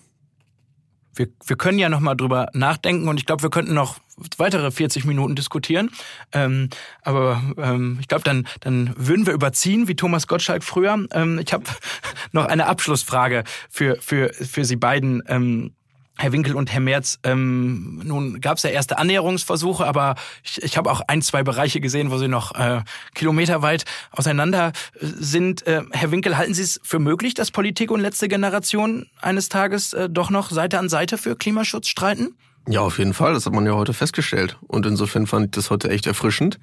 wir, 1.17 1.27
wir 1.45 1.55
können 1.55 1.79
ja 1.79 1.89
noch 1.89 1.99
mal 1.99 2.15
drüber 2.15 2.47
nachdenken 2.53 3.07
und 3.07 3.19
ich 3.19 3.25
glaube, 3.25 3.43
wir 3.43 3.49
könnten 3.49 3.73
noch 3.73 3.99
weitere 4.37 4.71
40 4.71 5.05
Minuten 5.05 5.35
diskutieren. 5.35 5.91
Ähm, 6.31 6.69
aber 7.01 7.41
ähm, 7.57 7.97
ich 7.99 8.07
glaube, 8.07 8.23
dann, 8.23 8.47
dann 8.61 8.93
würden 8.97 9.25
wir 9.25 9.33
überziehen, 9.33 9.87
wie 9.87 9.95
Thomas 9.95 10.27
Gottschalk 10.27 10.63
früher. 10.63 11.05
Ähm, 11.11 11.39
ich 11.39 11.53
habe 11.53 11.65
noch 12.31 12.45
eine 12.45 12.67
Abschlussfrage 12.67 13.43
für, 13.69 13.97
für, 14.01 14.33
für 14.33 14.65
Sie 14.65 14.75
beiden. 14.75 15.23
Ähm, 15.27 15.73
Herr 16.17 16.31
Winkel 16.31 16.55
und 16.55 16.71
Herr 16.71 16.79
Merz, 16.79 17.19
ähm, 17.23 18.01
nun 18.03 18.41
gab 18.41 18.57
es 18.57 18.63
ja 18.63 18.69
erste 18.69 18.97
Annäherungsversuche, 18.97 19.85
aber 19.85 20.15
ich, 20.43 20.61
ich 20.63 20.77
habe 20.77 20.91
auch 20.91 21.01
ein, 21.07 21.21
zwei 21.21 21.43
Bereiche 21.43 21.79
gesehen, 21.79 22.11
wo 22.11 22.17
sie 22.17 22.27
noch 22.27 22.55
äh, 22.55 22.81
kilometerweit 23.13 23.85
auseinander 24.11 24.71
äh, 24.95 25.05
sind. 25.19 25.65
Äh, 25.67 25.83
Herr 25.91 26.11
Winkel, 26.11 26.37
halten 26.37 26.53
Sie 26.53 26.63
es 26.63 26.79
für 26.83 26.99
möglich, 26.99 27.33
dass 27.33 27.51
Politik 27.51 27.91
und 27.91 27.99
letzte 27.99 28.27
Generation 28.27 29.07
eines 29.21 29.49
Tages 29.49 29.93
äh, 29.93 30.09
doch 30.09 30.29
noch 30.29 30.49
Seite 30.49 30.79
an 30.79 30.89
Seite 30.89 31.17
für 31.17 31.35
Klimaschutz 31.35 31.87
streiten? 31.87 32.35
Ja, 32.67 32.81
auf 32.81 32.97
jeden 32.97 33.13
Fall. 33.13 33.33
Das 33.33 33.45
hat 33.45 33.53
man 33.53 33.65
ja 33.65 33.73
heute 33.73 33.93
festgestellt. 33.93 34.57
Und 34.67 34.85
insofern 34.85 35.27
fand 35.27 35.45
ich 35.45 35.51
das 35.51 35.69
heute 35.69 35.89
echt 35.89 36.05
erfrischend. 36.05 36.59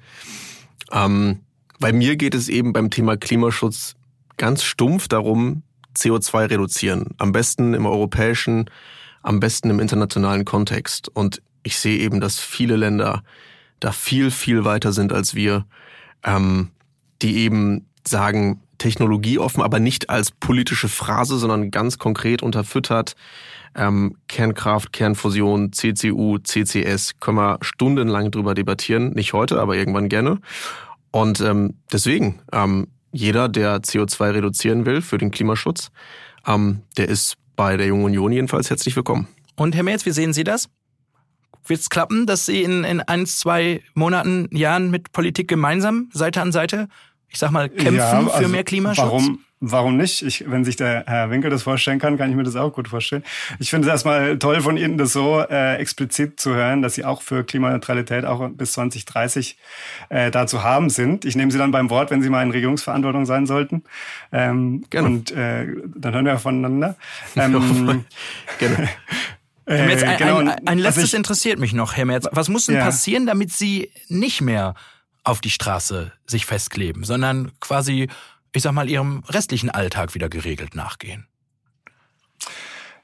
Ähm, 0.91 1.39
bei 1.79 1.93
mir 1.93 2.15
geht 2.15 2.35
es 2.35 2.47
eben 2.47 2.73
beim 2.73 2.89
Thema 2.89 3.17
Klimaschutz 3.17 3.95
ganz 4.37 4.63
stumpf 4.63 5.07
darum, 5.07 5.63
CO2 5.95 6.49
reduzieren. 6.49 7.07
Am 7.17 7.31
besten 7.31 7.73
im 7.73 7.85
europäischen 7.85 8.69
am 9.25 9.39
besten 9.39 9.69
im 9.71 9.79
internationalen 9.79 10.45
Kontext. 10.45 11.09
Und 11.09 11.41
ich 11.63 11.79
sehe 11.79 11.97
eben, 11.99 12.21
dass 12.21 12.39
viele 12.39 12.75
Länder 12.75 13.23
da 13.79 13.91
viel, 13.91 14.31
viel 14.31 14.63
weiter 14.65 14.93
sind 14.93 15.11
als 15.11 15.33
wir, 15.33 15.65
ähm, 16.23 16.69
die 17.21 17.37
eben 17.37 17.87
sagen, 18.07 18.61
technologieoffen, 18.77 19.63
aber 19.63 19.79
nicht 19.79 20.09
als 20.09 20.31
politische 20.31 20.89
Phrase, 20.89 21.37
sondern 21.37 21.71
ganz 21.71 21.97
konkret 21.97 22.43
unterfüttert. 22.43 23.15
Ähm, 23.73 24.15
Kernkraft, 24.27 24.93
Kernfusion, 24.93 25.73
CCU, 25.73 26.37
CCS, 26.37 27.19
können 27.19 27.37
wir 27.37 27.57
stundenlang 27.61 28.31
drüber 28.31 28.53
debattieren. 28.53 29.11
Nicht 29.13 29.33
heute, 29.33 29.59
aber 29.59 29.75
irgendwann 29.75 30.07
gerne. 30.07 30.39
Und 31.09 31.41
ähm, 31.41 31.75
deswegen, 31.91 32.41
ähm, 32.51 32.87
jeder, 33.11 33.49
der 33.49 33.79
CO2 33.79 34.33
reduzieren 34.33 34.85
will 34.85 35.01
für 35.01 35.17
den 35.17 35.31
Klimaschutz, 35.31 35.89
ähm, 36.45 36.81
der 36.97 37.09
ist 37.09 37.37
bei 37.55 37.77
der 37.77 37.87
Jungen 37.87 38.05
Union 38.05 38.31
jedenfalls 38.31 38.69
herzlich 38.69 38.95
willkommen. 38.95 39.27
Und 39.55 39.75
Herr 39.75 39.83
Merz, 39.83 40.05
wie 40.05 40.11
sehen 40.11 40.33
Sie 40.33 40.43
das? 40.43 40.69
Wird 41.65 41.79
es 41.79 41.89
klappen, 41.89 42.25
dass 42.25 42.45
Sie 42.45 42.61
in, 42.61 42.83
in 42.83 43.01
ein, 43.01 43.25
zwei 43.25 43.81
Monaten, 43.93 44.47
Jahren 44.55 44.91
mit 44.91 45.11
Politik 45.11 45.47
gemeinsam 45.47 46.09
Seite 46.13 46.41
an 46.41 46.51
Seite, 46.51 46.87
ich 47.29 47.39
sag 47.39 47.51
mal, 47.51 47.69
kämpfen 47.69 47.95
ja, 47.95 48.11
also 48.11 48.29
für 48.29 48.47
mehr 48.47 48.63
Klimaschutz? 48.63 49.05
Warum, 49.05 49.44
Warum 49.61 49.95
nicht? 49.95 50.21
Ich, 50.21 50.43
wenn 50.49 50.65
sich 50.65 50.75
der 50.75 51.05
Herr 51.07 51.29
Winkel 51.29 51.49
das 51.49 51.63
vorstellen 51.63 51.97
kann, 51.97 52.17
kann 52.17 52.29
ich 52.29 52.35
mir 52.35 52.43
das 52.43 52.57
auch 52.57 52.73
gut 52.73 52.89
vorstellen. 52.89 53.23
Ich 53.57 53.69
finde 53.69 53.87
es 53.87 53.91
erstmal 53.91 54.37
toll 54.37 54.59
von 54.59 54.75
Ihnen, 54.75 54.97
das 54.97 55.13
so 55.13 55.39
äh, 55.39 55.77
explizit 55.77 56.39
zu 56.41 56.53
hören, 56.53 56.81
dass 56.81 56.95
Sie 56.95 57.05
auch 57.05 57.21
für 57.21 57.45
Klimaneutralität 57.45 58.25
auch 58.25 58.49
bis 58.49 58.73
2030 58.73 59.57
äh, 60.09 60.29
da 60.29 60.45
zu 60.45 60.61
haben 60.61 60.89
sind. 60.89 61.23
Ich 61.23 61.37
nehme 61.37 61.51
Sie 61.51 61.57
dann 61.57 61.71
beim 61.71 61.89
Wort, 61.89 62.11
wenn 62.11 62.21
Sie 62.21 62.29
mal 62.29 62.43
in 62.43 62.51
Regierungsverantwortung 62.51 63.25
sein 63.25 63.45
sollten. 63.45 63.83
Ähm, 64.33 64.83
Gerne. 64.89 65.07
Und 65.07 65.31
äh, 65.31 65.67
dann 65.95 66.13
hören 66.13 66.25
wir 66.25 66.37
voneinander. 66.37 66.97
Ähm, 67.37 68.05
Gerne. 68.59 68.89
Herr 69.67 69.85
Merz, 69.87 70.03
ein, 70.03 70.17
genau. 70.17 70.37
ein, 70.37 70.67
ein 70.67 70.77
letztes 70.77 71.05
ich, 71.05 71.13
interessiert 71.15 71.59
mich 71.59 71.73
noch, 71.73 71.95
Herr 71.95 72.05
Merz. 72.05 72.27
Was 72.31 72.49
muss 72.49 72.67
denn 72.67 72.75
ja. 72.75 72.83
passieren, 72.83 73.25
damit 73.25 73.51
Sie 73.51 73.89
nicht 74.09 74.41
mehr 74.41 74.75
auf 75.23 75.41
die 75.41 75.49
Straße 75.49 76.11
sich 76.27 76.45
festkleben, 76.45 77.03
sondern 77.03 77.51
quasi 77.59 78.09
ich 78.55 78.63
sag 78.63 78.73
mal, 78.73 78.89
ihrem 78.89 79.23
restlichen 79.27 79.69
Alltag 79.69 80.15
wieder 80.15 80.29
geregelt 80.29 80.75
nachgehen? 80.75 81.27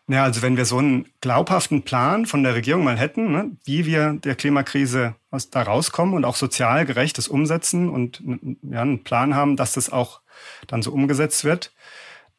Ja, 0.08 0.24
also 0.24 0.42
wenn 0.42 0.58
wir 0.58 0.66
so 0.66 0.78
einen 0.78 1.06
glaubhaften 1.22 1.84
Plan 1.84 2.26
von 2.26 2.44
der 2.44 2.54
Regierung 2.54 2.84
mal 2.84 2.98
hätten, 2.98 3.32
ne, 3.32 3.52
wie 3.64 3.86
wir 3.86 4.14
der 4.14 4.36
Klimakrise 4.36 5.16
aus, 5.30 5.50
da 5.50 5.62
rauskommen 5.62 6.16
und 6.16 6.26
auch 6.26 6.36
sozial 6.36 6.86
gerechtes 6.86 7.30
umsetzen 7.30 7.90
und 7.90 8.22
ja, 8.64 8.82
einen 8.82 9.04
Plan 9.04 9.36
haben, 9.36 9.56
dass 9.56 9.74
das 9.74 9.90
auch 9.90 10.22
dann 10.68 10.82
so 10.82 10.92
umgesetzt 10.92 11.46
wird, 11.46 11.72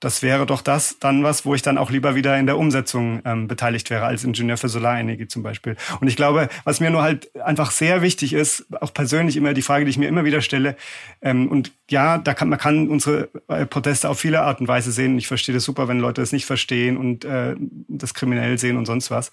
das 0.03 0.21
wäre 0.21 0.47
doch 0.47 0.63
das 0.63 0.99
dann 0.99 1.23
was, 1.23 1.47
wo 1.47 1.55
ich 1.55 1.63
dann 1.63 1.79
auch 1.79 1.89
lieber 1.91 2.17
wieder 2.17 2.37
in 2.37 2.47
der 2.47 2.59
Umsetzung 2.59 3.23
ähm, 3.25 3.47
beteiligt 3.47 3.89
wäre, 3.89 4.05
als 4.05 4.25
Ingenieur 4.25 4.57
für 4.57 4.69
Solarenergie 4.69 5.29
zum 5.29 5.45
Beispiel. 5.45 5.77
Und 6.01 6.09
ich 6.09 6.17
glaube, 6.17 6.49
was 6.65 6.81
mir 6.81 6.91
nur 6.91 7.03
halt 7.03 7.31
einfach 7.41 7.71
sehr 7.71 8.03
wichtig 8.03 8.33
ist, 8.33 8.67
auch 8.81 8.93
persönlich 8.93 9.37
immer 9.37 9.55
die 9.55 9.63
Frage, 9.63 9.85
die 9.85 9.93
ich 9.93 9.99
mir 9.99 10.09
immer 10.09 10.25
wieder 10.25 10.41
stelle, 10.41 10.77
ähm, 11.21 11.47
und 11.47 11.71
ja, 11.89 12.19
da 12.19 12.35
kann 12.35 12.49
man 12.49 12.59
kann 12.59 12.89
unsere 12.89 13.29
äh, 13.47 13.65
Proteste 13.65 14.09
auf 14.09 14.19
viele 14.19 14.43
Art 14.43 14.61
und 14.61 14.67
Weise 14.67 14.91
sehen. 14.91 15.17
Ich 15.19 15.29
verstehe 15.29 15.55
das 15.55 15.63
super, 15.63 15.87
wenn 15.87 16.01
Leute 16.01 16.21
das 16.21 16.33
nicht 16.33 16.47
verstehen 16.47 16.97
und 16.97 17.25
äh, 17.25 17.55
das 17.87 18.13
kriminell 18.13 18.59
sehen 18.59 18.77
und 18.77 18.87
sonst 18.87 19.13
was. 19.13 19.31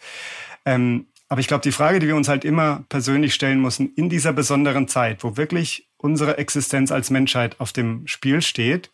Ähm, 0.65 1.07
aber 1.29 1.41
ich 1.41 1.47
glaube, 1.47 1.63
die 1.63 1.71
Frage, 1.71 1.97
die 1.97 2.07
wir 2.07 2.15
uns 2.15 2.27
halt 2.27 2.45
immer 2.45 2.83
persönlich 2.89 3.33
stellen 3.33 3.59
müssen, 3.59 3.91
in 3.95 4.07
dieser 4.09 4.33
besonderen 4.33 4.87
Zeit, 4.87 5.23
wo 5.23 5.35
wirklich 5.35 5.89
unsere 5.97 6.37
Existenz 6.37 6.91
als 6.91 7.09
Menschheit 7.09 7.59
auf 7.59 7.73
dem 7.73 8.05
Spiel 8.05 8.43
steht, 8.43 8.91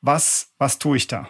was, 0.00 0.52
was 0.58 0.78
tue 0.78 0.96
ich 0.96 1.06
da? 1.06 1.28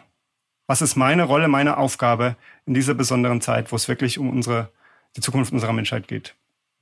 Was 0.66 0.83
ist 0.83 0.97
meine 0.97 1.25
Rolle, 1.25 1.49
meine 1.49 1.79
Aufgabe 1.79 2.37
in 2.66 2.75
dieser 2.75 2.95
besonderen 2.95 3.41
Zeit, 3.41 3.73
wo 3.73 3.77
es 3.77 3.89
wirklich 3.89 4.19
um 4.19 4.29
unsere, 4.29 4.71
die 5.16 5.21
Zukunft 5.21 5.53
unserer 5.53 5.73
Menschheit 5.73 6.09
geht? 6.09 6.35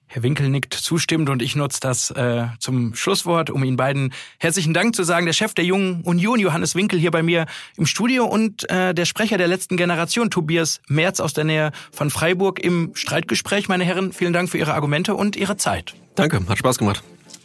Herr 0.09 0.23
Winkel 0.23 0.49
nickt 0.49 0.73
zustimmend 0.73 1.29
und 1.31 1.43
ich 1.43 1.57
nutze 1.57 1.81
das 1.81 2.11
äh, 2.13 2.47
zum 2.61 2.95
Schlusswort, 2.95 3.51
um 3.51 3.65
Ihnen 3.65 3.77
beiden 3.77 4.13
herzlichen 4.39 4.73
Dank 4.73 4.95
zu 4.95 5.03
sagen. 5.03 5.27
Der 5.27 5.33
Chef 5.33 5.53
der 5.53 5.65
Jungen 5.65 6.03
Union, 6.03 6.39
Johannes 6.39 6.77
Winkel, 6.77 6.99
hier 6.99 7.11
bei 7.11 7.25
mir 7.25 7.47
im 7.77 7.87
Studio 7.87 8.25
und 8.25 8.71
äh, 8.71 8.95
der 8.95 9.05
Sprecher 9.05 9.37
der 9.37 9.49
letzten 9.49 9.77
Generation, 9.77 10.31
Tobias 10.31 10.81
Merz 10.87 11.19
aus 11.19 11.35
der 11.35 11.45
Nähe 11.45 11.73
von 11.91 12.11
Freiburg 12.11 12.61
im 12.61 12.93
Streitgespräch. 12.95 13.69
Meine 13.69 13.85
Herren, 13.85 14.13
vielen 14.13 14.33
Dank 14.33 14.49
für 14.49 14.59
Ihre 14.59 14.75
Argumente 14.75 15.15
und 15.17 15.35
Ihre 15.35 15.57
Zeit. 15.57 15.95
Danke, 16.15 16.41
hat 16.49 16.59
Spaß 16.59 16.79
gemacht. 16.79 17.03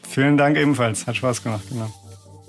Vielen 0.07 0.37
Dank 0.37 0.55
ebenfalls, 0.55 1.07
hat 1.07 1.15
Spaß 1.15 1.41
gemacht. 1.41 1.63
Genau. 1.69 1.91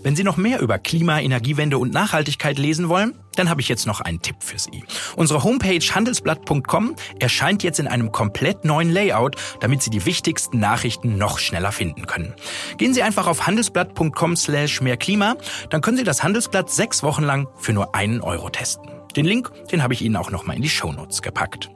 Wenn 0.03 0.17
Sie 0.17 0.25
noch 0.25 0.37
mehr 0.37 0.61
über 0.61 0.79
Klima, 0.79 1.21
Energiewende 1.21 1.79
und 1.79 1.93
Nachhaltigkeit 1.93 2.59
lesen 2.59 2.89
wollen, 2.89 3.15
dann 3.37 3.49
habe 3.49 3.61
ich 3.61 3.69
jetzt 3.69 3.87
noch 3.87 4.01
einen 4.01 4.21
Tipp 4.21 4.37
für 4.41 4.59
Sie. 4.59 4.85
Unsere 5.17 5.45
Homepage 5.45 5.79
handelsblatt.com 5.79 6.97
erscheint 7.21 7.63
jetzt 7.63 7.79
in 7.79 7.87
einem 7.87 8.11
komplett 8.11 8.65
neuen 8.65 8.91
Layout, 8.91 9.37
damit 9.61 9.83
Sie 9.83 9.91
die 9.91 10.05
wichtigsten 10.05 10.59
Nachrichten 10.59 11.17
noch 11.19 11.39
schneller 11.39 11.73
finden 11.73 12.07
können. 12.07 12.35
Gehen 12.79 12.95
Sie 12.95 13.03
einfach 13.03 13.27
auf 13.27 13.47
handelsblatt.com 13.47 14.37
slash 14.37 14.81
mehr 14.81 14.97
Klima, 14.97 15.37
dann 15.71 15.81
können 15.81 15.97
Sie 15.97 16.05
das 16.05 16.23
Handelsblatt 16.23 16.69
sechs 16.71 17.03
Wochen 17.03 17.23
lang 17.23 17.47
für 17.57 17.73
nur 17.73 17.95
einen 17.95 18.21
Euro 18.21 18.51
testen. 18.51 18.91
Den 19.17 19.27
Link, 19.27 19.51
den 19.71 19.83
habe 19.83 19.95
ich 19.95 20.03
Ihnen 20.03 20.17
auch 20.17 20.31
nochmal 20.31 20.57
in 20.57 20.63
die 20.63 20.71
Shownotes 20.71 21.23
gepackt. 21.23 21.71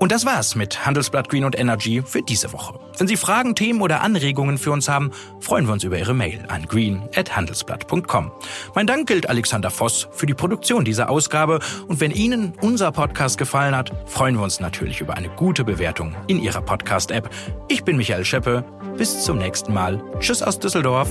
Und 0.00 0.12
das 0.12 0.24
war's 0.24 0.56
mit 0.56 0.86
Handelsblatt 0.86 1.28
Green 1.28 1.44
und 1.44 1.56
Energy 1.56 2.02
für 2.04 2.22
diese 2.22 2.54
Woche. 2.54 2.80
Wenn 2.96 3.06
Sie 3.06 3.18
Fragen, 3.18 3.54
Themen 3.54 3.82
oder 3.82 4.00
Anregungen 4.00 4.56
für 4.56 4.72
uns 4.72 4.88
haben, 4.88 5.10
freuen 5.40 5.66
wir 5.66 5.74
uns 5.74 5.84
über 5.84 5.98
Ihre 5.98 6.14
Mail 6.14 6.42
an 6.48 6.64
green@handelsblatt.com. 6.66 8.32
Mein 8.74 8.86
Dank 8.86 9.06
gilt 9.06 9.28
Alexander 9.28 9.70
Voss 9.70 10.08
für 10.10 10.24
die 10.24 10.32
Produktion 10.32 10.86
dieser 10.86 11.10
Ausgabe 11.10 11.60
und 11.86 12.00
wenn 12.00 12.12
Ihnen 12.12 12.54
unser 12.62 12.92
Podcast 12.92 13.36
gefallen 13.36 13.76
hat, 13.76 13.92
freuen 14.06 14.36
wir 14.36 14.42
uns 14.42 14.58
natürlich 14.58 15.02
über 15.02 15.18
eine 15.18 15.28
gute 15.28 15.64
Bewertung 15.64 16.16
in 16.28 16.40
Ihrer 16.40 16.62
Podcast-App. 16.62 17.28
Ich 17.68 17.84
bin 17.84 17.98
Michael 17.98 18.24
Scheppe. 18.24 18.64
Bis 18.96 19.22
zum 19.22 19.36
nächsten 19.36 19.74
Mal. 19.74 20.02
Tschüss 20.18 20.42
aus 20.42 20.58
Düsseldorf. 20.58 21.10